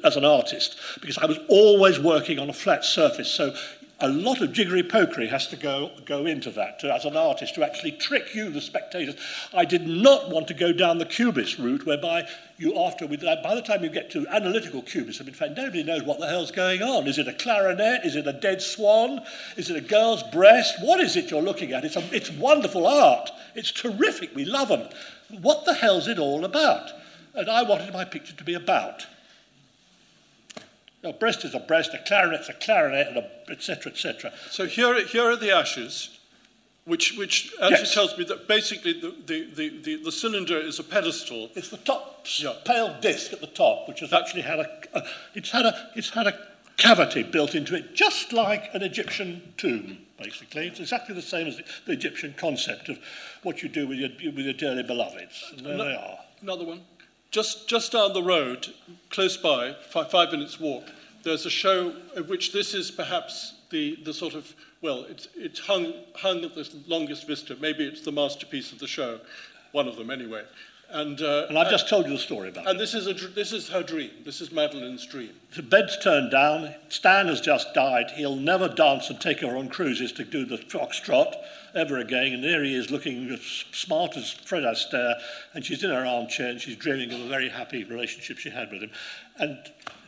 as 0.04 0.16
an 0.16 0.26
artist, 0.26 0.78
because 1.02 1.18
I 1.18 1.26
was 1.26 1.40
always 1.48 2.00
working 2.00 2.40
on 2.40 2.50
a 2.50 2.54
flat 2.54 2.86
surface. 2.86 3.30
So 3.30 3.56
a 4.04 4.10
lot 4.10 4.42
of 4.42 4.52
jiggery 4.52 4.84
pokery 4.84 5.30
has 5.30 5.48
to 5.48 5.56
go, 5.56 5.90
go 6.04 6.26
into 6.26 6.52
that 6.52 6.78
to, 6.78 6.94
as 6.94 7.06
an 7.06 7.16
artist 7.16 7.56
to 7.56 7.64
actually 7.64 7.94
trick 7.94 8.36
you, 8.36 8.50
the 8.50 8.60
spectators. 8.60 9.16
I 9.54 9.64
did 9.64 9.88
not 9.88 10.30
want 10.30 10.50
to 10.50 10.54
go 10.54 10.74
down 10.74 10.98
the 10.98 11.06
cubist 11.06 11.58
route, 11.58 11.86
whereby 11.86 12.28
you, 12.58 12.78
after, 12.78 13.08
with, 13.08 13.22
by 13.22 13.56
the 13.56 13.62
time 13.62 13.82
you 13.82 13.90
get 13.90 14.12
to 14.12 14.28
analytical 14.28 14.82
cubism, 14.82 15.30
in 15.30 15.34
fact, 15.34 15.56
nobody 15.56 15.84
knows 15.84 16.04
what 16.04 16.20
the 16.20 16.28
hell's 16.28 16.52
going 16.52 16.82
on. 16.82 17.08
Is 17.08 17.18
it 17.18 17.30
a 17.30 17.34
clarinet? 17.34 18.06
Is 18.06 18.18
it 18.18 18.28
a 18.28 18.34
dead 18.34 18.62
swan? 18.62 19.22
Is 19.56 19.70
it 19.70 19.78
a 19.78 19.82
girl's 19.82 20.22
breast? 20.24 20.76
What 20.82 21.00
is 21.00 21.16
it 21.16 21.32
you're 21.32 21.42
looking 21.42 21.72
at? 21.72 21.86
It's, 21.86 21.96
a, 21.96 22.04
it's 22.14 22.30
wonderful 22.30 22.86
art. 22.86 23.32
It's 23.56 23.72
terrific. 23.72 24.36
We 24.36 24.44
love 24.44 24.68
them. 24.68 24.90
What 25.42 25.64
the 25.64 25.76
hell's 25.76 26.10
it 26.10 26.20
all 26.20 26.44
about? 26.44 26.92
And 27.36 27.50
I 27.50 27.64
wanted 27.64 27.94
my 27.94 28.04
picture 28.04 28.36
to 28.36 28.44
be 28.44 28.56
about. 28.56 29.08
A 31.04 31.12
breast 31.14 31.44
is 31.44 31.54
a 31.54 31.60
breast, 31.60 31.94
a 31.94 31.98
clarinet's 32.00 32.50
a 32.50 32.54
clarinet, 32.54 33.08
etc. 33.50 33.92
etc. 33.92 34.32
So 34.50 34.66
here, 34.66 35.06
here 35.06 35.24
are 35.30 35.36
the 35.36 35.52
ashes, 35.52 36.18
which, 36.86 37.18
which 37.18 37.52
actually 37.62 37.80
Yes. 37.80 37.94
tells 37.94 38.18
me 38.18 38.24
that 38.26 38.48
basically 38.48 38.94
the, 38.94 39.14
the, 39.26 39.48
the, 39.54 39.70
the, 39.82 40.04
the 40.04 40.12
cylinder 40.12 40.58
is 40.58 40.80
a 40.80 40.84
pedestal. 40.84 41.50
It's 41.56 41.70
the 41.70 41.78
top 41.78 42.26
Yeah. 42.38 42.54
pale 42.64 42.96
disc 43.02 43.34
at 43.34 43.42
the 43.42 43.48
top, 43.48 43.88
which 43.90 44.00
has 44.00 44.14
actually 44.14 44.44
had 44.44 44.60
a, 44.60 44.70
a 44.94 45.04
it's 45.36 45.52
had 45.52 45.66
a 45.66 45.90
it's 45.96 46.10
had 46.12 46.26
a 46.28 46.40
cavity 46.78 47.22
built 47.24 47.54
into 47.54 47.76
it, 47.76 47.94
just 47.96 48.32
like 48.32 48.74
an 48.74 48.82
Egyptian 48.82 49.54
tomb. 49.58 49.98
Basically, 50.18 50.68
it's 50.68 50.80
exactly 50.80 51.14
the 51.16 51.22
same 51.22 51.48
as 51.48 51.58
the, 51.58 51.64
the 51.86 51.92
Egyptian 51.92 52.34
concept 52.38 52.88
of 52.88 52.98
what 53.44 53.62
you 53.62 53.68
do 53.68 53.86
with 53.88 53.98
your 53.98 54.10
with 54.32 54.46
your 54.46 54.54
dearly 54.54 54.84
beloveds. 54.84 55.52
And 55.58 55.66
there 55.66 55.76
No- 55.78 55.84
they 55.86 55.96
are. 55.96 56.20
Another 56.42 56.64
one. 56.66 56.82
Just, 57.34 57.68
just 57.68 57.94
down 57.94 58.14
the 58.14 58.22
road, 58.22 58.68
close 59.10 59.38
by, 59.38 59.74
five, 59.90 60.12
five 60.12 60.32
minutes 60.32 60.60
walk, 60.60 60.84
there's 61.24 61.48
a 61.48 61.50
show 61.50 61.96
of 62.16 62.30
which 62.30 62.54
this 62.54 62.76
is 62.76 62.92
perhaps 62.92 63.56
the, 63.72 63.98
the 64.04 64.14
sort 64.14 64.36
of, 64.36 64.54
well, 64.84 65.06
it's, 65.10 65.28
it's 65.36 65.60
hung, 65.60 65.94
hung 66.14 66.46
at 66.46 66.54
the 66.54 66.70
longest 66.86 67.26
vista. 67.26 67.58
Maybe 67.60 67.88
it's 67.88 68.02
the 68.02 68.12
masterpiece 68.12 68.72
of 68.72 68.78
the 68.78 68.86
show, 68.86 69.20
one 69.72 69.88
of 69.88 69.96
them 69.96 70.12
anyway. 70.12 70.44
And, 70.94 71.20
uh, 71.22 71.48
And 71.50 71.58
I've 71.58 71.72
just 71.72 71.90
told 71.90 72.06
you 72.06 72.14
the 72.14 72.20
story 72.20 72.50
about 72.50 72.66
it. 72.66 72.70
and 72.70 72.80
this 72.80 72.94
is, 72.94 73.08
a, 73.08 73.14
this 73.14 73.52
is 73.52 73.70
her 73.70 73.82
dream. 73.82 74.12
This 74.24 74.42
is 74.42 74.52
Madeline's 74.52 75.06
dream. 75.08 75.32
The 75.56 75.64
bed's 75.64 75.98
turned 75.98 76.30
down. 76.30 76.76
Stan 76.90 77.28
has 77.28 77.42
just 77.42 77.74
died. 77.74 78.12
He'll 78.12 78.36
never 78.36 78.68
dance 78.70 79.10
and 79.10 79.20
take 79.20 79.40
her 79.40 79.58
on 79.58 79.70
cruises 79.70 80.12
to 80.14 80.24
do 80.24 80.46
the 80.46 80.58
foxtrot 80.58 81.36
ever 81.74 81.98
again. 81.98 82.34
And 82.34 82.44
there 82.44 82.64
he 82.64 82.76
is 82.76 82.92
looking 82.92 83.30
as 83.32 83.42
smart 83.72 84.16
as 84.16 84.32
Fred 84.32 84.64
Astaire. 84.64 85.16
And 85.56 85.66
she's 85.66 85.84
in 85.84 85.90
her 85.90 86.06
armchair 86.06 86.50
and 86.50 86.62
she's 86.62 86.76
dreaming 86.76 87.12
of 87.12 87.20
a 87.22 87.28
very 87.28 87.50
happy 87.50 87.84
relationship 87.84 88.38
she 88.38 88.52
had 88.52 88.72
with 88.72 88.84
him. 88.84 88.92
And, 89.38 89.58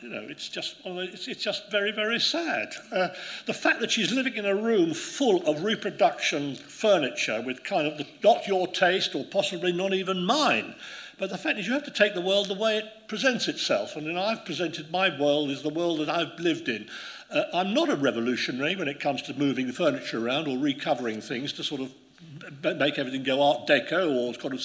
you 0.02 0.08
know, 0.08 0.24
it's 0.28 0.48
just, 0.48 0.76
it's, 0.84 1.26
it's 1.26 1.42
just 1.42 1.70
very, 1.70 1.90
very 1.90 2.20
sad. 2.20 2.74
Uh, 2.92 3.08
the 3.46 3.54
fact 3.54 3.80
that 3.80 3.90
she's 3.90 4.12
living 4.12 4.34
in 4.34 4.46
a 4.46 4.54
room 4.54 4.94
full 4.94 5.46
of 5.48 5.64
reproduction 5.64 6.54
furniture 6.54 7.42
with 7.42 7.64
kind 7.64 7.86
of 7.86 7.98
the, 7.98 8.06
not 8.22 8.46
your 8.46 8.68
taste 8.68 9.14
or 9.14 9.24
possibly 9.24 9.72
not 9.72 9.92
even 9.92 10.24
mine. 10.24 10.74
But 11.18 11.30
the 11.30 11.38
fact 11.38 11.58
is, 11.58 11.66
you 11.66 11.72
have 11.72 11.84
to 11.84 11.90
take 11.90 12.14
the 12.14 12.20
world 12.20 12.48
the 12.48 12.54
way 12.54 12.78
it 12.78 13.08
presents 13.08 13.48
itself. 13.48 13.96
And 13.96 14.06
then 14.06 14.18
I've 14.18 14.44
presented 14.44 14.90
my 14.90 15.18
world 15.18 15.50
as 15.50 15.62
the 15.62 15.70
world 15.70 16.00
that 16.00 16.10
I've 16.10 16.38
lived 16.38 16.68
in. 16.68 16.88
Uh, 17.30 17.44
I'm 17.54 17.74
not 17.74 17.88
a 17.88 17.96
revolutionary 17.96 18.76
when 18.76 18.86
it 18.86 19.00
comes 19.00 19.22
to 19.22 19.34
moving 19.34 19.66
the 19.66 19.72
furniture 19.72 20.24
around 20.24 20.46
or 20.46 20.58
recovering 20.58 21.20
things 21.20 21.52
to 21.54 21.64
sort 21.64 21.80
of 21.80 21.92
make 22.62 22.98
everything 22.98 23.22
go 23.22 23.42
Art 23.42 23.66
Deco 23.66 24.14
or 24.14 24.32
kind 24.34 24.54
of 24.54 24.60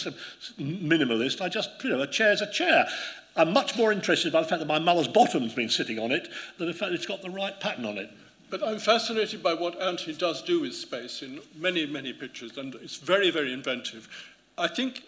minimalist. 0.60 1.41
I 1.41 1.50
just, 1.50 1.69
you 1.84 1.89
know, 1.89 2.02
a 2.02 2.08
chair's 2.08 2.41
a 2.41 2.52
chair. 2.52 2.88
I'm 3.35 3.53
much 3.53 3.77
more 3.77 3.91
interested 3.91 4.33
by 4.33 4.41
the 4.41 4.47
fact 4.47 4.59
that 4.59 4.67
my 4.67 4.79
mother's 4.79 5.07
bottom's 5.07 5.53
been 5.53 5.69
sitting 5.69 5.99
on 5.99 6.11
it 6.11 6.27
than 6.57 6.67
the 6.67 6.73
fact 6.73 6.91
it's 6.91 7.05
got 7.05 7.21
the 7.21 7.29
right 7.29 7.57
pattern 7.59 7.85
on 7.85 7.97
it. 7.97 8.09
But 8.49 8.61
I'm 8.61 8.79
fascinated 8.79 9.41
by 9.41 9.53
what 9.53 9.81
Anthony 9.81 10.13
does 10.13 10.41
do 10.41 10.59
with 10.59 10.75
space 10.75 11.21
in 11.21 11.39
many, 11.55 11.85
many 11.85 12.11
pictures, 12.11 12.57
and 12.57 12.75
it's 12.75 12.97
very, 12.97 13.31
very 13.31 13.53
inventive. 13.53 14.09
I 14.57 14.67
think 14.67 15.03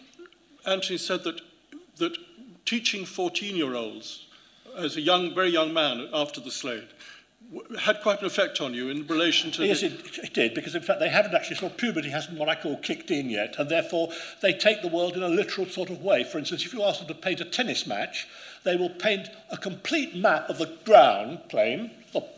Anthony 0.64 0.96
said 0.96 1.24
that, 1.24 1.42
that 1.98 2.16
teaching 2.64 3.04
14 3.04 3.54
year 3.54 3.74
olds 3.74 4.26
as 4.78 4.96
a 4.96 5.02
young, 5.02 5.34
very 5.34 5.50
young 5.50 5.74
man 5.74 6.08
after 6.14 6.40
the 6.40 6.50
Slade 6.50 6.88
had 7.80 8.00
quite 8.02 8.20
an 8.20 8.26
effect 8.26 8.60
on 8.60 8.74
you 8.74 8.88
in 8.88 9.06
relation 9.06 9.50
to. 9.52 9.66
Yes, 9.66 9.80
the, 9.80 9.86
it, 9.86 10.18
it 10.18 10.34
did, 10.34 10.54
because 10.54 10.74
in 10.74 10.82
fact 10.82 11.00
they 11.00 11.08
haven't 11.08 11.34
actually, 11.34 11.56
sort 11.56 11.72
of 11.72 11.78
puberty 11.78 12.10
hasn't 12.10 12.38
what 12.38 12.48
I 12.48 12.54
call 12.54 12.76
kicked 12.78 13.10
in 13.10 13.30
yet, 13.30 13.56
and 13.58 13.68
therefore 13.68 14.10
they 14.40 14.52
take 14.52 14.82
the 14.82 14.88
world 14.88 15.16
in 15.16 15.22
a 15.22 15.28
literal 15.28 15.66
sort 15.66 15.90
of 15.90 16.02
way. 16.02 16.24
For 16.24 16.38
instance, 16.38 16.64
if 16.64 16.72
you 16.72 16.82
ask 16.82 16.98
them 16.98 17.08
to 17.08 17.14
paint 17.14 17.40
a 17.40 17.44
tennis 17.44 17.86
match, 17.86 18.26
they 18.64 18.76
will 18.76 18.90
paint 18.90 19.28
a 19.50 19.56
complete 19.56 20.16
map 20.16 20.48
of 20.48 20.58
the 20.58 20.72
ground 20.84 21.40
plane, 21.48 21.90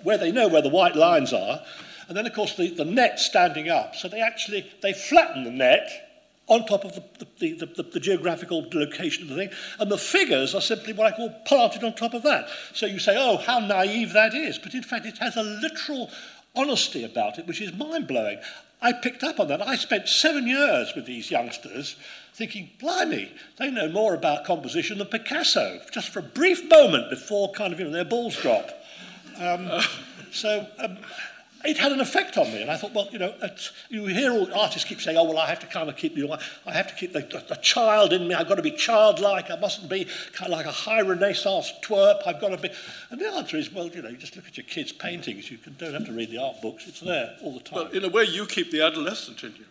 where 0.02 0.18
they 0.18 0.32
know 0.32 0.48
where 0.48 0.62
the 0.62 0.68
white 0.68 0.96
lines 0.96 1.32
are, 1.32 1.62
and 2.08 2.16
then 2.16 2.26
of 2.26 2.34
course 2.34 2.54
the, 2.56 2.70
the 2.70 2.84
net 2.84 3.18
standing 3.18 3.68
up. 3.68 3.94
So 3.94 4.08
they 4.08 4.20
actually, 4.20 4.70
they 4.82 4.92
flatten 4.92 5.44
the 5.44 5.50
net 5.50 6.05
on 6.48 6.64
top 6.64 6.84
of 6.84 6.94
the, 6.94 7.02
the, 7.38 7.52
the, 7.54 7.66
the, 7.66 7.82
the 7.82 8.00
geographical 8.00 8.66
location 8.72 9.24
of 9.24 9.30
the 9.30 9.34
thing, 9.36 9.50
and 9.80 9.90
the 9.90 9.98
figures 9.98 10.54
are 10.54 10.60
simply 10.60 10.92
what 10.92 11.12
I 11.12 11.16
call 11.16 11.30
planted 11.44 11.82
on 11.82 11.94
top 11.94 12.14
of 12.14 12.22
that. 12.22 12.48
So 12.72 12.86
you 12.86 12.98
say, 12.98 13.16
oh, 13.18 13.36
how 13.36 13.58
naive 13.58 14.12
that 14.12 14.32
is, 14.34 14.58
but 14.58 14.74
in 14.74 14.82
fact 14.82 15.06
it 15.06 15.18
has 15.18 15.36
a 15.36 15.42
literal 15.42 16.10
honesty 16.54 17.04
about 17.04 17.38
it, 17.38 17.46
which 17.46 17.60
is 17.60 17.72
mind-blowing. 17.72 18.38
I 18.80 18.92
picked 18.92 19.24
up 19.24 19.40
on 19.40 19.48
that. 19.48 19.66
I 19.66 19.74
spent 19.76 20.08
seven 20.08 20.46
years 20.46 20.92
with 20.94 21.06
these 21.06 21.30
youngsters 21.30 21.96
thinking, 22.34 22.70
blimey, 22.78 23.32
they 23.58 23.70
know 23.70 23.88
more 23.88 24.14
about 24.14 24.44
composition 24.44 24.98
than 24.98 25.06
Picasso, 25.06 25.80
just 25.90 26.10
for 26.10 26.20
a 26.20 26.22
brief 26.22 26.68
moment 26.68 27.10
before 27.10 27.50
kind 27.52 27.72
of, 27.72 27.80
you 27.80 27.86
know, 27.86 27.90
their 27.90 28.04
balls 28.04 28.36
drop. 28.36 28.70
Um, 29.38 29.70
so 30.30 30.66
um, 30.78 30.98
it 31.66 31.76
had 31.78 31.92
an 31.92 32.00
effect 32.00 32.38
on 32.38 32.46
me, 32.52 32.62
and 32.62 32.70
I 32.70 32.76
thought, 32.76 32.92
well, 32.94 33.08
you 33.12 33.18
know, 33.18 33.34
you 33.90 34.06
hear 34.06 34.30
all 34.32 34.52
artists 34.54 34.88
keep 34.88 35.00
saying, 35.00 35.16
oh, 35.18 35.24
well, 35.24 35.38
I 35.38 35.46
have 35.48 35.58
to 35.60 35.66
kind 35.66 35.88
of 35.88 35.96
keep, 35.96 36.16
you 36.16 36.26
know, 36.26 36.38
I 36.64 36.72
have 36.72 36.86
to 36.88 36.94
keep 36.94 37.12
the, 37.12 37.20
the, 37.20 37.44
the 37.48 37.56
child 37.56 38.12
in 38.12 38.28
me. 38.28 38.34
I've 38.34 38.48
got 38.48 38.54
to 38.54 38.62
be 38.62 38.70
childlike. 38.70 39.50
I 39.50 39.56
mustn't 39.56 39.90
be 39.90 40.04
kind 40.32 40.52
of 40.52 40.58
like 40.58 40.66
a 40.66 40.70
high 40.72 41.00
Renaissance 41.00 41.72
twerp. 41.82 42.26
I've 42.26 42.40
got 42.40 42.48
to 42.50 42.56
be, 42.56 42.70
and 43.10 43.20
the 43.20 43.26
answer 43.32 43.56
is, 43.56 43.72
well, 43.72 43.88
you 43.88 44.00
know, 44.02 44.08
you 44.08 44.16
just 44.16 44.36
look 44.36 44.46
at 44.46 44.56
your 44.56 44.64
kids' 44.66 44.92
paintings. 44.92 45.50
You 45.50 45.58
can, 45.58 45.74
don't 45.78 45.92
have 45.94 46.06
to 46.06 46.12
read 46.12 46.30
the 46.30 46.38
art 46.38 46.62
books. 46.62 46.86
It's 46.86 47.00
there 47.00 47.36
all 47.42 47.52
the 47.54 47.60
time. 47.60 47.76
well, 47.80 47.88
in 47.88 48.04
a 48.04 48.08
way, 48.08 48.24
you 48.24 48.46
keep 48.46 48.70
the 48.70 48.82
adolescent 48.82 49.42
in 49.44 49.52
you. 49.56 49.64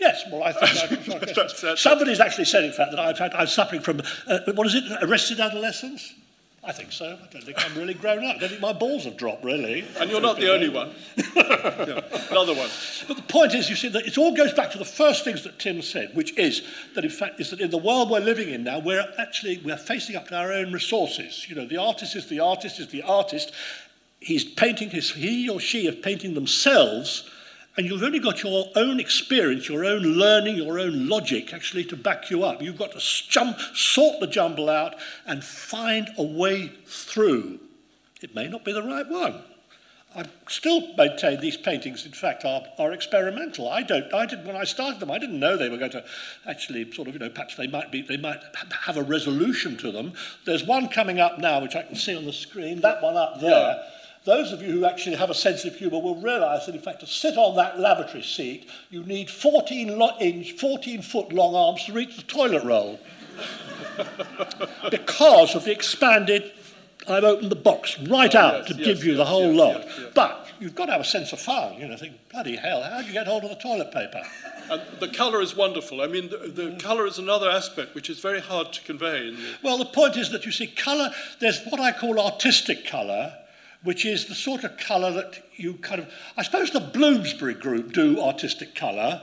Yes, 0.00 0.24
well, 0.30 0.42
I 0.42 0.52
think 0.52 1.08
I, 1.08 1.18
That's- 1.18 1.60
that's- 1.60 1.80
somebody's 1.80 2.20
actually 2.20 2.46
said, 2.46 2.64
in 2.64 2.72
fact, 2.72 2.90
that 2.90 3.00
I've 3.00 3.18
had, 3.18 3.32
I'm 3.34 3.46
suffering 3.46 3.80
from 3.80 4.00
uh, 4.26 4.38
what 4.54 4.66
is 4.66 4.74
it? 4.74 4.84
Arrested 5.02 5.40
adolescence. 5.40 6.14
I 6.66 6.72
think 6.72 6.92
so. 6.92 7.04
I 7.04 7.26
don't 7.30 7.44
think 7.44 7.58
I'm 7.58 7.76
really 7.76 7.92
grown 7.92 8.24
up. 8.24 8.36
I 8.36 8.38
don't 8.38 8.48
think 8.48 8.60
my 8.60 8.72
balls 8.72 9.04
have 9.04 9.18
dropped, 9.18 9.44
really. 9.44 9.84
And 9.98 10.10
you're 10.10 10.20
not 10.20 10.38
the 10.38 10.50
only 10.50 10.70
one. 10.70 10.92
yeah, 11.36 12.00
another 12.30 12.54
one. 12.54 12.70
But 13.06 13.18
the 13.18 13.24
point 13.28 13.54
is, 13.54 13.68
you 13.68 13.76
see, 13.76 13.88
that 13.88 14.06
it 14.06 14.16
all 14.16 14.34
goes 14.34 14.54
back 14.54 14.70
to 14.72 14.78
the 14.78 14.84
first 14.84 15.24
things 15.24 15.44
that 15.44 15.58
Tim 15.58 15.82
said, 15.82 16.14
which 16.14 16.36
is 16.38 16.62
that, 16.94 17.04
in 17.04 17.10
fact, 17.10 17.38
is 17.38 17.50
that 17.50 17.60
in 17.60 17.70
the 17.70 17.78
world 17.78 18.10
we're 18.10 18.20
living 18.20 18.48
in 18.48 18.64
now, 18.64 18.78
we're 18.78 19.04
actually 19.18 19.60
we're 19.62 19.76
facing 19.76 20.16
up 20.16 20.28
to 20.28 20.36
our 20.36 20.52
own 20.52 20.72
resources. 20.72 21.46
You 21.48 21.54
know, 21.54 21.66
the 21.66 21.76
artist 21.76 22.16
is 22.16 22.28
the 22.28 22.40
artist 22.40 22.80
is 22.80 22.88
the 22.88 23.02
artist. 23.02 23.52
He's 24.20 24.44
painting 24.44 24.88
his, 24.88 25.10
he 25.10 25.50
or 25.50 25.60
she 25.60 25.86
is 25.86 25.96
painting 25.96 26.32
themselves 26.32 27.28
and 27.76 27.86
you've 27.86 28.02
only 28.02 28.20
got 28.20 28.42
your 28.42 28.66
own 28.76 29.00
experience, 29.00 29.68
your 29.68 29.84
own 29.84 30.02
learning, 30.02 30.56
your 30.56 30.78
own 30.78 31.08
logic 31.08 31.52
actually 31.52 31.84
to 31.84 31.96
back 31.96 32.30
you 32.30 32.44
up. 32.44 32.62
You've 32.62 32.78
got 32.78 32.92
to 32.92 33.00
jump, 33.00 33.58
sort 33.74 34.20
the 34.20 34.26
jumble 34.26 34.70
out 34.70 34.94
and 35.26 35.42
find 35.42 36.08
a 36.16 36.22
way 36.22 36.72
through. 36.86 37.58
It 38.22 38.34
may 38.34 38.46
not 38.46 38.64
be 38.64 38.72
the 38.72 38.82
right 38.82 39.08
one. 39.08 39.42
I 40.16 40.24
still 40.48 40.94
maintain 40.94 41.40
these 41.40 41.56
paintings, 41.56 42.06
in 42.06 42.12
fact, 42.12 42.44
are, 42.44 42.62
are 42.78 42.92
experimental. 42.92 43.68
I 43.68 43.82
don't. 43.82 44.14
I 44.14 44.26
did 44.26 44.46
when 44.46 44.54
I 44.54 44.62
started 44.62 45.00
them. 45.00 45.10
I 45.10 45.18
didn't 45.18 45.40
know 45.40 45.56
they 45.56 45.68
were 45.68 45.76
going 45.76 45.90
to 45.90 46.04
actually 46.46 46.90
sort 46.92 47.08
of, 47.08 47.14
you 47.14 47.18
know, 47.18 47.30
perhaps 47.30 47.56
they 47.56 47.66
might 47.66 47.90
be. 47.90 48.00
They 48.00 48.16
might 48.16 48.38
have 48.86 48.96
a 48.96 49.02
resolution 49.02 49.76
to 49.78 49.90
them. 49.90 50.12
There's 50.46 50.62
one 50.62 50.88
coming 50.88 51.18
up 51.18 51.40
now, 51.40 51.60
which 51.60 51.74
I 51.74 51.82
can 51.82 51.96
see 51.96 52.16
on 52.16 52.26
the 52.26 52.32
screen. 52.32 52.80
That 52.80 53.02
one 53.02 53.16
up 53.16 53.40
there. 53.40 53.50
Yeah 53.50 53.88
those 54.24 54.52
of 54.52 54.62
you 54.62 54.72
who 54.72 54.84
actually 54.86 55.16
have 55.16 55.30
a 55.30 55.34
sense 55.34 55.64
of 55.64 55.76
humour 55.76 56.00
will 56.00 56.20
realise 56.20 56.66
that, 56.66 56.74
in 56.74 56.80
fact, 56.80 57.00
to 57.00 57.06
sit 57.06 57.36
on 57.36 57.56
that 57.56 57.78
lavatory 57.78 58.22
seat, 58.22 58.68
you 58.90 59.04
need 59.04 59.28
14 59.30 60.00
inch, 60.20 60.52
14 60.52 61.02
foot 61.02 61.32
long 61.32 61.54
arms 61.54 61.84
to 61.84 61.92
reach 61.92 62.16
the 62.16 62.22
toilet 62.22 62.64
roll. 62.64 62.98
because 64.90 65.54
of 65.54 65.64
the 65.64 65.72
expanded, 65.72 66.52
I've 67.06 67.24
opened 67.24 67.50
the 67.50 67.56
box 67.56 67.98
right 68.00 68.34
oh, 68.34 68.38
out 68.38 68.54
yes, 68.54 68.66
to 68.68 68.74
yes, 68.74 68.86
give 68.86 69.04
you 69.04 69.12
yes, 69.12 69.18
the 69.18 69.24
whole 69.26 69.52
lot. 69.52 69.86
But 70.14 70.48
you've 70.58 70.74
got 70.74 70.86
to 70.86 70.92
have 70.92 71.02
a 71.02 71.04
sense 71.04 71.32
of 71.34 71.40
fun. 71.40 71.78
You 71.78 71.88
know, 71.88 71.96
think, 71.96 72.14
bloody 72.30 72.56
hell, 72.56 72.82
how 72.82 73.02
do 73.02 73.06
you 73.06 73.12
get 73.12 73.26
hold 73.26 73.44
of 73.44 73.50
the 73.50 73.56
toilet 73.56 73.92
paper? 73.92 74.22
And 74.70 74.80
the 75.00 75.08
colour 75.08 75.42
is 75.42 75.54
wonderful. 75.54 76.00
I 76.00 76.06
mean, 76.06 76.30
the, 76.30 76.38
the 76.48 76.62
mm. 76.62 76.80
colour 76.80 77.06
is 77.06 77.18
another 77.18 77.50
aspect 77.50 77.94
which 77.94 78.08
is 78.08 78.20
very 78.20 78.40
hard 78.40 78.72
to 78.72 78.82
convey. 78.84 79.36
Well, 79.62 79.76
the 79.76 79.84
point 79.84 80.16
is 80.16 80.30
that 80.30 80.46
you 80.46 80.52
see, 80.52 80.66
colour, 80.66 81.10
there's 81.40 81.62
what 81.66 81.80
I 81.80 81.92
call 81.92 82.18
artistic 82.18 82.86
colour, 82.86 83.34
which 83.84 84.04
is 84.04 84.26
the 84.26 84.34
sort 84.34 84.64
of 84.64 84.76
colour 84.78 85.12
that 85.12 85.44
you 85.56 85.74
kind 85.74 86.00
of. 86.00 86.12
I 86.36 86.42
suppose 86.42 86.70
the 86.70 86.80
Bloomsbury 86.80 87.54
group 87.54 87.92
do 87.92 88.20
artistic 88.20 88.74
colour. 88.74 89.22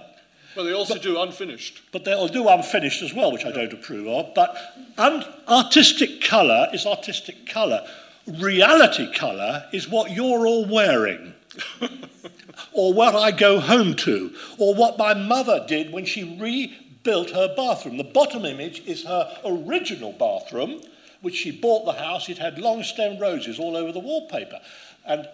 Well, 0.56 0.66
they 0.66 0.74
also 0.74 0.96
but, 0.96 1.04
do 1.04 1.22
unfinished. 1.22 1.82
But 1.92 2.06
they'll 2.06 2.28
do 2.28 2.48
unfinished 2.48 3.02
as 3.02 3.14
well, 3.14 3.32
which 3.32 3.46
I 3.46 3.52
don't 3.52 3.74
approve 3.74 4.08
of. 4.08 4.34
But 4.36 4.56
un- 4.98 5.26
artistic 5.48 6.22
colour 6.22 6.68
is 6.74 6.86
artistic 6.86 7.48
colour. 7.48 7.86
Reality 8.28 9.12
colour 9.14 9.66
is 9.72 9.90
what 9.90 10.12
you're 10.12 10.46
all 10.46 10.66
wearing. 10.66 11.34
or 12.74 12.94
what 12.94 13.16
I 13.16 13.32
go 13.32 13.60
home 13.60 13.96
to, 13.96 14.34
or 14.58 14.74
what 14.74 14.98
my 14.98 15.14
mother 15.14 15.66
did 15.68 15.92
when 15.92 16.06
she 16.06 16.38
rebuilt 16.38 17.32
her 17.32 17.54
bathroom. 17.56 17.98
The 17.98 18.04
bottom 18.04 18.46
image 18.46 18.82
is 18.86 19.04
her 19.06 19.38
original 19.44 20.14
bathroom, 20.14 20.82
which 21.22 21.36
she 21.36 21.52
bought 21.52 21.86
the 21.86 21.94
house, 21.94 22.30
it 22.30 22.38
had 22.38 22.60
long 22.60 22.84
stem 22.84 23.20
roses 23.20 23.60
all 23.60 23.76
over 23.76 23.92
the 23.92 24.00
wallpaper. 24.00 24.60
And 25.06 25.28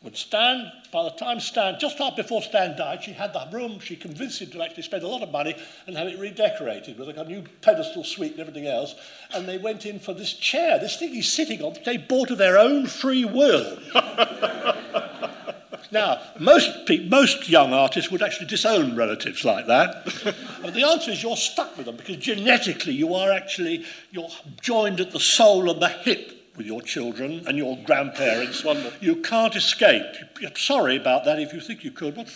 when 0.00 0.14
Stan, 0.14 0.70
by 0.92 1.02
the 1.02 1.10
time 1.10 1.40
Stan, 1.40 1.76
just 1.80 2.00
after 2.00 2.22
before 2.22 2.40
Stan 2.40 2.76
died, 2.76 3.02
she 3.02 3.12
had 3.12 3.32
the 3.32 3.48
room, 3.52 3.80
she 3.80 3.96
convinced 3.96 4.40
him 4.40 4.50
to 4.50 4.62
actually 4.62 4.84
spend 4.84 5.02
a 5.02 5.08
lot 5.08 5.22
of 5.22 5.32
money 5.32 5.56
and 5.86 5.96
have 5.96 6.06
it 6.06 6.18
redecorated 6.20 6.96
with 6.98 7.08
like 7.08 7.16
a 7.16 7.24
new 7.24 7.42
pedestal 7.62 8.04
suite 8.04 8.32
and 8.32 8.40
everything 8.40 8.68
else. 8.68 8.94
And 9.34 9.48
they 9.48 9.58
went 9.58 9.86
in 9.86 9.98
for 9.98 10.14
this 10.14 10.32
chair, 10.32 10.78
this 10.78 10.96
thing 10.96 11.10
he's 11.10 11.32
sitting 11.32 11.62
on, 11.62 11.74
they 11.84 11.96
bought 11.96 12.30
of 12.30 12.38
their 12.38 12.58
own 12.58 12.86
free 12.86 13.24
will. 13.24 13.78
Now, 15.90 16.20
most, 16.38 16.86
pe- 16.86 17.08
most 17.08 17.48
young 17.48 17.72
artists 17.72 18.10
would 18.10 18.22
actually 18.22 18.46
disown 18.46 18.96
relatives 18.96 19.44
like 19.44 19.66
that. 19.66 20.04
but 20.62 20.74
the 20.74 20.86
answer 20.86 21.10
is 21.10 21.22
you're 21.22 21.36
stuck 21.36 21.76
with 21.76 21.86
them 21.86 21.96
because 21.96 22.16
genetically 22.16 22.92
you 22.92 23.14
are 23.14 23.32
actually 23.32 23.84
you're 24.10 24.28
joined 24.60 25.00
at 25.00 25.12
the 25.12 25.20
soul 25.20 25.70
and 25.70 25.80
the 25.80 25.88
hip 25.88 26.38
with 26.56 26.66
your 26.66 26.82
children 26.82 27.44
and 27.46 27.56
your 27.56 27.78
grandparents. 27.84 28.64
you 29.00 29.16
can't 29.16 29.56
escape. 29.56 30.04
I'm 30.44 30.56
sorry 30.56 30.96
about 30.96 31.24
that 31.24 31.38
if 31.38 31.52
you 31.52 31.60
think 31.60 31.84
you 31.84 31.92
could. 31.92 32.16
But 32.16 32.34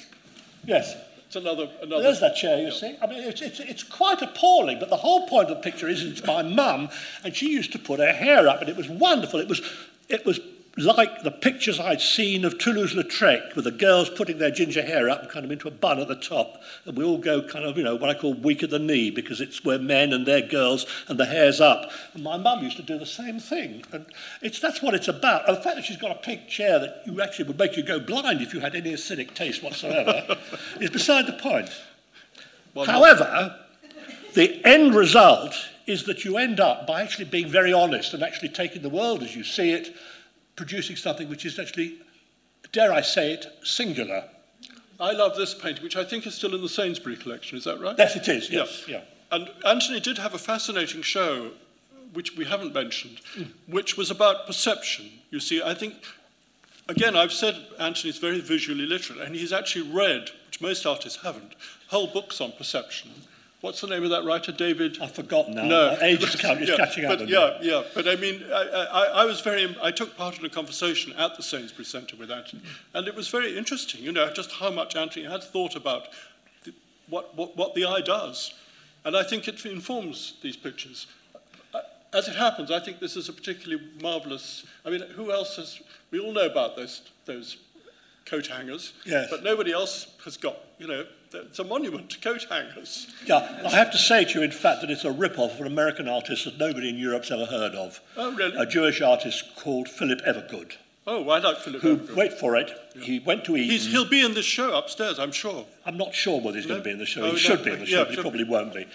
yes. 0.64 0.96
It's 1.26 1.36
another, 1.36 1.70
another. 1.80 2.02
There's 2.02 2.20
that 2.20 2.36
chair, 2.36 2.58
you 2.58 2.66
yeah. 2.66 2.72
see. 2.72 2.96
I 3.00 3.06
mean, 3.06 3.22
it's, 3.22 3.40
it's, 3.40 3.58
it's 3.58 3.82
quite 3.82 4.20
appalling, 4.20 4.78
but 4.78 4.90
the 4.90 4.98
whole 4.98 5.26
point 5.26 5.48
of 5.48 5.56
the 5.56 5.62
picture 5.62 5.88
is 5.88 6.04
it's 6.04 6.22
my 6.26 6.42
mum, 6.42 6.90
and 7.24 7.34
she 7.34 7.50
used 7.50 7.72
to 7.72 7.78
put 7.78 8.00
her 8.00 8.12
hair 8.12 8.46
up, 8.48 8.60
and 8.60 8.68
it 8.68 8.76
was 8.76 8.86
wonderful. 8.86 9.40
It 9.40 9.48
was, 9.48 9.62
it 10.10 10.26
was 10.26 10.40
like 10.78 11.22
the 11.22 11.30
pictures 11.30 11.78
I'd 11.78 12.00
seen 12.00 12.46
of 12.46 12.56
Toulouse-Lautrec 12.56 13.54
with 13.54 13.64
the 13.64 13.70
girls 13.70 14.08
putting 14.08 14.38
their 14.38 14.50
ginger 14.50 14.82
hair 14.82 15.10
up 15.10 15.30
kind 15.30 15.44
of 15.44 15.50
into 15.50 15.68
a 15.68 15.70
bun 15.70 16.00
at 16.00 16.08
the 16.08 16.16
top. 16.16 16.62
And 16.86 16.96
we 16.96 17.04
all 17.04 17.18
go 17.18 17.42
kind 17.42 17.66
of, 17.66 17.76
you 17.76 17.84
know, 17.84 17.94
what 17.94 18.08
I 18.08 18.18
call 18.18 18.32
weak 18.32 18.62
at 18.62 18.70
the 18.70 18.78
knee 18.78 19.10
because 19.10 19.42
it's 19.42 19.62
where 19.64 19.78
men 19.78 20.14
and 20.14 20.24
their 20.24 20.40
girls 20.40 20.86
and 21.08 21.20
the 21.20 21.26
hair's 21.26 21.60
up. 21.60 21.90
And 22.14 22.24
my 22.24 22.38
mum 22.38 22.64
used 22.64 22.78
to 22.78 22.82
do 22.82 22.98
the 22.98 23.04
same 23.04 23.38
thing. 23.38 23.84
And 23.92 24.06
it's, 24.40 24.60
that's 24.60 24.82
what 24.82 24.94
it's 24.94 25.08
about. 25.08 25.46
And 25.46 25.58
the 25.58 25.60
fact 25.60 25.76
that 25.76 25.84
she's 25.84 25.98
got 25.98 26.10
a 26.10 26.20
pink 26.20 26.48
chair 26.48 26.78
that 26.78 27.02
you 27.04 27.20
actually 27.20 27.48
would 27.48 27.58
make 27.58 27.76
you 27.76 27.82
go 27.82 28.00
blind 28.00 28.40
if 28.40 28.54
you 28.54 28.60
had 28.60 28.74
any 28.74 28.92
acidic 28.92 29.34
taste 29.34 29.62
whatsoever 29.62 30.38
is 30.80 30.88
beside 30.88 31.26
the 31.26 31.34
point. 31.34 31.70
Well, 32.72 32.86
However, 32.86 33.58
the 34.32 34.66
end 34.66 34.94
result 34.94 35.54
is 35.86 36.04
that 36.04 36.24
you 36.24 36.38
end 36.38 36.60
up 36.60 36.86
by 36.86 37.02
actually 37.02 37.26
being 37.26 37.48
very 37.48 37.74
honest 37.74 38.14
and 38.14 38.22
actually 38.22 38.48
taking 38.48 38.80
the 38.80 38.88
world 38.88 39.22
as 39.22 39.36
you 39.36 39.44
see 39.44 39.72
it 39.72 39.94
producing 40.56 40.96
something 40.96 41.28
which 41.28 41.44
is 41.44 41.58
actually, 41.58 41.98
dare 42.72 42.92
I 42.92 43.00
say 43.00 43.32
it, 43.32 43.46
singular. 43.62 44.24
I 45.00 45.12
love 45.12 45.36
this 45.36 45.54
painting, 45.54 45.82
which 45.82 45.96
I 45.96 46.04
think 46.04 46.26
is 46.26 46.34
still 46.34 46.54
in 46.54 46.62
the 46.62 46.68
Sainsbury 46.68 47.16
collection. 47.16 47.58
Is 47.58 47.64
that 47.64 47.80
right? 47.80 47.96
Yes, 47.98 48.16
it 48.16 48.28
is. 48.28 48.50
Yes. 48.50 48.84
Yeah. 48.86 48.98
yeah. 48.98 49.02
And 49.32 49.50
Anthony 49.66 49.98
did 49.98 50.18
have 50.18 50.34
a 50.34 50.38
fascinating 50.38 51.02
show, 51.02 51.52
which 52.12 52.36
we 52.36 52.44
haven't 52.44 52.74
mentioned, 52.74 53.20
mm. 53.36 53.48
which 53.66 53.96
was 53.96 54.10
about 54.10 54.46
perception. 54.46 55.10
You 55.30 55.40
see, 55.40 55.62
I 55.62 55.74
think, 55.74 55.94
again, 56.88 57.16
I've 57.16 57.32
said 57.32 57.56
Anthony's 57.78 58.18
very 58.18 58.40
visually 58.40 58.86
literate, 58.86 59.20
and 59.20 59.34
he's 59.34 59.52
actually 59.52 59.90
read, 59.90 60.30
which 60.46 60.60
most 60.60 60.84
artists 60.84 61.22
haven't, 61.22 61.54
whole 61.88 62.06
books 62.06 62.40
on 62.40 62.52
perception. 62.52 63.10
What's 63.62 63.80
the 63.80 63.86
name 63.86 64.02
of 64.02 64.10
that 64.10 64.24
writer, 64.24 64.50
David? 64.50 64.98
I've 65.00 65.14
forgotten 65.14 65.54
now. 65.54 65.62
No, 65.62 65.98
age 66.02 66.20
is, 66.24 66.34
yeah, 66.34 66.76
catching 66.76 67.04
up. 67.04 67.20
But, 67.20 67.28
yeah, 67.28 67.58
me. 67.60 67.70
yeah. 67.70 67.84
But 67.94 68.08
I 68.08 68.16
mean, 68.16 68.44
I, 68.52 68.88
I, 68.90 69.04
I, 69.22 69.24
was 69.24 69.40
very. 69.40 69.76
I 69.80 69.92
took 69.92 70.16
part 70.16 70.36
in 70.36 70.44
a 70.44 70.48
conversation 70.48 71.12
at 71.12 71.36
the 71.36 71.44
Sainsbury 71.44 71.84
Centre 71.84 72.16
with 72.16 72.32
Anthony, 72.32 72.60
and 72.92 73.06
it 73.06 73.14
was 73.14 73.28
very 73.28 73.56
interesting. 73.56 74.02
You 74.02 74.10
know, 74.10 74.32
just 74.32 74.50
how 74.50 74.72
much 74.72 74.96
Anthony 74.96 75.26
had 75.26 75.44
thought 75.44 75.76
about 75.76 76.08
the, 76.64 76.74
what, 77.08 77.36
what 77.36 77.56
what 77.56 77.76
the 77.76 77.84
eye 77.84 78.00
does, 78.00 78.52
and 79.04 79.16
I 79.16 79.22
think 79.22 79.46
it 79.46 79.64
informs 79.64 80.34
these 80.42 80.56
pictures. 80.56 81.06
As 82.12 82.26
it 82.26 82.34
happens, 82.34 82.72
I 82.72 82.80
think 82.80 82.98
this 82.98 83.14
is 83.16 83.28
a 83.28 83.32
particularly 83.32 83.82
marvellous. 84.02 84.66
I 84.84 84.90
mean, 84.90 85.02
who 85.14 85.30
else 85.30 85.54
has? 85.54 85.80
We 86.10 86.18
all 86.18 86.32
know 86.32 86.46
about 86.46 86.74
those 86.74 87.02
those 87.26 87.58
coat 88.26 88.48
hangers, 88.48 88.92
yes. 89.06 89.28
but 89.30 89.44
nobody 89.44 89.70
else 89.70 90.16
has 90.24 90.36
got. 90.36 90.56
You 90.78 90.88
know, 90.88 91.06
it's 91.34 91.58
a 91.58 91.64
monument 91.64 92.10
to 92.10 92.18
coat 92.18 92.46
hangers. 92.48 93.12
Yeah, 93.26 93.62
I 93.64 93.70
have 93.70 93.90
to 93.92 93.98
say 93.98 94.24
to 94.24 94.38
you, 94.38 94.44
in 94.44 94.50
fact, 94.50 94.80
that 94.80 94.90
it's 94.90 95.04
a 95.04 95.12
rip-off 95.12 95.54
of 95.54 95.60
an 95.60 95.66
American 95.66 96.08
artist 96.08 96.44
that 96.44 96.58
nobody 96.58 96.88
in 96.88 96.96
Europe's 96.96 97.30
ever 97.30 97.46
heard 97.46 97.74
of. 97.74 98.00
Oh, 98.16 98.34
really? 98.34 98.56
A 98.56 98.66
Jewish 98.66 99.00
artist 99.00 99.56
called 99.56 99.88
Philip 99.88 100.20
Evergood. 100.26 100.72
Oh, 101.06 101.28
I 101.30 101.38
like 101.38 101.58
Philip 101.58 101.82
who, 101.82 101.96
Evergood. 101.96 102.16
Wait 102.16 102.32
for 102.32 102.56
it. 102.56 102.70
Yeah. 102.94 103.02
He 103.04 103.18
went 103.18 103.44
to 103.46 103.56
Eton. 103.56 103.70
He's, 103.70 103.86
he'll 103.86 104.08
be 104.08 104.24
in 104.24 104.34
the 104.34 104.42
show 104.42 104.76
upstairs, 104.76 105.18
I'm 105.18 105.32
sure. 105.32 105.66
I'm 105.84 105.96
not 105.96 106.14
sure 106.14 106.40
whether 106.40 106.56
he's 106.56 106.66
no? 106.66 106.74
going 106.74 106.82
to 106.82 106.84
be 106.84 106.92
in 106.92 106.98
the 106.98 107.06
show. 107.06 107.22
Oh, 107.22 107.26
he 107.26 107.32
no, 107.32 107.38
should 107.38 107.64
be 107.64 107.72
in 107.72 107.80
the 107.80 107.86
show, 107.86 107.98
yeah, 107.98 108.04
but 108.04 108.14
he 108.14 108.20
probably 108.20 108.44
won't 108.44 108.74
be. 108.74 108.86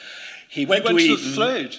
He 0.49 0.65
went, 0.65 0.87
he 0.87 0.93
went 0.93 0.99
to, 0.99 1.17
to 1.17 1.23
the 1.23 1.29
Slade. 1.33 1.75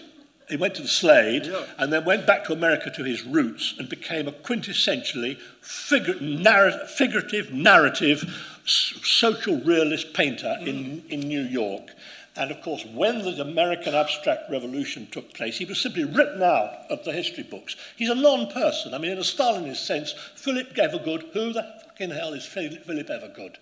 He 0.49 0.57
went 0.57 0.75
to 0.77 0.83
the 0.83 0.89
Slade 0.89 1.47
yeah. 1.47 1.65
and 1.77 1.93
then 1.93 2.07
went 2.07 2.27
back 2.27 2.45
to 2.45 2.55
America 2.55 2.91
to 2.91 3.05
his 3.05 3.23
roots 3.23 3.75
and 3.79 3.89
became 3.89 4.27
a 4.27 4.33
quintessentially 4.33 5.39
figur- 5.63 6.21
narr- 6.21 6.87
figurative, 6.87 7.53
narrative 7.53 8.58
social 8.69 9.61
realist 9.61 10.13
painter 10.15 10.57
mm. 10.61 10.67
in, 10.67 11.05
in 11.09 11.21
New 11.21 11.43
York. 11.43 11.91
And 12.37 12.53
of 12.53 12.61
course, 12.63 12.85
when 12.85 13.19
the 13.23 13.41
American 13.41 13.95
abstract 13.95 14.49
revolution 14.49 15.09
took 15.11 15.35
place, 15.35 15.59
he 15.59 15.65
was 15.65 15.81
simply 15.81 16.05
written 16.05 16.41
out 16.43 16.71
of 16.89 17.05
the 17.05 17.13
history 17.13 17.43
books. 17.43 17.75
He's 17.97 18.11
a 18.11 18.15
non-person. 18.15 18.95
I 18.95 18.99
mean, 18.99 19.11
in 19.11 19.19
a 19.19 19.23
Stalinist 19.23 19.85
sense, 19.85 20.15
Philip 20.37 20.75
Evergood, 20.77 21.33
who 21.33 21.53
the 21.53 21.67
fucking 21.85 22.11
hell 22.11 22.35
is 22.35 22.47
Philip 22.47 22.87
Evergood? 22.87 23.57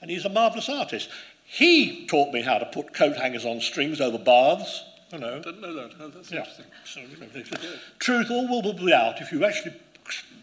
And 0.00 0.10
he's 0.10 0.24
a 0.24 0.30
marvellous 0.30 0.70
artist. 0.70 1.10
He 1.44 2.06
taught 2.06 2.32
me 2.32 2.40
how 2.40 2.56
to 2.56 2.64
put 2.66 2.94
coat 2.94 3.16
hangers 3.16 3.44
on 3.44 3.60
strings 3.60 4.00
over 4.00 4.18
baths. 4.18 4.84
You 5.12 5.18
know. 5.18 5.40
Didn't 5.40 5.60
know 5.60 5.74
that. 5.74 5.92
Oh, 6.00 6.08
that's 6.08 6.32
yeah. 6.32 6.38
interesting. 6.38 6.66
So, 6.84 7.00
you 7.00 7.44
know, 7.44 7.76
truth 7.98 8.30
all 8.30 8.48
will 8.48 8.72
be 8.72 8.92
out 8.92 9.20
if 9.20 9.32
you 9.32 9.44
actually 9.44 9.74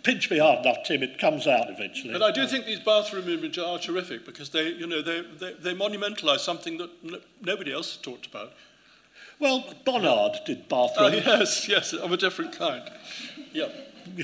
pinch 0.04 0.30
me 0.30 0.38
hard 0.40 0.66
enough, 0.66 0.78
Tim, 0.86 1.04
it 1.04 1.18
comes 1.20 1.48
out 1.48 1.70
eventually. 1.70 2.14
But 2.14 2.22
I 2.22 2.32
do 2.32 2.48
think 2.48 2.66
these 2.66 2.80
bathroom 2.80 3.30
images 3.30 3.64
are 3.64 3.80
terrific 3.80 4.26
because 4.26 4.50
they, 4.50 4.70
you 4.70 4.88
know, 4.88 5.02
they, 5.02 5.22
they, 5.40 5.54
they 5.54 5.74
monumentalise 5.74 6.40
something 6.40 6.78
that 6.78 6.90
nobody 7.42 7.74
else 7.74 7.94
has 7.94 8.02
talked 8.02 8.26
about. 8.26 8.54
Well, 9.40 9.74
Bonnard 9.86 10.46
did 10.46 10.70
bathroom. 10.70 11.14
Oh, 11.14 11.38
yes, 11.40 11.68
yes, 11.68 11.94
of 11.94 12.12
a 12.12 12.18
different 12.18 12.54
kind. 12.54 12.84
Yeah. 13.54 13.70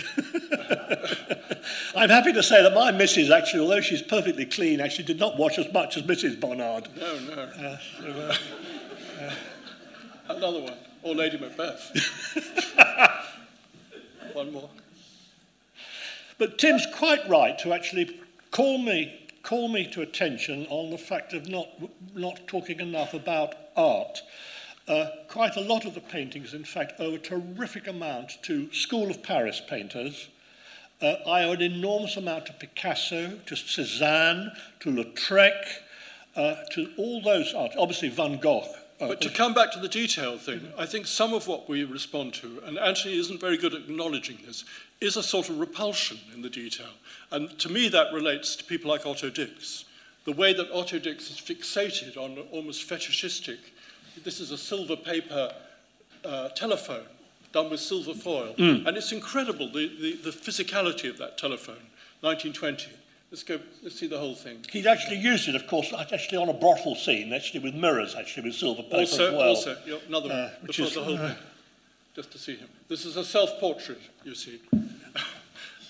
I'm 1.96 2.10
happy 2.10 2.34
to 2.34 2.44
say 2.44 2.62
that 2.64 2.74
my 2.74 2.92
missus, 2.92 3.32
actually, 3.32 3.62
although 3.62 3.82
she's 3.82 4.02
perfectly 4.02 4.46
clean, 4.46 4.80
actually 4.80 5.06
did 5.06 5.20
not 5.20 5.38
wash 5.38 5.58
as 5.58 5.72
much 5.72 5.98
as 5.98 6.04
Mrs. 6.04 6.40
Bonnard. 6.40 6.90
No, 6.96 7.20
no. 7.20 7.42
Uh, 7.42 7.78
so, 8.00 8.08
uh, 8.08 8.36
Another 10.30 10.60
one. 10.60 10.78
Or 11.04 11.16
Lady 11.16 11.38
Macbeth. 11.38 11.92
one 14.34 14.52
more. 14.52 14.70
But 16.38 16.60
Tim's 16.60 16.86
quite 16.94 17.28
right 17.28 17.58
to 17.60 17.74
actually 17.74 18.20
call 18.52 18.78
me 18.78 19.24
call 19.44 19.70
me 19.70 19.88
to 19.88 20.02
attention 20.02 20.68
on 20.70 20.90
the 20.90 20.98
fact 20.98 21.34
of 21.34 21.48
not 21.48 21.70
not 22.14 22.48
talking 22.48 22.80
enough 22.80 23.14
about 23.14 23.56
art. 23.76 24.22
Uh, 24.88 25.08
quite 25.28 25.56
a 25.58 25.62
lot 25.62 25.86
of 25.86 25.94
the 25.94 26.02
paintings, 26.02 26.54
in 26.54 26.64
fact, 26.64 26.94
owe 27.00 27.16
a 27.16 27.20
terrific 27.20 27.88
amount 27.88 28.42
to 28.44 28.72
School 28.72 29.10
of 29.10 29.22
Paris 29.22 29.62
painters. 29.68 30.30
Uh, 31.02 31.16
I 31.28 31.44
owe 31.44 31.52
an 31.52 31.62
enormous 31.62 32.16
amount 32.16 32.46
to 32.46 32.54
Picasso, 32.54 33.38
to 33.46 33.56
Cézanne, 33.56 34.56
to 34.80 34.90
Lautrec, 34.90 35.82
uh, 36.36 36.56
to 36.72 36.90
all 36.98 37.22
those 37.22 37.54
artists. 37.54 37.80
Obviously, 37.80 38.10
Van 38.10 38.38
Gogh. 38.38 38.74
Uh, 39.00 39.10
but 39.10 39.22
to 39.22 39.30
come 39.30 39.54
back 39.54 39.72
to 39.72 39.80
the 39.80 39.88
detail 39.88 40.38
thing, 40.38 40.72
I 40.78 40.86
think 40.86 41.06
some 41.06 41.34
of 41.34 41.48
what 41.48 41.70
we 41.70 41.84
respond 41.84 42.34
to, 42.36 42.62
and 42.66 42.80
Anthony 42.80 43.18
isn't 43.20 43.40
very 43.40 43.58
good 43.58 43.74
at 43.74 43.82
acknowledging 43.82 44.40
this, 44.46 44.66
is 45.00 45.18
a 45.18 45.24
sort 45.24 45.50
of 45.50 45.60
repulsion 45.60 46.18
in 46.34 46.42
the 46.42 46.50
detail. 46.50 46.90
And 47.32 47.58
to 47.60 47.70
me, 47.70 47.90
that 47.90 48.12
relates 48.12 48.56
to 48.56 48.64
people 48.64 48.90
like 48.90 49.06
Otto 49.06 49.30
Dix. 49.30 49.86
The 50.26 50.32
way 50.34 50.54
that 50.54 50.72
Otto 50.72 50.98
Dix 50.98 51.30
is 51.30 51.38
fixated 51.40 52.18
on 52.18 52.40
almost 52.52 52.84
fetishistic 52.84 53.60
this 54.24 54.40
is 54.40 54.52
a 54.52 54.58
silver 54.58 54.96
paper 54.96 55.54
uh, 56.26 56.50
telephone 56.50 57.06
done 57.54 57.70
with 57.70 57.80
silver 57.80 58.14
foil. 58.14 58.54
Mm. 58.58 58.86
And 58.86 58.98
it's 58.98 59.12
incredible, 59.12 59.72
the, 59.72 59.88
the, 60.02 60.14
the 60.24 60.30
physicality 60.32 61.10
of 61.10 61.18
that 61.18 61.38
telephone, 61.38 61.88
1920. 62.22 62.92
Let's 63.30 63.44
go, 63.44 63.60
let's 63.84 64.00
see 64.00 64.08
the 64.08 64.18
whole 64.18 64.36
thing. 64.36 64.60
He's 64.72 64.86
actually 64.86 65.18
used 65.18 65.50
it, 65.50 65.56
of 65.56 65.68
course, 65.68 65.94
actually 65.94 66.38
on 66.38 66.48
a 66.48 66.54
brothel 66.54 66.96
scene, 66.96 67.34
actually 67.34 67.60
with 67.60 67.76
mirrors, 67.76 68.16
actually 68.16 68.44
with 68.44 68.56
silver 68.56 68.84
paper 68.84 68.96
also, 68.96 69.28
as 69.28 69.34
well. 69.34 69.50
Also, 69.50 69.78
yeah, 69.86 69.98
another 70.08 70.32
uh, 70.32 70.38
one, 70.38 70.52
which 70.62 70.80
is, 70.80 70.94
the 70.94 71.04
whole 71.04 71.18
uh, 71.18 71.28
thing, 71.28 71.38
just 72.16 72.32
to 72.32 72.38
see 72.38 72.56
him. 72.56 72.70
This 72.88 73.06
is 73.06 73.18
a 73.18 73.26
self-portrait, 73.26 74.00
you 74.24 74.34
see. 74.34 74.62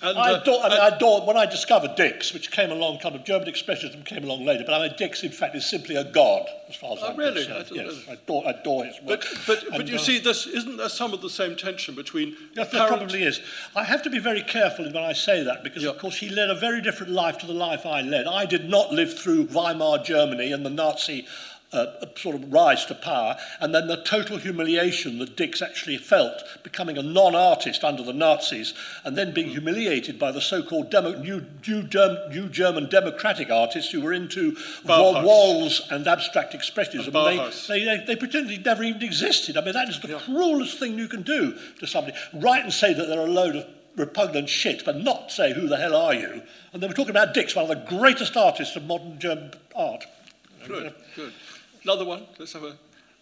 And, 0.02 0.18
I, 0.18 0.34
uh, 0.34 0.41
adore, 0.41 0.64
I, 0.64 0.70
mean, 0.70 0.80
I 0.80 1.26
when 1.26 1.38
I 1.38 1.45
discovered 1.45 1.95
Dix, 1.95 2.34
which 2.34 2.52
came 2.52 2.72
along, 2.72 3.00
kind 3.00 3.16
of 3.16 3.24
German 3.24 3.48
Expressionism 3.48 4.06
came 4.06 4.24
along 4.24 4.45
later, 4.45 4.64
but 4.66 4.76
I 4.76 4.88
mean, 4.88 4.95
Dix, 4.98 5.24
in 5.24 5.32
fact, 5.32 5.56
is 5.56 5.66
simply 5.66 5.95
a 5.95 6.04
god, 6.04 6.48
as 6.70 6.76
far 6.76 6.93
as 6.93 7.00
oh, 7.02 7.08
I'm 7.08 7.18
really? 7.18 7.45
concerned. 7.45 7.68
I 7.72 7.84
yes, 7.84 8.06
I 8.08 8.14
adore, 8.14 8.48
I 8.48 8.52
adore 8.52 8.86
his 8.86 9.02
work. 9.02 9.26
But, 9.26 9.39
but, 9.48 9.64
and, 9.64 9.78
but 9.78 9.88
you 9.88 9.95
uh, 9.95 10.00
see, 10.00 10.20
this, 10.20 10.45
isn't 10.45 10.78
there 10.78 10.89
some 10.89 11.14
of 11.14 11.22
the 11.22 11.30
same 11.30 11.56
tension 11.56 11.95
between 11.95 12.36
Yes, 12.54 12.72
there 12.72 12.88
probably 12.88 13.24
is. 13.24 13.41
I 13.76 13.84
have 13.86 14.04
to 14.04 14.10
be 14.10 14.20
very 14.20 14.43
careful 14.43 14.86
when 14.86 14.98
I 14.98 15.14
say 15.14 15.43
that, 15.43 15.64
because, 15.64 15.84
of 15.84 15.98
course, 15.98 16.18
he 16.18 16.30
led 16.30 16.52
a 16.52 16.56
very 16.56 16.82
different 16.82 17.12
life 17.12 17.39
to 17.39 17.48
the 17.48 17.54
life 17.54 17.86
I 17.86 18.02
led. 18.02 18.28
I 18.28 18.45
did 18.45 18.70
not 18.70 18.91
live 18.91 19.18
through 19.18 19.45
Weimar 19.45 20.04
Germany 20.04 20.52
and 20.52 20.66
the 20.66 20.70
Nazi 20.70 21.26
uh, 21.74 21.86
sort 22.15 22.36
of 22.36 22.51
rise 22.51 22.86
to 22.86 22.95
power, 22.95 23.36
and 23.59 23.76
then 23.76 23.88
the 23.88 24.01
total 24.03 24.38
humiliation 24.38 25.20
that 25.20 25.36
Dix 25.36 25.61
actually 25.61 25.97
felt, 25.97 26.41
becoming 26.63 26.97
a 26.97 27.03
non-artist 27.03 27.84
under 27.84 28.03
the 28.03 28.13
Nazis, 28.13 28.74
and 29.03 29.18
then 29.18 29.34
being 29.34 29.49
humiliated 29.49 30.18
by 30.18 30.32
the 30.32 30.41
so-called 30.41 30.89
demo, 30.89 31.18
new, 31.22 31.45
new, 31.68 31.84
Germ, 31.84 32.18
new, 32.30 32.47
German 32.47 32.89
democratic 32.89 33.49
artists 33.49 33.91
who 33.91 34.01
were 34.01 34.13
into 34.13 34.55
walls 34.86 35.82
and 35.91 36.07
abstract 36.07 36.53
expressionism. 36.53 37.13
And 37.13 37.39
they, 37.39 37.86
they, 37.86 37.97
they, 37.97 38.05
they 38.05 38.15
pretended 38.15 38.63
never 38.65 38.84
even 38.84 39.03
existed. 39.03 39.57
I 39.57 39.63
mean, 39.63 39.74
that 39.74 39.89
is 39.89 39.99
the 39.99 40.09
yeah. 40.09 40.20
cruelest 40.20 40.80
thing 40.80 40.97
you 40.97 41.07
can 41.07 41.24
do 41.24 41.57
to 41.80 41.88
somebody. 41.88 42.15
Write 42.34 42.63
and 42.63 42.74
say 42.74 42.93
that 42.93 43.07
they're 43.07 43.20
a 43.20 43.26
load 43.26 43.55
of 43.57 43.65
repugnant 43.97 44.47
shit, 44.47 44.86
but 44.86 44.97
not 44.97 45.32
say, 45.32 45.53
who 45.53 45.68
the 45.68 45.78
hell 45.78 45.95
are 45.95 46.13
you? 46.13 46.41
And 46.72 46.82
they 46.82 46.88
were 46.88 46.93
talking 46.93 47.11
about 47.11 47.34
Dix, 47.34 47.55
one 47.55 47.70
of 47.70 47.70
the 47.70 47.97
greatest 47.97 48.38
artists 48.38 48.76
of 48.76 48.86
modern 48.86 49.20
German 49.20 49.51
art. 49.76 50.05
Good, 50.68 50.93
good. 51.15 51.34
Another 51.88 52.03
one. 52.03 52.25
Let's 52.38 52.51
have 52.51 52.65
a. 52.65 52.75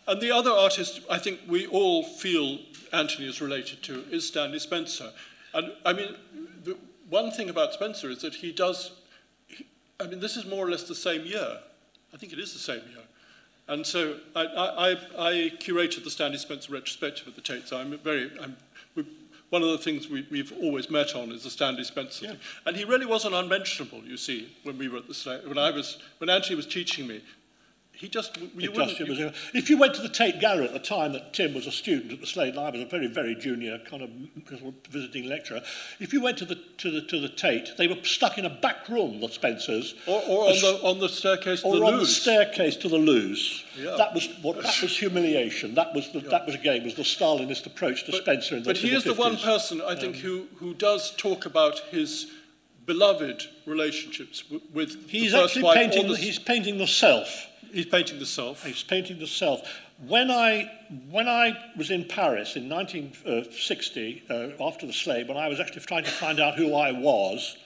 And 0.08 0.20
the 0.20 0.32
other 0.32 0.50
artist 0.50 1.02
I 1.08 1.20
think 1.20 1.42
we 1.48 1.68
all 1.68 2.02
feel 2.02 2.58
Anthony 2.92 3.28
is 3.30 3.40
related 3.40 3.84
to 3.84 4.04
is 4.10 4.28
Stanley 4.28 4.58
Spencer. 4.58 5.12
And 5.54 5.72
I 5.86 5.94
mean, 5.94 6.16
the 6.64 6.76
one 7.08 7.30
thing 7.30 7.52
about 7.52 7.74
Spencer 7.74 8.10
is 8.10 8.22
that 8.24 8.34
he 8.34 8.52
does. 8.52 8.94
He, 9.46 9.68
I 10.00 10.08
mean, 10.08 10.20
this 10.20 10.36
is 10.36 10.48
more 10.48 10.66
or 10.66 10.72
less 10.72 10.82
the 10.82 10.96
same 10.96 11.28
year. 11.28 11.60
I 12.12 12.18
think 12.18 12.34
it 12.34 12.40
is 12.40 12.54
the 12.54 12.60
same 12.60 12.82
year. 12.90 13.04
And 13.68 13.86
so 13.86 14.18
I, 14.36 14.46
I, 14.46 14.92
I 15.16 15.32
curated 15.60 16.04
the 16.04 16.10
Stanley 16.10 16.40
Spencer 16.40 16.74
retrospective 16.74 17.28
at 17.28 17.36
the 17.36 17.42
Tate, 17.42 17.68
so 17.68 17.78
I'm 17.78 17.98
very, 18.00 18.32
I'm, 18.42 18.58
we, 18.96 19.06
one 19.50 19.62
of 19.62 19.70
the 19.70 19.78
things 19.80 20.08
we, 20.08 20.26
we've 20.32 20.54
always 20.62 20.90
met 20.90 21.16
on 21.16 21.32
is 21.32 21.44
the 21.44 21.50
Stanley 21.50 21.84
Spencer 21.84 22.26
yeah. 22.26 22.32
thing. 22.32 22.40
And 22.66 22.78
he 22.78 22.84
really 22.84 23.08
wasn't 23.08 23.34
unmentionable, 23.34 24.04
you 24.06 24.18
see, 24.18 24.56
when 24.64 24.78
we 24.78 24.88
were 24.88 24.98
at 25.00 25.08
the 25.08 25.42
when 25.46 25.58
I 25.58 25.72
was, 25.72 25.98
when 26.20 26.30
Anthony 26.30 26.56
was 26.56 26.68
teaching 26.68 27.08
me, 27.08 27.22
he 27.98 28.10
just 28.10 28.38
you 28.38 28.72
just, 28.72 29.00
was 29.00 29.20
a, 29.20 29.34
if 29.54 29.70
you 29.70 29.78
went 29.78 29.96
to 29.96 30.02
the 30.02 30.10
Tate 30.10 30.40
Gallery 30.40 30.66
at 30.66 30.74
the 30.74 30.80
time 30.80 31.14
that 31.14 31.34
Tim 31.34 31.54
was 31.54 31.66
a 31.66 31.72
student 31.72 32.12
at 32.12 32.22
the 32.22 32.28
Slade 32.28 32.56
Library, 32.56 32.84
was 32.84 32.94
a 32.94 32.98
very 32.98 33.08
very 33.08 33.36
junior 33.36 33.80
kind 33.80 34.04
of 34.04 34.10
visiting 34.90 35.28
lecturer. 35.30 35.62
If 36.00 36.12
you 36.12 36.22
went 36.22 36.38
to 36.40 36.46
the 36.46 36.56
to 36.56 36.92
the 36.92 37.02
to 37.02 37.20
the 37.20 37.30
Tate, 37.30 37.72
they 37.78 37.88
were 37.88 38.04
stuck 38.04 38.38
in 38.38 38.46
a 38.46 38.50
back 38.50 38.90
room, 38.90 39.22
the 39.22 39.30
Spencers, 39.30 39.96
or, 40.08 40.22
or 40.28 40.50
on 40.50 40.56
the 40.62 40.80
on 40.84 41.00
the 41.00 41.10
staircase 41.10 41.62
to 41.62 41.68
or 41.68 41.78
the 41.78 41.86
on 41.86 42.00
the 42.00 42.06
staircase 42.06 42.76
to 42.78 42.90
the 42.90 42.98
Louvre. 42.98 43.38
Yeah. 43.78 43.96
That 43.98 44.14
was 44.14 44.28
what 44.42 44.62
that 44.62 44.82
was 44.82 44.98
humiliation. 44.98 45.76
That 45.76 45.94
was 45.94 46.12
the, 46.12 46.20
yeah. 46.20 46.30
that 46.30 46.46
was 46.46 46.56
again 46.56 46.84
was 46.84 46.96
the 46.96 47.04
Stalinist 47.04 47.66
approach 47.66 48.06
to 48.06 48.12
but, 48.12 48.22
Spencer. 48.22 48.58
In 48.58 48.64
the, 48.64 48.70
but 48.70 48.78
he 48.78 48.94
is 48.94 49.04
the, 49.04 49.14
the 49.14 49.20
one 49.20 49.38
person 49.38 49.82
I 49.82 49.96
think 49.96 50.16
um, 50.16 50.22
who 50.22 50.48
who 50.58 50.74
does 50.74 51.16
talk 51.16 51.46
about 51.46 51.80
his 51.92 52.32
beloved 52.86 53.48
relationships 53.66 54.44
with 54.74 55.10
he's 55.10 55.34
actually 55.34 55.74
painting 55.74 56.08
the, 56.08 56.16
he's 56.16 56.40
painting 56.40 56.78
the 56.78 56.88
self 56.88 57.48
He's 57.76 57.86
painting 57.86 58.20
the 58.20 58.26
self. 58.26 58.64
He's 58.64 58.84
painting 58.84 59.20
the 59.20 59.28
self. 59.28 59.60
When 60.08 60.32
I, 60.32 60.72
when 61.10 61.28
I 61.28 61.58
was 61.76 61.92
in 61.92 62.06
Paris 62.06 62.56
in 62.56 62.70
1960, 62.70 64.24
uh, 64.30 64.64
after 64.66 64.88
the 64.88 64.94
Slade, 64.94 65.28
when 65.28 65.36
I 65.36 65.50
was 65.50 65.60
actually 65.60 65.82
trying 65.82 66.06
to 66.06 66.10
find 66.10 66.40
out 66.40 66.56
who 66.56 66.74
I 66.74 66.94
was, 66.94 67.58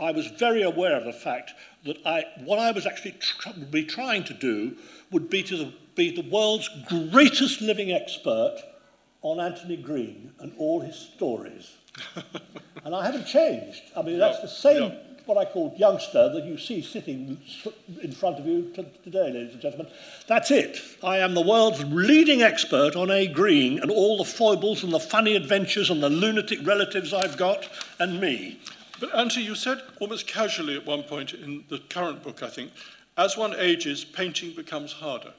I 0.00 0.10
was 0.12 0.28
very 0.28 0.62
aware 0.62 0.96
of 0.96 1.04
the 1.04 1.12
fact 1.12 1.52
that 1.84 1.98
I, 2.06 2.24
what 2.42 2.58
I 2.58 2.70
was 2.70 2.86
actually 2.86 3.12
tr 3.20 3.50
be 3.70 3.84
trying 3.84 4.24
to 4.24 4.32
do 4.32 4.74
would 5.10 5.28
be 5.28 5.42
to 5.42 5.56
the, 5.58 5.72
be 5.96 6.16
the 6.16 6.26
world's 6.30 6.70
greatest 6.88 7.60
living 7.60 7.92
expert 7.92 8.56
on 9.20 9.38
Anthony 9.38 9.76
Green 9.76 10.32
and 10.38 10.54
all 10.56 10.80
his 10.80 10.96
stories. 10.96 11.76
and 12.86 12.94
I 12.94 13.04
haven't 13.04 13.26
changed. 13.26 13.82
I 13.94 14.00
mean, 14.00 14.18
that's 14.18 14.40
the 14.40 14.48
same 14.48 14.92
what 15.32 15.48
I 15.48 15.50
call 15.50 15.74
youngster 15.78 16.28
that 16.28 16.44
you 16.44 16.58
see 16.58 16.82
sitting 16.82 17.40
in 18.02 18.12
front 18.12 18.38
of 18.38 18.46
you 18.46 18.70
today, 19.02 19.32
ladies 19.32 19.54
and 19.54 19.62
gentlemen. 19.62 19.86
That's 20.26 20.50
it. 20.50 20.78
I 21.02 21.18
am 21.18 21.32
the 21.32 21.40
world's 21.40 21.82
leading 21.84 22.42
expert 22.42 22.96
on 22.96 23.10
A. 23.10 23.26
Green 23.26 23.78
and 23.78 23.90
all 23.90 24.18
the 24.18 24.26
foibles 24.26 24.84
and 24.84 24.92
the 24.92 25.00
funny 25.00 25.34
adventures 25.34 25.88
and 25.88 26.02
the 26.02 26.10
lunatic 26.10 26.66
relatives 26.66 27.14
I've 27.14 27.38
got 27.38 27.66
and 27.98 28.20
me. 28.20 28.60
But, 29.00 29.14
Anthony, 29.14 29.46
you 29.46 29.54
said 29.54 29.80
almost 30.00 30.26
casually 30.26 30.76
at 30.76 30.84
one 30.84 31.02
point 31.02 31.32
in 31.32 31.64
the 31.70 31.78
current 31.78 32.22
book, 32.22 32.42
I 32.42 32.50
think, 32.50 32.70
as 33.16 33.34
one 33.34 33.54
ages, 33.56 34.04
painting 34.04 34.54
becomes 34.54 34.92
harder. 34.92 35.32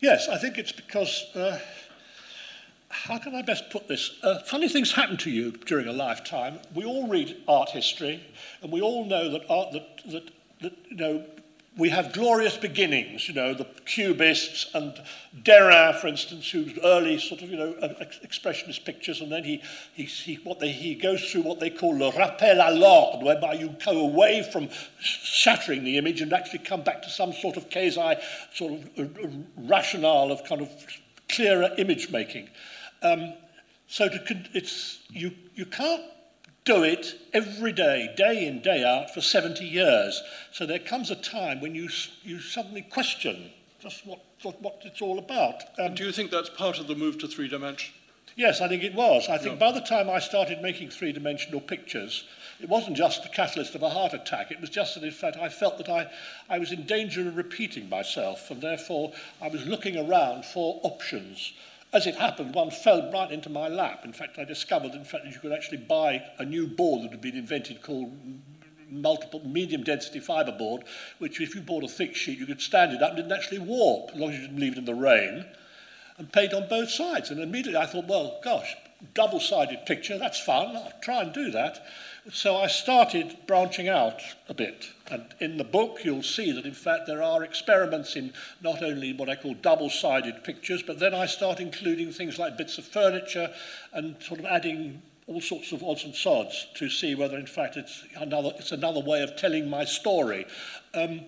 Yes, 0.00 0.28
I 0.28 0.38
think 0.38 0.58
it's 0.58 0.72
because. 0.72 1.24
Uh, 1.34 1.58
how 3.04 3.18
can 3.18 3.34
I 3.34 3.42
best 3.42 3.70
put 3.70 3.88
this? 3.88 4.18
Uh, 4.22 4.38
funny 4.40 4.68
things 4.68 4.92
happen 4.92 5.16
to 5.18 5.30
you 5.30 5.52
during 5.52 5.86
a 5.86 5.92
lifetime. 5.92 6.58
We 6.74 6.84
all 6.84 7.08
read 7.08 7.36
art 7.46 7.70
history, 7.70 8.22
and 8.62 8.72
we 8.72 8.80
all 8.80 9.04
know 9.04 9.30
that 9.30 9.42
art 9.48 9.72
that, 9.72 10.00
that, 10.10 10.30
that 10.60 10.72
you 10.90 10.96
know 10.96 11.24
we 11.76 11.90
have 11.90 12.14
glorious 12.14 12.56
beginnings, 12.56 13.28
you 13.28 13.34
know, 13.34 13.52
the 13.52 13.66
Cubists 13.84 14.70
and 14.74 14.98
Derain, 15.42 15.94
for 16.00 16.06
instance, 16.06 16.50
whose 16.50 16.72
early 16.82 17.18
sort 17.18 17.42
of, 17.42 17.50
you 17.50 17.58
know, 17.58 17.74
expressionist 18.24 18.86
pictures, 18.86 19.20
and 19.20 19.30
then 19.30 19.44
he, 19.44 19.62
he, 19.92 20.04
he, 20.04 20.36
what 20.36 20.58
they, 20.58 20.72
he 20.72 20.94
goes 20.94 21.30
through 21.30 21.42
what 21.42 21.60
they 21.60 21.68
call 21.68 21.98
le 21.98 22.10
rappel 22.12 22.56
à 22.62 22.74
l'ordre, 22.74 23.22
whereby 23.22 23.52
you 23.52 23.76
go 23.84 24.00
away 24.00 24.42
from 24.50 24.70
shattering 24.98 25.84
the 25.84 25.98
image 25.98 26.22
and 26.22 26.32
actually 26.32 26.60
come 26.60 26.82
back 26.82 27.02
to 27.02 27.10
some 27.10 27.34
sort 27.34 27.58
of 27.58 27.68
quasi 27.68 28.16
sort 28.54 28.72
of 28.72 28.90
uh, 28.98 29.02
uh, 29.02 29.28
rationale 29.58 30.32
of 30.32 30.42
kind 30.44 30.62
of 30.62 30.70
clearer 31.28 31.68
image 31.76 32.10
making. 32.10 32.48
Um, 33.06 33.34
so 33.86 34.08
to, 34.08 34.44
it's, 34.52 35.00
you, 35.10 35.32
you 35.54 35.66
can't 35.66 36.02
do 36.64 36.82
it 36.82 37.14
every 37.32 37.72
day, 37.72 38.12
day 38.16 38.46
in, 38.46 38.60
day 38.60 38.84
out, 38.84 39.14
for 39.14 39.20
70 39.20 39.64
years. 39.64 40.20
So 40.52 40.66
there 40.66 40.80
comes 40.80 41.10
a 41.10 41.16
time 41.16 41.60
when 41.60 41.74
you, 41.74 41.88
you 42.22 42.40
suddenly 42.40 42.82
question 42.82 43.50
just 43.80 44.06
what, 44.06 44.20
what, 44.42 44.60
what 44.60 44.82
it's 44.84 45.00
all 45.00 45.18
about. 45.18 45.62
Um, 45.78 45.94
do 45.94 46.04
you 46.04 46.12
think 46.12 46.30
that's 46.30 46.50
part 46.50 46.78
of 46.78 46.88
the 46.88 46.94
move 46.94 47.18
to 47.18 47.28
three 47.28 47.48
dimension? 47.48 47.94
Yes, 48.34 48.60
I 48.60 48.68
think 48.68 48.82
it 48.82 48.94
was. 48.94 49.28
I 49.30 49.38
think 49.38 49.58
yeah. 49.58 49.70
by 49.70 49.72
the 49.72 49.84
time 49.84 50.10
I 50.10 50.18
started 50.18 50.60
making 50.60 50.90
three 50.90 51.12
dimensional 51.12 51.60
pictures, 51.60 52.24
it 52.60 52.68
wasn't 52.68 52.96
just 52.96 53.22
the 53.22 53.30
catalyst 53.30 53.74
of 53.74 53.82
a 53.82 53.88
heart 53.88 54.12
attack. 54.12 54.50
It 54.50 54.60
was 54.60 54.68
just 54.68 54.94
that, 54.94 55.04
in 55.04 55.10
fact, 55.10 55.38
I 55.38 55.48
felt 55.48 55.78
that 55.78 55.88
I, 55.88 56.10
I 56.50 56.58
was 56.58 56.70
in 56.70 56.84
danger 56.84 57.26
of 57.26 57.36
repeating 57.36 57.88
myself, 57.88 58.50
and 58.50 58.60
therefore 58.60 59.12
I 59.40 59.48
was 59.48 59.64
looking 59.64 59.96
around 59.96 60.44
for 60.44 60.80
options. 60.82 61.54
As 61.96 62.06
it 62.06 62.16
happened, 62.16 62.54
one 62.54 62.70
fell 62.70 63.10
right 63.10 63.32
into 63.32 63.48
my 63.48 63.68
lap. 63.68 64.04
In 64.04 64.12
fact, 64.12 64.38
I 64.38 64.44
discovered, 64.44 64.92
in 64.92 65.04
fact, 65.04 65.24
that 65.24 65.32
you 65.32 65.40
could 65.40 65.52
actually 65.52 65.78
buy 65.78 66.22
a 66.38 66.44
new 66.44 66.66
board 66.66 67.02
that 67.02 67.10
had 67.10 67.22
been 67.22 67.36
invented 67.36 67.82
called 67.82 68.12
multiple 68.90 69.40
medium 69.44 69.82
density 69.82 70.20
fibre 70.20 70.52
board, 70.52 70.84
which 71.18 71.40
if 71.40 71.54
you 71.54 71.60
bought 71.62 71.84
a 71.84 71.88
thick 71.88 72.14
sheet, 72.14 72.38
you 72.38 72.46
could 72.46 72.60
stand 72.60 72.92
it 72.92 73.02
up 73.02 73.10
and 73.10 73.16
didn't 73.16 73.32
actually 73.32 73.58
warp, 73.58 74.10
as 74.12 74.20
long 74.20 74.30
as 74.30 74.36
you 74.36 74.42
didn't 74.42 74.60
leave 74.60 74.72
it 74.72 74.78
in 74.78 74.84
the 74.84 74.94
rain, 74.94 75.44
and 76.18 76.32
paint 76.32 76.52
on 76.52 76.68
both 76.68 76.90
sides. 76.90 77.30
And 77.30 77.40
immediately 77.40 77.80
I 77.80 77.86
thought, 77.86 78.06
well, 78.06 78.38
gosh, 78.44 78.76
double-sided 79.14 79.86
picture, 79.86 80.18
that's 80.18 80.40
fun, 80.40 80.76
I'll 80.76 80.92
try 81.00 81.22
and 81.22 81.32
do 81.32 81.50
that. 81.50 81.84
So 82.30 82.56
I 82.56 82.66
started 82.66 83.36
branching 83.46 83.88
out 83.88 84.20
a 84.48 84.54
bit. 84.54 84.90
And 85.10 85.26
in 85.40 85.56
the 85.56 85.64
book, 85.64 86.00
you'll 86.04 86.22
see 86.22 86.52
that, 86.52 86.66
in 86.66 86.74
fact, 86.74 87.06
there 87.06 87.22
are 87.22 87.44
experiments 87.44 88.16
in 88.16 88.32
not 88.60 88.82
only 88.82 89.12
what 89.12 89.28
I 89.28 89.36
call 89.36 89.54
double-sided 89.54 90.42
pictures, 90.42 90.82
but 90.82 90.98
then 90.98 91.14
I 91.14 91.26
start 91.26 91.60
including 91.60 92.12
things 92.12 92.38
like 92.38 92.56
bits 92.56 92.78
of 92.78 92.84
furniture 92.84 93.52
and 93.92 94.16
sort 94.20 94.40
of 94.40 94.46
adding 94.46 95.02
all 95.28 95.40
sorts 95.40 95.72
of 95.72 95.82
odds 95.82 96.04
and 96.04 96.14
sods 96.14 96.66
to 96.74 96.88
see 96.88 97.14
whether, 97.14 97.36
in 97.36 97.46
fact, 97.46 97.76
it's 97.76 98.04
another, 98.16 98.52
it's 98.58 98.72
another 98.72 99.00
way 99.00 99.22
of 99.22 99.36
telling 99.36 99.68
my 99.68 99.84
story. 99.84 100.46
Um, 100.94 101.22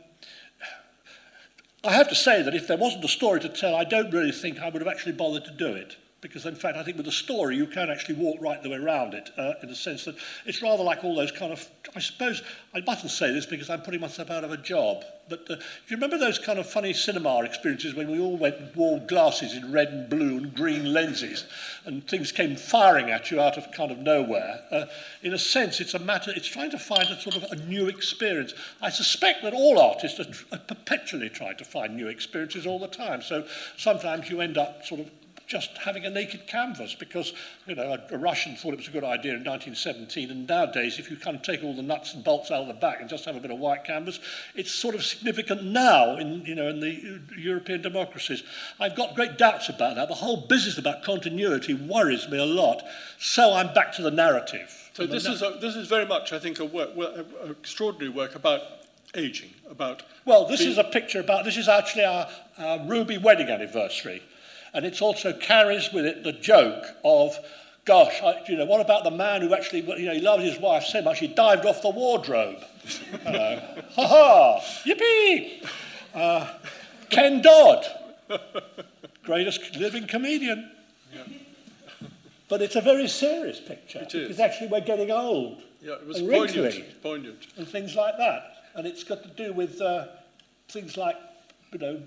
I 1.84 1.92
have 1.92 2.08
to 2.08 2.14
say 2.14 2.42
that 2.42 2.54
if 2.54 2.66
there 2.66 2.76
wasn't 2.76 3.04
a 3.04 3.08
story 3.08 3.40
to 3.40 3.48
tell, 3.48 3.74
I 3.74 3.84
don't 3.84 4.12
really 4.12 4.32
think 4.32 4.58
I 4.58 4.68
would 4.68 4.82
have 4.82 4.92
actually 4.92 5.12
bothered 5.12 5.44
to 5.44 5.52
do 5.52 5.68
it. 5.68 5.96
Because 6.20 6.46
in 6.46 6.54
fact 6.54 6.76
I 6.76 6.82
think 6.82 6.96
with 6.96 7.06
a 7.06 7.12
story 7.12 7.56
you 7.56 7.66
can 7.66 7.90
actually 7.90 8.16
walk 8.16 8.38
right 8.40 8.62
the 8.62 8.70
way 8.70 8.76
around 8.76 9.14
it 9.14 9.30
uh, 9.36 9.54
in 9.62 9.68
the 9.68 9.76
sense 9.76 10.04
that 10.04 10.16
it's 10.46 10.62
rather 10.62 10.82
like 10.82 11.04
all 11.04 11.14
those 11.14 11.32
kind 11.32 11.52
of 11.52 11.68
I 11.94 12.00
suppose 12.00 12.42
I 12.74 12.80
mustn't 12.80 13.12
say 13.12 13.32
this 13.32 13.46
because 13.46 13.70
I'm 13.70 13.82
putting 13.82 14.00
myself 14.00 14.30
out 14.30 14.44
of 14.44 14.52
a 14.52 14.56
job 14.56 15.04
but 15.28 15.40
uh, 15.50 15.56
do 15.56 15.62
you 15.88 15.96
remember 15.96 16.18
those 16.18 16.38
kind 16.38 16.58
of 16.58 16.68
funny 16.68 16.92
cinema 16.92 17.42
experiences 17.42 17.94
when 17.94 18.10
we 18.10 18.18
all 18.18 18.36
went 18.36 18.56
and 18.56 18.74
wore 18.74 18.98
glasses 19.00 19.54
in 19.54 19.70
red 19.70 19.88
and 19.88 20.08
blue 20.08 20.38
and 20.38 20.54
green 20.54 20.92
lenses 20.92 21.44
and 21.84 22.06
things 22.08 22.32
came 22.32 22.56
firing 22.56 23.10
at 23.10 23.30
you 23.30 23.40
out 23.40 23.56
of 23.56 23.70
kind 23.72 23.90
of 23.90 23.98
nowhere? 23.98 24.62
Uh, 24.70 24.86
in 25.22 25.34
a 25.34 25.38
sense 25.38 25.80
it's 25.80 25.94
a 25.94 25.98
matter 25.98 26.32
it's 26.34 26.48
trying 26.48 26.70
to 26.70 26.78
find 26.78 27.08
a 27.08 27.20
sort 27.20 27.36
of 27.36 27.44
a 27.44 27.56
new 27.66 27.86
experience. 27.86 28.54
I 28.80 28.90
suspect 28.90 29.42
that 29.42 29.54
all 29.54 29.78
artists 29.78 30.18
are, 30.18 30.56
are 30.56 30.60
perpetually 30.60 31.28
trying 31.28 31.56
to 31.58 31.64
find 31.64 31.96
new 31.96 32.08
experiences 32.08 32.66
all 32.66 32.78
the 32.78 32.88
time. 32.88 33.22
So 33.22 33.46
sometimes 33.76 34.30
you 34.30 34.40
end 34.40 34.56
up 34.56 34.84
sort 34.84 35.00
of 35.00 35.10
just 35.48 35.76
having 35.78 36.04
a 36.04 36.10
naked 36.10 36.46
canvas 36.46 36.94
because, 36.94 37.32
you 37.66 37.74
know, 37.74 37.96
a, 38.10 38.14
a 38.14 38.18
Russian 38.18 38.54
thought 38.54 38.74
it 38.74 38.76
was 38.76 38.86
a 38.86 38.92
good 38.92 39.02
idea 39.02 39.32
in 39.32 39.42
1917 39.42 40.30
and 40.30 40.46
nowadays 40.46 40.98
if 40.98 41.10
you 41.10 41.16
kind 41.16 41.34
of 41.34 41.42
take 41.42 41.64
all 41.64 41.74
the 41.74 41.82
nuts 41.82 42.12
and 42.12 42.22
bolts 42.22 42.50
out 42.50 42.60
of 42.60 42.68
the 42.68 42.74
back 42.74 43.00
and 43.00 43.08
just 43.08 43.24
have 43.24 43.34
a 43.34 43.40
bit 43.40 43.50
of 43.50 43.58
white 43.58 43.82
canvas, 43.82 44.20
it's 44.54 44.70
sort 44.70 44.94
of 44.94 45.02
significant 45.02 45.64
now 45.64 46.18
in, 46.18 46.44
you 46.44 46.54
know, 46.54 46.68
in 46.68 46.80
the 46.80 47.20
European 47.36 47.80
democracies. 47.80 48.42
I've 48.78 48.94
got 48.94 49.14
great 49.14 49.38
doubts 49.38 49.70
about 49.70 49.96
that. 49.96 50.08
The 50.08 50.14
whole 50.14 50.46
business 50.46 50.76
about 50.76 51.02
continuity 51.02 51.72
worries 51.72 52.28
me 52.28 52.36
a 52.36 52.46
lot. 52.46 52.82
So 53.18 53.54
I'm 53.54 53.72
back 53.72 53.92
to 53.94 54.02
the 54.02 54.10
narrative. 54.10 54.90
So 54.92 55.06
this 55.06 55.26
is, 55.26 55.40
a, 55.42 55.56
this 55.60 55.76
is 55.76 55.88
very 55.88 56.04
much, 56.04 56.32
I 56.32 56.38
think, 56.38 56.58
a 56.58 56.64
work, 56.66 56.90
well, 56.94 57.24
a, 57.42 57.46
a 57.46 57.50
extraordinary 57.52 58.10
work 58.10 58.34
about 58.34 58.60
aging, 59.14 59.54
about... 59.70 60.02
Well, 60.26 60.46
this 60.46 60.60
is 60.60 60.76
a 60.76 60.84
picture 60.84 61.20
about, 61.20 61.46
this 61.46 61.56
is 61.56 61.68
actually 61.68 62.04
our, 62.04 62.28
our 62.58 62.86
Ruby 62.86 63.16
wedding 63.16 63.48
anniversary. 63.48 64.22
And 64.74 64.84
it 64.84 65.00
also 65.00 65.32
carries 65.32 65.92
with 65.92 66.04
it 66.04 66.24
the 66.24 66.32
joke 66.32 66.84
of, 67.04 67.38
gosh, 67.84 68.20
I, 68.22 68.42
you 68.48 68.56
know, 68.56 68.66
what 68.66 68.80
about 68.80 69.04
the 69.04 69.10
man 69.10 69.40
who 69.40 69.54
actually, 69.54 69.80
you 69.98 70.06
know, 70.06 70.14
he 70.14 70.20
loved 70.20 70.42
his 70.42 70.58
wife 70.58 70.84
so 70.84 71.02
much 71.02 71.20
he 71.20 71.28
dived 71.28 71.64
off 71.64 71.82
the 71.82 71.90
wardrobe? 71.90 72.62
ha 73.24 73.60
ha, 73.96 74.60
yippee! 74.84 75.66
Uh, 76.14 76.52
Ken 77.10 77.40
Dodd, 77.40 77.86
greatest 79.22 79.76
living 79.76 80.06
comedian. 80.06 80.70
Yeah. 81.14 81.22
But 82.48 82.62
it's 82.62 82.76
a 82.76 82.80
very 82.80 83.08
serious 83.08 83.60
picture. 83.60 84.00
It 84.00 84.14
is. 84.14 84.28
Because 84.28 84.40
actually 84.40 84.68
we're 84.68 84.80
getting 84.80 85.10
old. 85.10 85.62
Yeah, 85.82 85.94
it 85.94 86.06
was 86.06 86.18
and 86.18 86.30
poignant, 86.30 87.02
poignant. 87.02 87.46
And 87.56 87.68
things 87.68 87.94
like 87.94 88.16
that. 88.18 88.64
And 88.74 88.86
it's 88.86 89.04
got 89.04 89.22
to 89.22 89.28
do 89.28 89.52
with 89.52 89.80
uh, 89.80 90.06
things 90.68 90.96
like, 90.96 91.16
you 91.72 91.78
know, 91.78 92.02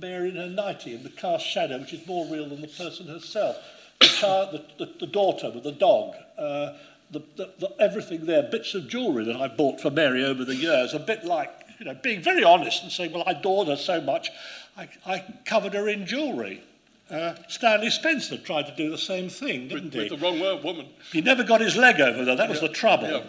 Mary 0.00 0.30
in 0.30 0.36
her 0.36 0.48
nightie 0.48 0.94
and 0.94 1.04
the 1.04 1.10
cast 1.10 1.46
shadow, 1.46 1.78
which 1.78 1.92
is 1.92 2.06
more 2.06 2.26
real 2.26 2.48
than 2.48 2.60
the 2.60 2.68
person 2.68 3.06
herself. 3.06 3.56
The, 4.00 4.06
child, 4.06 4.52
the, 4.52 4.84
the, 4.84 4.92
the 5.00 5.06
daughter 5.06 5.50
with 5.50 5.64
the 5.64 5.72
dog, 5.72 6.14
uh, 6.38 6.74
the, 7.10 7.22
the, 7.36 7.50
the, 7.58 7.74
everything 7.80 8.26
there, 8.26 8.42
bits 8.42 8.74
of 8.74 8.88
jewellery 8.88 9.24
that 9.24 9.36
I 9.36 9.48
bought 9.48 9.80
for 9.80 9.90
Mary 9.90 10.24
over 10.24 10.44
the 10.44 10.54
years, 10.54 10.94
a 10.94 10.98
bit 10.98 11.24
like, 11.24 11.50
you 11.78 11.86
know, 11.86 11.94
being 11.94 12.22
very 12.22 12.44
honest 12.44 12.82
and 12.82 12.92
saying, 12.92 13.12
well, 13.12 13.24
I 13.26 13.32
adored 13.32 13.68
her 13.68 13.76
so 13.76 14.00
much, 14.00 14.30
I, 14.76 14.88
I 15.04 15.24
covered 15.44 15.74
her 15.74 15.88
in 15.88 16.06
jewellery. 16.06 16.62
Uh, 17.10 17.34
Stanley 17.48 17.90
Spencer 17.90 18.36
tried 18.36 18.66
to 18.66 18.76
do 18.76 18.90
the 18.90 18.98
same 18.98 19.28
thing, 19.28 19.68
didn't 19.68 19.84
with, 19.84 19.94
he? 19.94 19.98
With 20.00 20.10
the 20.10 20.18
wrong 20.18 20.38
word, 20.38 20.62
woman. 20.62 20.86
He 21.10 21.22
never 21.22 21.42
got 21.42 21.60
his 21.60 21.76
leg 21.76 22.00
over 22.00 22.24
though. 22.24 22.36
That 22.36 22.50
was 22.50 22.60
the 22.60 22.68
trouble. 22.68 23.08
Yeah. 23.08 23.22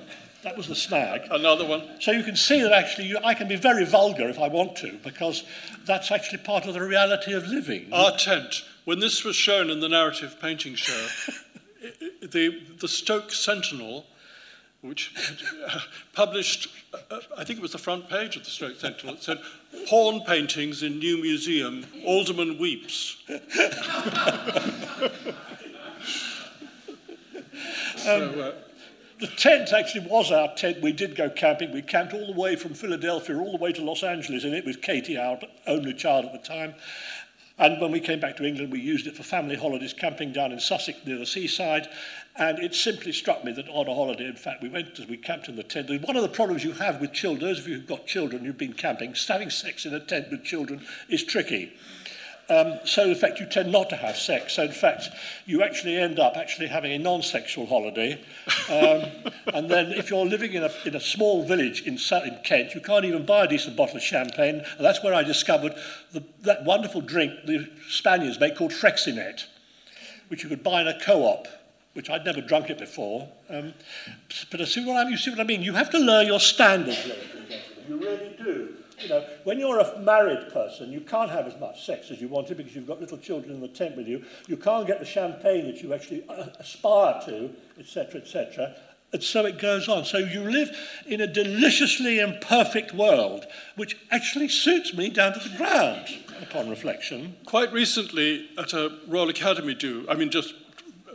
That 0.44 0.56
was 0.56 0.68
the 0.68 0.76
snag. 0.76 1.24
Another 1.32 1.66
one. 1.66 1.84
So 2.00 2.12
you 2.12 2.24
can 2.24 2.36
see 2.38 2.62
that 2.62 2.72
actually 2.72 3.08
you, 3.08 3.18
I 3.24 3.34
can 3.34 3.48
be 3.48 3.58
very 3.58 3.86
vulgar 3.86 4.30
if 4.30 4.40
I 4.40 4.48
want 4.48 4.78
to, 4.78 4.98
because 5.04 5.44
that's 5.86 6.12
actually 6.12 6.40
part 6.40 6.66
of 6.66 6.74
the 6.74 6.82
reality 6.82 7.34
of 7.34 7.48
living. 7.48 7.92
Our 7.92 8.16
tent. 8.16 8.64
When 8.86 9.00
this 9.00 9.26
was 9.26 9.36
shown 9.36 9.70
in 9.70 9.82
the 9.82 9.90
narrative 9.90 10.38
painting 10.42 10.76
show, 10.76 11.08
the, 12.22 12.62
the 12.80 12.88
Stoke 12.88 13.32
Sentinel, 13.32 14.06
which 14.82 15.14
uh, 15.68 15.80
published, 16.14 16.70
uh, 16.94 17.20
I 17.38 17.44
think 17.44 17.60
it 17.60 17.62
was 17.62 17.74
the 17.74 17.78
front 17.78 18.10
page 18.10 18.38
of 18.38 18.46
the 18.46 18.50
Stoke 18.50 18.80
Sentinel, 18.80 19.16
it 19.16 19.24
said, 19.24 19.40
Horn 19.90 20.22
paintings 20.26 20.84
in 20.84 21.00
new 21.00 21.22
museum, 21.22 21.86
Alderman 22.06 22.58
weeps. 22.58 23.18
so, 27.98 28.40
uh, 28.40 28.69
The 29.20 29.28
tent 29.28 29.74
actually 29.74 30.08
was 30.08 30.32
our 30.32 30.56
tent. 30.56 30.82
We 30.82 30.94
did 30.94 31.18
go 31.18 31.30
camping. 31.30 31.74
We 31.74 31.82
camped 31.82 32.14
all 32.14 32.28
the 32.28 32.40
way 32.40 32.56
from 32.56 32.74
Philadelphia 32.74 33.38
all 33.38 33.52
the 33.52 33.58
way 33.58 33.74
to 33.74 33.84
Los 33.84 34.02
Angeles 34.02 34.46
in 34.46 34.54
it 34.54 34.66
with 34.66 34.82
Katie, 34.82 35.18
our 35.18 35.40
only 35.68 35.94
child 35.94 36.24
at 36.26 36.32
the 36.32 36.40
time. 36.40 36.76
And 37.58 37.82
when 37.82 37.92
we 37.92 38.00
came 38.00 38.22
back 38.22 38.38
to 38.38 38.46
England, 38.46 38.72
we 38.72 38.80
used 38.80 39.06
it 39.08 39.18
for 39.18 39.24
family 39.24 39.58
holidays, 39.58 39.92
camping 39.92 40.32
down 40.32 40.54
in 40.54 40.62
Sussex 40.62 41.00
near 41.06 41.18
the 41.18 41.26
seaside. 41.26 41.90
And 42.38 42.60
it 42.60 42.74
simply 42.74 43.12
struck 43.12 43.44
me 43.44 43.52
that 43.52 43.68
on 43.68 43.90
a 43.90 43.94
holiday, 43.94 44.26
in 44.26 44.38
fact, 44.38 44.64
we 44.64 44.70
went, 44.70 44.98
as 44.98 45.08
we 45.08 45.18
camped 45.18 45.50
in 45.50 45.58
the 45.58 45.64
tent. 45.64 45.90
One 46.08 46.16
of 46.16 46.22
the 46.22 46.30
problems 46.30 46.64
you 46.64 46.72
have 46.72 47.02
with 47.02 47.12
children, 47.12 47.50
those 47.50 47.60
of 47.60 47.68
you 47.68 47.76
who've 47.76 47.86
got 47.86 48.08
children, 48.08 48.46
you've 48.46 48.58
been 48.58 48.72
camping, 48.72 49.14
having 49.28 49.50
sex 49.50 49.86
in 49.86 49.94
a 49.94 50.00
tent 50.00 50.32
with 50.32 50.46
children 50.46 50.82
is 51.10 51.26
tricky. 51.26 51.74
Um, 52.50 52.80
so, 52.84 53.04
in 53.04 53.16
fact, 53.16 53.40
you 53.40 53.46
tend 53.46 53.72
not 53.72 53.90
to 53.92 53.96
have 53.96 54.18
sex. 54.18 54.54
So, 54.54 54.64
in 54.64 54.72
fact, 54.72 55.10
you 55.46 55.62
actually 55.62 55.98
end 55.98 56.20
up 56.20 56.36
actually 56.36 56.68
having 56.68 56.92
a 56.92 56.98
non-sexual 56.98 57.68
holiday. 57.68 58.20
Um, 58.70 59.32
and 59.54 59.70
then, 59.70 59.92
if 59.92 60.10
you're 60.10 60.26
living 60.26 60.54
in 60.54 60.64
a, 60.64 60.72
in 60.84 60.96
a 60.96 61.00
small 61.00 61.46
village 61.46 61.84
in, 61.84 61.94
in 61.98 62.40
Kent, 62.44 62.74
you 62.74 62.82
can't 62.82 63.06
even 63.06 63.26
buy 63.26 63.46
a 63.46 63.48
decent 63.48 63.78
bottle 63.78 63.98
of 63.98 64.04
champagne. 64.04 64.64
And 64.78 64.86
that's 64.86 65.04
where 65.04 65.14
I 65.14 65.22
discovered 65.22 65.76
the, 66.12 66.24
that 66.42 66.66
wonderful 66.66 67.02
drink 67.02 67.34
the 67.46 67.70
Spaniards 67.88 68.40
make 68.40 68.58
called 68.58 68.72
Freixenet, 68.72 69.46
which 70.30 70.42
you 70.42 70.50
could 70.50 70.64
buy 70.64 70.82
in 70.82 70.88
a 70.88 71.00
co-op, 71.00 71.48
which 71.94 72.10
I'd 72.10 72.26
never 72.26 72.42
drunk 72.42 72.72
it 72.72 72.80
before. 72.80 73.30
Um, 73.50 73.76
but 74.50 74.60
I 74.60 74.66
see 74.66 74.84
what 74.84 74.98
I 74.98 75.04
mean. 75.04 75.12
You 75.12 75.18
see 75.18 75.30
what 75.30 75.40
I 75.40 75.44
mean? 75.44 75.62
You 75.62 75.74
have 75.74 75.92
to 75.92 76.00
lower 76.00 76.24
your 76.24 76.40
standards, 76.40 77.06
ladies 77.06 77.36
and 77.36 77.48
gentlemen. 77.48 77.86
You 77.88 77.98
really 78.00 78.36
do. 78.38 78.76
You 79.02 79.10
know, 79.10 79.26
when 79.44 79.60
you're 79.60 79.80
a 79.80 80.00
married 80.00 80.52
person, 80.52 80.92
you 80.92 81.02
can't 81.02 81.32
have 81.32 81.48
as 81.48 81.60
much 81.60 81.86
sex 81.86 82.12
as 82.12 82.22
you 82.22 82.28
wanted 82.28 82.58
because 82.58 82.76
you've 82.76 82.88
got 82.88 83.00
little 83.00 83.18
children 83.18 83.54
in 83.54 83.62
the 83.62 83.68
tent 83.68 83.96
with 83.96 84.08
you. 84.08 84.24
You 84.48 84.58
can't 84.58 84.86
get 84.86 85.00
the 85.00 85.06
champagne 85.06 85.66
that 85.66 85.82
you 85.82 85.94
actually 85.94 86.24
uh, 86.28 86.48
aspire 86.60 87.22
to, 87.26 87.52
etc., 87.80 88.22
etc. 88.22 88.76
And 89.12 89.24
so 89.24 89.46
it 89.46 89.60
goes 89.60 89.88
on. 89.88 90.06
So 90.06 90.20
you 90.20 90.42
live 90.42 90.70
in 91.08 91.22
a 91.22 91.28
deliciously 91.28 92.20
imperfect 92.20 92.94
world, 92.94 93.46
which 93.76 93.98
actually 94.12 94.50
suits 94.50 94.94
me 94.94 95.10
down 95.10 95.34
to 95.34 95.40
the 95.40 95.58
ground, 95.58 96.08
upon 96.42 96.70
reflection. 96.70 97.36
Quite 97.46 97.74
recently, 97.74 98.50
at 98.58 98.74
a 98.74 99.00
Royal 99.08 99.30
Academy 99.30 99.74
do, 99.74 100.06
I 100.08 100.16
mean, 100.16 100.30
just 100.30 100.54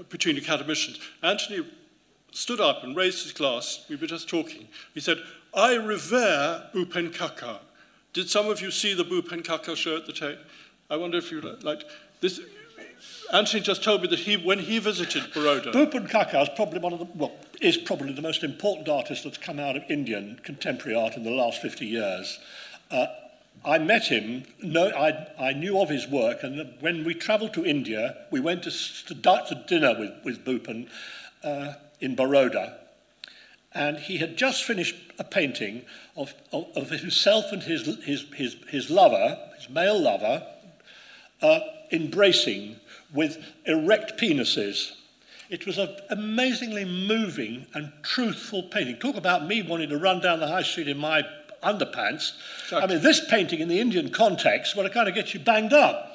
between 0.09 0.37
academicians, 0.37 0.99
Anthony 1.23 1.65
stood 2.33 2.61
up 2.61 2.83
and 2.83 2.97
raised 2.97 3.23
his 3.23 3.33
glass. 3.33 3.85
We 3.89 3.97
were 3.97 4.09
just 4.09 4.29
talking. 4.29 4.67
He 4.93 5.01
said, 5.01 5.19
I 5.55 5.75
revere 5.75 6.65
Bhupen 6.75 7.13
Khakhar. 7.15 7.61
Did 8.15 8.31
some 8.31 8.49
of 8.49 8.63
you 8.63 8.71
see 8.71 8.95
the 8.95 9.05
Bhupen 9.05 9.43
Khakhar 9.45 9.77
show 9.77 9.97
at 9.97 10.07
the 10.07 10.13
Tate? 10.13 10.39
I 10.89 10.97
wonder 10.97 11.19
if 11.19 11.33
you 11.33 11.41
like 11.63 11.83
this. 12.21 12.41
Anthony 13.33 13.61
just 13.61 13.83
told 13.83 14.03
me 14.03 14.09
that 14.09 14.21
he, 14.21 14.37
when 14.37 14.61
he 14.61 14.79
visited 14.79 15.33
Baroda, 15.35 15.73
Bhupen 15.73 16.09
Khakhar 16.09 16.45
is 16.45 16.49
probably 16.55 16.79
one 16.79 16.93
of 16.93 17.01
the, 17.01 17.07
well, 17.17 17.33
is 17.61 17.77
probably 17.77 18.13
the 18.13 18.23
most 18.23 18.45
important 18.45 18.89
artist 18.89 19.25
that's 19.25 19.37
come 19.37 19.59
out 19.59 19.77
of 19.77 19.83
Indian 19.91 20.39
contemporary 20.45 20.97
art 20.97 21.17
in 21.17 21.25
the 21.25 21.31
last 21.31 21.61
50 21.61 21.85
years. 21.85 22.39
Uh, 22.91 23.07
I 23.65 23.79
met 23.79 24.05
him, 24.05 24.45
no, 24.63 24.91
I, 24.91 25.27
I 25.39 25.53
knew 25.53 25.81
of 25.81 25.89
his 25.89 26.07
work, 26.07 26.45
and 26.45 26.73
when 26.81 27.03
we 27.03 27.15
travelled 27.15 27.55
to 27.55 27.65
India, 27.65 28.17
we 28.31 28.39
went 28.39 28.63
to, 28.63 28.71
to, 28.71 29.15
to 29.15 29.65
dinner 29.67 29.99
with, 29.99 30.13
with 30.23 30.45
Bhupen 30.45 30.89
uh, 31.43 31.75
in 32.01 32.15
Baroda, 32.15 32.79
and 33.75 33.99
he 33.99 34.19
had 34.19 34.37
just 34.37 34.65
finished 34.65 34.95
a 35.19 35.25
painting 35.25 35.85
of, 36.17 36.33
of, 36.53 36.67
of 36.77 36.91
himself 36.91 37.47
and 37.53 37.63
his, 37.63 37.87
his, 38.05 38.25
his, 38.35 38.57
his 38.69 38.91
lover, 38.91 39.39
his 39.59 39.69
male 39.69 40.01
lover, 40.01 40.47
uh, 41.43 41.61
embracing 41.91 42.77
with 43.13 43.39
erect 43.67 44.19
penises. 44.19 44.93
It 45.51 45.67
was 45.67 45.79
an 45.79 45.95
amazingly 46.11 46.85
moving 46.85 47.67
and 47.75 47.93
truthful 48.03 48.65
painting. 48.65 48.97
Talk 48.97 49.17
about 49.17 49.47
me 49.47 49.63
wanting 49.63 49.91
to 49.91 49.99
run 49.99 50.21
down 50.21 50.41
the 50.41 50.49
high 50.49 50.63
street 50.63 50.89
in 50.89 50.99
my 50.99 51.23
underpants. 51.63 52.33
I 52.73 52.87
mean, 52.87 53.03
this 53.03 53.27
painting 53.29 53.61
in 53.61 53.69
the 53.69 53.81
Indian 53.81 54.11
context, 54.11 54.77
well, 54.77 54.87
it 54.87 54.93
kind 54.93 55.09
of 55.09 55.15
gets 55.15 55.35
you 55.35 55.41
banged 55.41 55.73
up. 55.73 56.14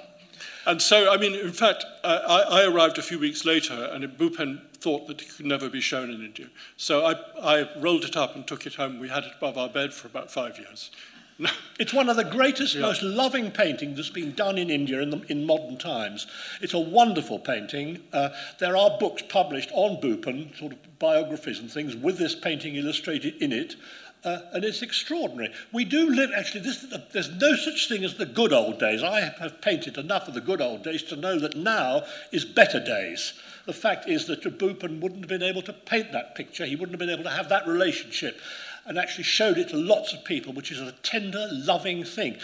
And 0.66 0.82
so, 0.82 1.12
I 1.12 1.18
mean, 1.18 1.36
in 1.36 1.52
fact, 1.52 1.86
I, 2.04 2.16
I, 2.16 2.66
arrived 2.66 2.98
a 2.98 3.02
few 3.02 3.18
weeks 3.18 3.46
later, 3.46 3.90
and 3.92 4.04
Bhupen 4.18 4.62
thought 4.76 5.08
that 5.08 5.22
it 5.22 5.36
could 5.36 5.46
never 5.46 5.70
be 5.70 5.82
shown 5.82 6.10
in 6.10 6.24
India. 6.24 6.48
So 6.78 7.06
I, 7.06 7.16
I 7.42 7.80
rolled 7.80 8.04
it 8.04 8.18
up 8.18 8.36
and 8.36 8.46
took 8.46 8.66
it 8.66 8.76
home. 8.76 9.00
We 9.00 9.10
had 9.10 9.24
it 9.24 9.32
above 9.38 9.58
our 9.58 9.70
bed 9.70 9.94
for 9.94 10.08
about 10.08 10.32
five 10.32 10.60
years. 10.60 10.92
it's 11.80 11.94
one 11.94 12.10
of 12.10 12.18
the 12.18 12.24
greatest, 12.24 12.76
yeah. 12.76 12.82
most 12.82 13.02
loving 13.02 13.52
paintings 13.52 13.96
that's 13.96 14.10
been 14.10 14.34
done 14.34 14.58
in 14.58 14.70
India 14.70 15.02
in, 15.02 15.10
the, 15.10 15.22
in 15.30 15.46
modern 15.46 15.78
times. 15.78 16.28
It's 16.62 16.74
a 16.74 16.80
wonderful 16.80 17.40
painting. 17.40 18.04
Uh, 18.12 18.30
there 18.60 18.76
are 18.76 18.98
books 19.00 19.24
published 19.30 19.70
on 19.74 20.02
Bhupen, 20.02 20.58
sort 20.58 20.74
of 20.74 21.00
biographies 21.00 21.60
and 21.60 21.72
things, 21.72 21.96
with 21.96 22.18
this 22.18 22.36
painting 22.36 22.76
illustrated 22.76 23.36
in 23.42 23.54
it. 23.54 23.76
Uh, 24.24 24.40
and 24.52 24.66
it's 24.66 24.82
extraordinary. 24.82 25.54
We 25.72 25.86
do 25.86 26.10
live, 26.10 26.32
actually, 26.36 26.62
this, 26.62 26.86
there's 27.14 27.30
no 27.30 27.56
such 27.56 27.88
thing 27.88 28.04
as 28.04 28.16
the 28.16 28.26
good 28.26 28.52
old 28.52 28.78
days. 28.78 29.02
I 29.02 29.22
have 29.22 29.62
painted 29.62 29.98
enough 29.98 30.28
of 30.28 30.34
the 30.34 30.42
good 30.42 30.60
old 30.60 30.84
days 30.84 31.04
to 31.04 31.16
know 31.16 31.40
that 31.40 31.56
now 31.56 32.04
is 32.34 32.44
better 32.44 32.84
days. 32.84 33.34
The 33.66 33.74
fact 33.74 34.10
is 34.10 34.26
that 34.28 34.42
Bhupen 34.42 35.00
wouldn't 35.00 35.22
have 35.22 35.30
been 35.30 35.44
able 35.44 35.62
to 35.62 35.72
paint 35.74 36.12
that 36.12 36.36
picture. 36.36 36.66
He 36.66 36.76
wouldn't 36.76 37.00
have 37.00 37.00
been 37.00 37.18
able 37.18 37.30
to 37.30 37.36
have 37.36 37.48
that 37.50 37.66
relationship 37.66 38.40
and 38.86 38.98
actually 38.98 39.24
showed 39.24 39.58
it 39.58 39.70
to 39.70 39.78
lots 39.78 40.12
of 40.14 40.26
people, 40.26 40.52
which 40.52 40.72
is 40.72 40.80
a 40.82 40.92
tender, 41.04 41.48
loving 41.52 42.04
thing. 42.04 42.38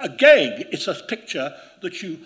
Again, 0.00 0.64
it's 0.70 0.86
a 0.86 0.94
picture 0.94 1.54
that 1.82 2.00
you 2.02 2.20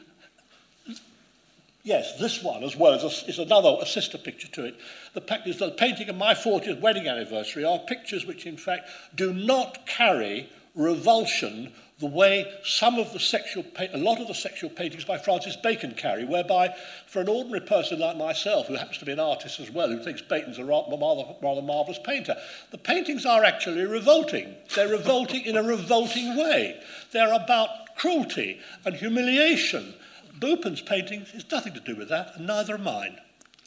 Yes, 1.84 2.16
this 2.18 2.42
one 2.42 2.62
as 2.62 2.76
well 2.76 2.92
is, 2.92 3.02
a, 3.02 3.28
is 3.28 3.38
another 3.40 3.76
a 3.80 3.86
sister 3.86 4.16
picture 4.16 4.48
to 4.48 4.66
it. 4.66 4.76
The 5.14 5.42
is 5.44 5.58
the 5.58 5.70
painting 5.72 6.08
of 6.08 6.16
my 6.16 6.34
40th 6.34 6.80
wedding 6.80 7.08
anniversary 7.08 7.64
are 7.64 7.78
pictures 7.80 8.24
which 8.24 8.46
in 8.46 8.56
fact 8.56 8.88
do 9.16 9.32
not 9.32 9.84
carry 9.86 10.48
revulsion 10.76 11.72
the 11.98 12.06
way 12.06 12.52
some 12.64 12.98
of 12.98 13.12
the 13.12 13.20
sexual, 13.20 13.64
a 13.78 13.98
lot 13.98 14.20
of 14.20 14.26
the 14.26 14.34
sexual 14.34 14.68
paintings 14.70 15.04
by 15.04 15.16
Francis 15.16 15.56
Bacon 15.56 15.94
carry, 15.94 16.24
whereby 16.24 16.74
for 17.06 17.20
an 17.20 17.28
ordinary 17.28 17.60
person 17.60 18.00
like 18.00 18.16
myself, 18.16 18.66
who 18.66 18.74
happens 18.74 18.98
to 18.98 19.04
be 19.04 19.12
an 19.12 19.20
artist 19.20 19.60
as 19.60 19.70
well, 19.70 19.88
who 19.88 20.02
thinks 20.02 20.20
Bacon's 20.20 20.58
a 20.58 20.64
rather, 20.64 20.96
rather 21.40 21.62
marvellous 21.62 22.00
painter, 22.04 22.36
the 22.72 22.78
paintings 22.78 23.24
are 23.24 23.44
actually 23.44 23.86
revolting. 23.86 24.52
They're 24.74 24.88
revolting 24.88 25.42
in 25.42 25.56
a 25.56 25.62
revolting 25.62 26.36
way. 26.36 26.80
They're 27.12 27.32
about 27.32 27.94
cruelty 27.94 28.58
and 28.84 28.96
humiliation. 28.96 29.94
Bhupen's 30.38 30.80
paintings 30.80 31.32
is 31.34 31.44
nothing 31.50 31.74
to 31.74 31.80
do 31.80 31.96
with 31.96 32.08
that, 32.08 32.32
and 32.36 32.46
neither 32.46 32.74
are 32.74 32.78
mine. 32.78 33.18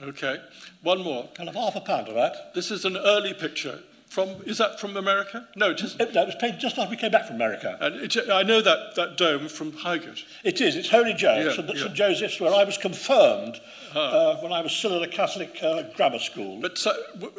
Okay, 0.01 0.38
one 0.82 1.01
more. 1.01 1.30
I'll 1.39 1.45
have 1.45 1.55
half 1.55 1.76
a 1.76 1.82
pound 1.82 2.09
of 2.09 2.16
that. 2.16 2.53
This 2.53 2.70
is 2.70 2.84
an 2.84 2.97
early 2.97 3.34
picture 3.34 3.80
from, 4.09 4.30
is 4.45 4.57
that 4.59 4.80
from 4.80 4.95
America? 4.95 5.47
No, 5.55 5.72
it 5.72 5.82
isn't. 5.82 5.99
It, 5.99 6.13
no, 6.13 6.24
it 6.24 6.28
was 6.28 6.36
painted 6.36 6.59
just 6.59 6.78
after 6.78 6.89
we 6.89 6.95
came 6.95 7.11
back 7.11 7.28
from 7.28 7.36
America. 7.36 7.78
And 7.82 7.95
it, 7.95 8.16
I 8.30 8.43
know 8.43 8.61
that, 8.61 8.95
that 8.95 9.18
dome 9.18 9.49
from 9.49 9.74
Highgate. 9.74 10.24
It 10.43 10.61
is. 10.61 10.76
It's 10.76 10.89
Holy 10.89 11.13
Joe, 11.13 11.38
yeah, 11.38 11.53
St. 11.53 11.76
Yeah. 11.76 11.88
Joseph's, 11.93 12.39
where 12.39 12.53
I 12.53 12.63
was 12.63 12.78
confirmed 12.78 13.59
ah. 13.93 13.99
uh, 13.99 14.38
when 14.38 14.53
I 14.53 14.61
was 14.61 14.72
still 14.72 14.95
at 14.95 15.01
a 15.01 15.11
Catholic 15.11 15.57
uh, 15.61 15.84
grammar 15.95 16.20
school. 16.20 16.61
But 16.61 16.78
so, 16.78 16.93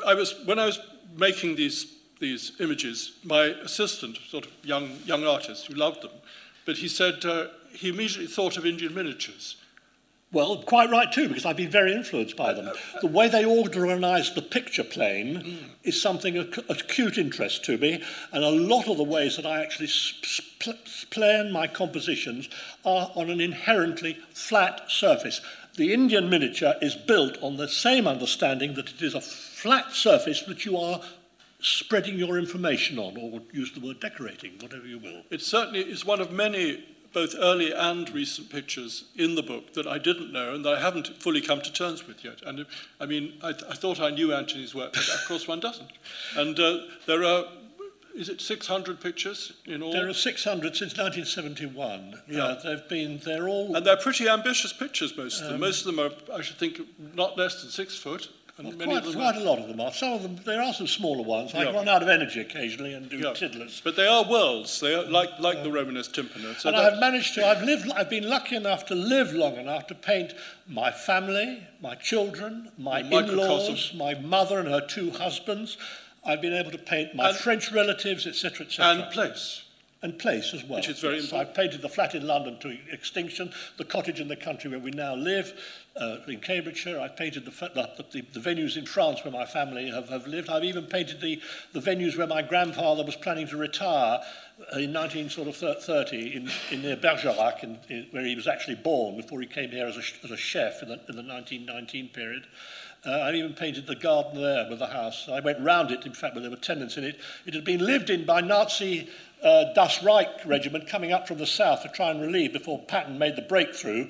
I 0.06 0.14
was, 0.14 0.34
when 0.44 0.58
I 0.58 0.66
was 0.66 0.80
making 1.16 1.56
these, 1.56 1.94
these 2.20 2.52
images, 2.60 3.12
my 3.24 3.44
assistant, 3.44 4.18
sort 4.28 4.46
of 4.46 4.52
young, 4.62 4.98
young 5.06 5.24
artist 5.24 5.66
who 5.66 5.74
loved 5.74 6.02
them, 6.02 6.12
but 6.66 6.76
he 6.76 6.88
said 6.88 7.24
uh, 7.24 7.46
he 7.76 7.88
immediately 7.88 8.26
thought 8.26 8.56
of 8.56 8.66
Indian 8.66 8.94
miniatures. 8.94 9.56
Well, 10.32 10.62
quite 10.64 10.90
right 10.90 11.10
too, 11.10 11.28
because 11.28 11.46
I've 11.46 11.56
been 11.56 11.70
very 11.70 11.92
influenced 11.92 12.36
by 12.36 12.52
them. 12.52 12.70
The 13.00 13.06
way 13.06 13.28
they 13.28 13.44
organise 13.44 14.30
the 14.30 14.42
picture 14.42 14.82
plane 14.84 15.36
mm. 15.36 15.58
is 15.84 16.00
something 16.00 16.36
of 16.36 16.58
acute 16.68 17.16
interest 17.16 17.64
to 17.66 17.78
me, 17.78 18.02
and 18.32 18.42
a 18.42 18.50
lot 18.50 18.88
of 18.88 18.96
the 18.96 19.04
ways 19.04 19.36
that 19.36 19.46
I 19.46 19.62
actually 19.62 19.88
plan 21.10 21.52
my 21.52 21.66
compositions 21.66 22.48
are 22.84 23.10
on 23.14 23.30
an 23.30 23.40
inherently 23.40 24.18
flat 24.32 24.90
surface. 24.90 25.40
The 25.76 25.92
Indian 25.92 26.28
miniature 26.28 26.74
is 26.82 26.94
built 26.94 27.38
on 27.42 27.56
the 27.56 27.68
same 27.68 28.08
understanding 28.08 28.74
that 28.74 28.90
it 28.90 29.02
is 29.02 29.14
a 29.14 29.20
flat 29.20 29.92
surface 29.92 30.42
that 30.42 30.64
you 30.64 30.76
are 30.76 31.00
spreading 31.60 32.18
your 32.18 32.38
information 32.38 32.98
on, 32.98 33.16
or 33.16 33.42
use 33.52 33.72
the 33.72 33.80
word 33.80 34.00
decorating, 34.00 34.52
whatever 34.60 34.86
you 34.86 34.98
will. 34.98 35.22
It 35.30 35.42
certainly 35.42 35.80
is 35.80 36.04
one 36.04 36.20
of 36.20 36.32
many 36.32 36.84
both 37.16 37.34
early 37.38 37.72
and 37.72 38.10
recent 38.10 38.50
pictures 38.50 39.04
in 39.16 39.36
the 39.36 39.42
book 39.42 39.72
that 39.72 39.86
I 39.86 39.96
didn't 39.96 40.34
know 40.34 40.54
and 40.54 40.62
that 40.66 40.74
I 40.74 40.80
haven't 40.82 41.22
fully 41.22 41.40
come 41.40 41.62
to 41.62 41.72
terms 41.72 42.06
with 42.06 42.22
yet. 42.22 42.42
And 42.44 42.66
I 43.00 43.06
mean, 43.06 43.32
I, 43.42 43.52
th- 43.52 43.64
I 43.70 43.74
thought 43.74 43.98
I 44.00 44.10
knew 44.10 44.34
Anthony's 44.34 44.74
work, 44.74 44.92
but 44.92 45.08
of 45.08 45.24
course 45.26 45.48
one 45.48 45.58
doesn't. 45.58 45.90
And 46.36 46.60
uh, 46.60 46.80
there 47.06 47.24
are 47.24 47.46
is 48.14 48.28
it 48.28 48.42
600 48.42 49.00
pictures 49.00 49.54
in 49.64 49.82
all? 49.82 49.92
There 49.92 50.06
are 50.06 50.12
600 50.12 50.76
since 50.76 50.92
1971. 50.92 52.20
Yeah. 52.28 52.44
Uh, 52.44 52.62
they've 52.62 52.88
been, 52.88 53.18
they're 53.24 53.48
all... 53.48 53.74
And 53.74 53.86
they're 53.86 53.96
pretty 53.96 54.28
ambitious 54.28 54.74
pictures, 54.74 55.16
most 55.16 55.40
of 55.40 55.46
them. 55.46 55.54
Um, 55.54 55.60
most 55.60 55.86
of 55.86 55.96
them 55.96 56.00
are, 56.00 56.10
I 56.34 56.42
should 56.42 56.56
think, 56.56 56.80
not 57.14 57.38
less 57.38 57.62
than 57.62 57.70
six 57.70 57.96
foot. 57.96 58.30
And 58.58 58.68
well, 58.78 58.88
quite, 58.88 59.14
quite 59.14 59.36
a 59.36 59.40
lot 59.40 59.58
of 59.58 59.68
them 59.68 59.80
are. 59.80 59.92
Some 59.92 60.14
of 60.14 60.22
them, 60.22 60.36
there 60.46 60.62
are 60.62 60.72
some 60.72 60.86
smaller 60.86 61.22
ones. 61.22 61.54
I 61.54 61.64
yeah. 61.64 61.72
run 61.72 61.88
out 61.88 62.02
of 62.02 62.08
energy 62.08 62.40
occasionally 62.40 62.94
and 62.94 63.08
do 63.10 63.18
yeah. 63.18 63.34
tiddlers. 63.34 63.82
But 63.84 63.96
they 63.96 64.06
are 64.06 64.24
worlds. 64.24 64.80
They 64.80 64.94
are 64.94 65.04
like, 65.04 65.38
like 65.38 65.58
uh, 65.58 65.62
the 65.64 65.70
Romanesque 65.70 66.12
tympana. 66.12 66.58
So 66.58 66.70
and 66.70 66.76
I've 66.76 66.98
managed 66.98 67.34
to, 67.34 67.46
I've, 67.46 67.62
lived, 67.62 67.90
I've 67.92 68.08
been 68.08 68.28
lucky 68.28 68.56
enough 68.56 68.86
to 68.86 68.94
live 68.94 69.34
long 69.34 69.56
enough 69.56 69.86
to 69.88 69.94
paint 69.94 70.32
my 70.66 70.90
family, 70.90 71.66
my 71.82 71.96
children, 71.96 72.70
my 72.78 73.00
in-laws, 73.00 73.92
my 73.94 74.14
mother 74.14 74.58
and 74.58 74.68
her 74.68 74.80
two 74.80 75.10
husbands. 75.10 75.76
I've 76.24 76.40
been 76.40 76.54
able 76.54 76.70
to 76.70 76.78
paint 76.78 77.14
my 77.14 77.28
and, 77.28 77.36
French 77.36 77.70
relatives, 77.70 78.26
etc., 78.26 78.66
etc. 78.66 79.02
And 79.02 79.12
place 79.12 79.65
and 80.06 80.18
place 80.20 80.54
as 80.54 80.62
well. 80.62 80.78
Which 80.78 80.88
is 80.88 81.00
very 81.00 81.16
yes, 81.16 81.24
important. 81.24 81.48
I've 81.48 81.54
painted 81.56 81.82
the 81.82 81.88
flat 81.88 82.14
in 82.14 82.26
London 82.26 82.58
to 82.60 82.78
extinction, 82.92 83.52
the 83.76 83.84
cottage 83.84 84.20
in 84.20 84.28
the 84.28 84.36
country 84.36 84.70
where 84.70 84.78
we 84.78 84.92
now 84.92 85.16
live, 85.16 85.52
uh, 85.96 86.18
in 86.28 86.38
Cambridgeshire. 86.38 87.00
I've 87.00 87.16
painted 87.16 87.44
the, 87.44 87.50
the, 87.50 88.22
the, 88.32 88.40
venues 88.40 88.76
in 88.76 88.86
France 88.86 89.24
where 89.24 89.32
my 89.32 89.44
family 89.44 89.90
have, 89.90 90.08
have 90.08 90.28
lived. 90.28 90.48
I've 90.48 90.62
even 90.62 90.84
painted 90.84 91.20
the, 91.20 91.40
the 91.72 91.80
venues 91.80 92.16
where 92.16 92.26
my 92.28 92.40
grandfather 92.40 93.04
was 93.04 93.16
planning 93.16 93.48
to 93.48 93.56
retire 93.56 94.20
uh, 94.72 94.78
in 94.78 94.92
1930 94.92 96.36
in, 96.36 96.50
in 96.70 96.82
near 96.82 96.96
Bergerac, 96.96 97.64
in, 97.64 97.78
in, 97.88 98.06
where 98.12 98.24
he 98.24 98.36
was 98.36 98.46
actually 98.46 98.76
born 98.76 99.16
before 99.16 99.40
he 99.40 99.46
came 99.46 99.70
here 99.70 99.86
as 99.86 99.96
a, 99.96 100.02
as 100.24 100.30
a 100.30 100.36
chef 100.36 100.82
in 100.82 100.88
the, 100.88 101.00
in 101.08 101.16
the 101.16 101.22
1919 101.22 102.10
period. 102.10 102.46
Uh, 103.06 103.10
I 103.10 103.32
even 103.34 103.54
painted 103.54 103.86
the 103.86 103.94
garden 103.94 104.40
there 104.40 104.68
with 104.68 104.80
the 104.80 104.86
house. 104.86 105.28
I 105.28 105.38
went 105.38 105.60
round 105.60 105.92
it, 105.92 106.04
in 106.06 106.12
fact, 106.12 106.34
when 106.34 106.42
there 106.42 106.50
were 106.50 106.56
tenants 106.56 106.96
in 106.96 107.04
it. 107.04 107.20
It 107.46 107.54
had 107.54 107.64
been 107.64 107.84
lived 107.84 108.10
in 108.10 108.26
by 108.26 108.40
Nazi 108.40 109.08
uh, 109.42 109.72
Das 109.74 110.02
Reich 110.02 110.44
regiment 110.44 110.88
coming 110.88 111.12
up 111.12 111.28
from 111.28 111.38
the 111.38 111.46
south 111.46 111.82
to 111.82 111.88
try 111.88 112.10
and 112.10 112.20
relieve 112.20 112.52
before 112.52 112.78
Patton 112.84 113.18
made 113.18 113.36
the 113.36 113.42
breakthrough. 113.42 114.08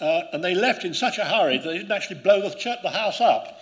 Uh, 0.00 0.22
and 0.32 0.44
they 0.44 0.54
left 0.54 0.84
in 0.84 0.92
such 0.92 1.18
a 1.18 1.24
hurry 1.24 1.56
that 1.56 1.64
they 1.64 1.78
didn't 1.78 1.92
actually 1.92 2.20
blow 2.20 2.46
the, 2.46 2.54
church, 2.54 2.78
the 2.82 2.90
house 2.90 3.20
up. 3.20 3.60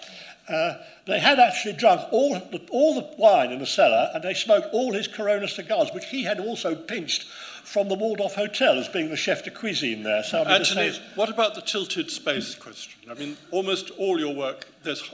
Uh, 0.48 0.74
they 1.06 1.18
had 1.18 1.38
actually 1.38 1.72
drunk 1.72 2.02
all 2.12 2.34
the, 2.34 2.60
all 2.70 2.94
the 2.94 3.16
wine 3.16 3.50
in 3.50 3.60
the 3.60 3.66
cellar 3.66 4.10
and 4.12 4.22
they 4.22 4.34
smoked 4.34 4.68
all 4.72 4.92
his 4.92 5.08
Corona 5.08 5.48
cigars, 5.48 5.90
which 5.94 6.06
he 6.06 6.24
had 6.24 6.38
also 6.38 6.74
pinched 6.74 7.24
from 7.64 7.88
the 7.88 7.94
Waldorf 7.94 8.34
Hotel 8.34 8.78
as 8.78 8.88
being 8.88 9.08
the 9.08 9.16
chef 9.16 9.44
de 9.44 9.50
cuisine 9.50 10.02
there. 10.02 10.22
So 10.22 10.42
Anthony, 10.44 10.92
what 11.14 11.30
about 11.30 11.54
the 11.54 11.62
tilted 11.62 12.10
space 12.10 12.54
question? 12.54 13.10
I 13.10 13.14
mean, 13.14 13.36
almost 13.50 13.90
all 13.96 14.18
your 14.18 14.34
work, 14.34 14.66
there's, 14.82 15.10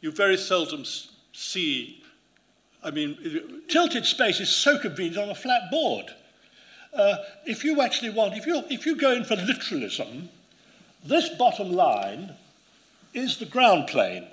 you 0.00 0.10
very 0.10 0.36
seldom 0.36 0.84
see, 1.32 2.01
I 2.82 2.90
mean... 2.90 3.62
Tilted 3.68 4.04
space 4.04 4.38
is 4.40 4.50
so 4.50 4.78
convenient 4.78 5.16
on 5.16 5.30
a 5.30 5.34
flat 5.34 5.70
board. 5.70 6.06
Uh, 6.92 7.16
if 7.46 7.64
you 7.64 7.80
actually 7.80 8.10
want, 8.10 8.36
if 8.36 8.46
you, 8.46 8.62
if 8.68 8.84
you 8.84 8.96
go 8.96 9.12
in 9.12 9.24
for 9.24 9.34
literalism, 9.34 10.28
this 11.04 11.30
bottom 11.30 11.72
line 11.72 12.34
is 13.14 13.38
the 13.38 13.46
ground 13.46 13.86
plane. 13.86 14.26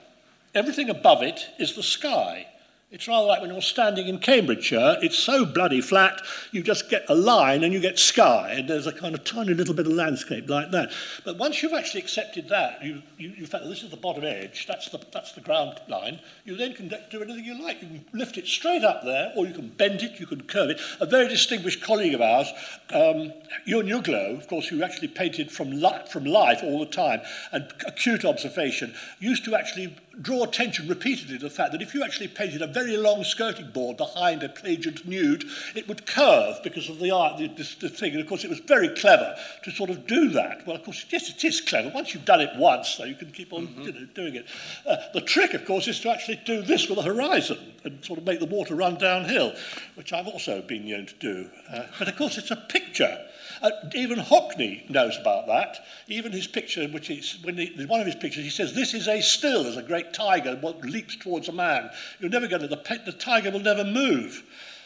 Everything 0.54 0.90
above 0.90 1.24
it 1.24 1.48
is 1.58 1.74
the 1.74 1.84
sky. 1.84 2.48
It's 2.92 3.08
rather 3.08 3.28
like 3.28 3.42
when 3.42 3.52
you're 3.52 3.62
standing 3.62 4.08
in 4.08 4.18
Cambridgeshire, 4.18 4.98
it's 5.04 5.16
so 5.16 5.46
bloody 5.46 5.80
flat, 5.80 6.24
you 6.52 6.64
just 6.64 6.90
get 6.90 7.06
a 7.08 7.14
line 7.14 7.64
and 7.64 7.72
you 7.72 7.80
get 7.80 8.00
sky, 8.00 8.56
and 8.58 8.68
there's 8.68 8.88
a 8.88 8.92
kind 8.92 9.14
of 9.14 9.24
tiny 9.24 9.54
little 9.54 9.76
bit 9.76 9.86
of 9.86 9.94
landscape 9.94 10.50
like 10.50 10.72
that. 10.72 10.92
But 11.24 11.38
once 11.38 11.62
you've 11.62 11.74
actually 11.74 12.02
accepted 12.02 12.50
that, 12.50 12.84
you, 12.84 13.04
you, 13.20 13.30
you 13.38 13.46
found 13.46 13.70
this 13.70 13.84
is 13.84 13.92
the 13.92 13.98
bottom 13.98 14.24
edge, 14.24 14.66
that's 14.66 14.90
the, 14.90 15.00
that's 15.14 15.34
the 15.34 15.42
ground 15.42 15.80
line, 15.88 16.20
you 16.46 16.56
then 16.56 16.74
can 16.74 16.92
do 17.12 17.22
anything 17.22 17.46
you 17.46 17.62
like. 17.62 17.80
You 17.80 17.90
can 17.90 18.06
lift 18.12 18.40
it 18.40 18.48
straight 18.48 18.84
up 18.84 19.04
there, 19.04 19.34
or 19.36 19.46
you 19.46 19.54
can 19.54 19.68
bend 19.68 20.02
it, 20.02 20.20
you 20.20 20.26
can 20.26 20.42
curve 20.42 20.72
it. 20.72 20.82
A 21.00 21.06
very 21.06 21.28
distinguished 21.28 21.84
colleague 21.84 22.16
of 22.16 22.22
ours, 22.22 22.52
um, 22.90 23.32
Euan 23.68 23.88
Uglow, 23.88 24.36
of 24.36 24.48
course, 24.48 24.68
who 24.68 24.82
actually 24.82 25.10
painted 25.10 25.52
from, 25.52 25.80
from 26.08 26.26
life 26.26 26.62
all 26.64 26.80
the 26.80 26.88
time, 26.88 27.22
and 27.52 27.72
acute 27.86 28.26
observation, 28.26 28.96
used 29.20 29.46
to 29.46 29.54
actually 29.54 29.96
draw 30.22 30.44
attention 30.44 30.88
repeatedly 30.88 31.38
to 31.38 31.46
the 31.46 31.50
fact 31.50 31.72
that 31.72 31.82
if 31.82 31.94
you 31.94 32.04
actually 32.04 32.28
painted 32.28 32.62
a 32.62 32.68
very 32.68 32.98
long 32.98 33.24
skirting 33.24 33.72
board 33.72 33.98
behind 33.98 34.44
a 34.44 34.50
pageant 34.50 35.08
nude, 35.08 35.46
it 35.76 35.88
would 35.88 36.06
curve 36.06 36.62
because 36.64 36.90
of 36.90 37.00
the 37.00 37.12
art, 37.12 37.38
the, 37.38 37.48
the, 37.48 37.76
the 37.82 37.90
thing. 37.90 38.12
And 38.12 38.22
of 38.22 38.28
course, 38.28 38.44
it 38.44 38.50
was 38.50 38.60
very 38.60 38.90
clever 38.90 39.36
to 39.64 39.72
sort 39.72 39.90
of 39.90 40.06
do 40.08 40.30
that. 40.30 40.66
Well, 40.68 40.76
of 40.76 40.84
course, 40.84 41.06
yes, 41.10 41.30
it 41.30 41.44
is 41.44 41.62
clever. 41.62 41.92
Once 41.94 42.14
you've 42.14 42.26
done 42.26 42.42
it 42.42 42.50
once, 42.58 42.90
so 42.90 43.06
you 43.06 43.16
can 43.16 43.32
keep 43.32 43.54
on 43.54 43.68
mm-hmm. 43.68 43.82
you 43.82 43.92
know, 43.94 44.08
doing 44.14 44.36
it. 44.36 44.46
Uh, 44.86 44.98
the 45.14 45.22
trick, 45.22 45.54
of 45.54 45.66
course, 45.66 45.88
is 45.88 46.00
to 46.02 46.10
actually 46.10 46.42
do 46.46 46.62
this 46.62 46.90
with 46.90 47.00
a 47.00 47.04
horizon 47.04 47.58
and 47.84 48.04
sort 48.04 48.20
of 48.20 48.26
make 48.26 48.40
the 48.40 48.46
water 48.46 48.76
run 48.76 48.96
downhill, 48.96 49.54
which 49.96 50.12
I've 50.12 50.28
also 50.28 50.62
been 50.62 50.88
known 50.88 51.06
to 51.06 51.16
do. 51.16 51.50
Uh, 51.72 51.84
but 51.98 52.08
of 52.08 52.16
course, 52.18 52.38
it's 52.38 52.52
a 52.52 52.56
picture. 52.56 53.18
Uh, 53.62 53.72
even 53.94 54.20
Hockney 54.20 54.90
knows 54.90 55.18
about 55.18 55.48
that. 55.48 55.86
Even 56.08 56.32
his 56.32 56.48
picture, 56.48 56.88
which 56.88 57.10
is 57.10 57.38
when 57.44 57.58
he, 57.58 57.86
one 57.86 58.00
of 58.00 58.06
his 58.06 58.16
pictures, 58.16 58.44
he 58.44 58.50
says, 58.50 58.74
"This 58.74 58.94
is 58.94 59.08
a 59.08 59.22
still 59.22 59.68
as 59.68 59.78
a 59.78 59.82
great 59.82 60.14
tiger 60.14 60.56
what 60.56 60.82
leaps 60.82 61.16
towards 61.16 61.50
a 61.50 61.52
man. 61.52 61.90
You're 62.20 62.30
never 62.30 62.48
going 62.48 62.62
to 62.62 62.68
the, 62.68 63.02
the 63.06 63.12
tiger 63.12 63.52
will 63.52 63.60
never 63.60 63.84
move." 63.84 64.44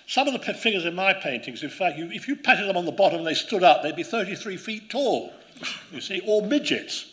Some 0.07 0.27
of 0.27 0.33
the 0.33 0.53
figures 0.53 0.85
in 0.85 0.95
my 0.95 1.13
paintings, 1.13 1.63
in 1.63 1.69
fact, 1.69 1.97
you, 1.97 2.11
if 2.11 2.27
you 2.27 2.35
patted 2.35 2.67
them 2.67 2.75
on 2.75 2.85
the 2.85 2.91
bottom 2.91 3.19
and 3.19 3.27
they 3.27 3.33
stood 3.33 3.63
up, 3.63 3.83
they'd 3.83 3.95
be 3.95 4.03
33 4.03 4.57
feet 4.57 4.89
tall. 4.89 5.31
You 5.91 6.01
see, 6.01 6.21
or 6.25 6.41
midgets. 6.41 7.05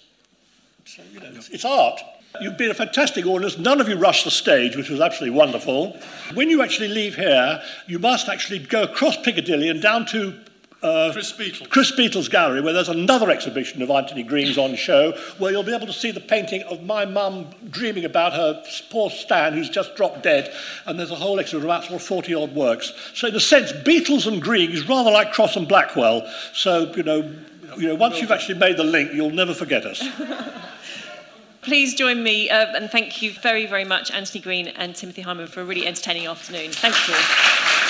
So 0.85 1.03
you 1.13 1.21
know, 1.21 1.31
it's, 1.35 1.49
it's 1.51 1.65
art. 1.65 2.01
You've 2.41 2.57
been 2.57 2.71
a 2.71 2.75
fantastic 2.75 3.27
audience. 3.27 3.59
None 3.59 3.81
of 3.81 3.89
you 3.89 3.97
rushed 3.97 4.25
the 4.25 4.31
stage, 4.31 4.77
which 4.77 4.89
was 4.89 5.01
absolutely 5.01 5.37
wonderful. 5.37 5.99
When 6.35 6.49
you 6.49 6.63
actually 6.63 6.89
leave 6.89 7.17
here, 7.17 7.63
you 7.87 7.99
must 7.99 8.29
actually 8.29 8.61
go 8.61 8.85
across 8.85 9.17
Piccadilly 9.17 9.69
and 9.69 9.83
down 9.83 10.07
to 10.07 10.39
uh, 10.83 11.13
Chris, 11.13 11.33
Beetles. 11.33 11.69
Chris 11.69 11.93
Beetles 11.93 12.29
Gallery, 12.29 12.61
where 12.61 12.73
there's 12.73 12.89
another 12.89 13.31
exhibition 13.31 13.83
of 13.83 13.91
Anthony 13.91 14.23
Green's 14.23 14.57
on 14.57 14.75
show, 14.77 15.13
where 15.39 15.53
you'll 15.53 15.63
be 15.63 15.75
able 15.75 15.87
to 15.87 15.93
see 15.93 16.11
the 16.11 16.21
painting 16.21 16.63
of 16.63 16.83
my 16.83 17.05
mum 17.05 17.47
dreaming 17.69 18.05
about 18.05 18.33
her 18.33 18.63
poor 18.91 19.11
Stan, 19.11 19.53
who's 19.53 19.69
just 19.69 19.95
dropped 19.95 20.23
dead, 20.23 20.53
and 20.87 20.99
there's 20.99 21.11
a 21.11 21.17
whole 21.17 21.39
exhibition 21.39 21.59
of 21.59 21.65
about 21.65 21.85
sort 21.85 22.01
of 22.01 22.03
40 22.03 22.35
odd 22.35 22.55
works. 22.55 22.93
So, 23.15 23.29
in 23.29 23.35
a 23.35 23.41
sense, 23.41 23.73
Beetles 23.73 24.27
and 24.27 24.41
Green 24.41 24.71
is 24.71 24.89
rather 24.89 25.11
like 25.11 25.33
Crosse 25.33 25.57
and 25.57 25.69
Blackwell. 25.69 26.27
So, 26.55 26.93
you 26.95 27.03
know, 27.03 27.31
you 27.77 27.89
know 27.89 27.95
once 27.95 28.21
you've 28.21 28.31
actually 28.31 28.59
made 28.59 28.77
the 28.77 28.85
link, 28.85 29.13
you'll 29.13 29.31
never 29.31 29.55
forget 29.55 29.85
us. 29.85 30.03
Please 31.63 31.95
join 31.95 32.23
me 32.23 32.49
uh, 32.49 32.75
and 32.75 32.91
thank 32.91 33.21
you 33.21 33.33
very, 33.33 33.67
very 33.67 33.85
much, 33.85 34.11
Anthony 34.11 34.41
Green 34.41 34.69
and 34.69 34.97
Timothy 34.97 35.21
Hyman, 35.21 35.47
for 35.47 35.61
a 35.61 35.65
really 35.65 35.87
entertaining 35.87 36.27
afternoon. 36.27 36.73
Thank 36.73 36.97
you. 37.07 37.90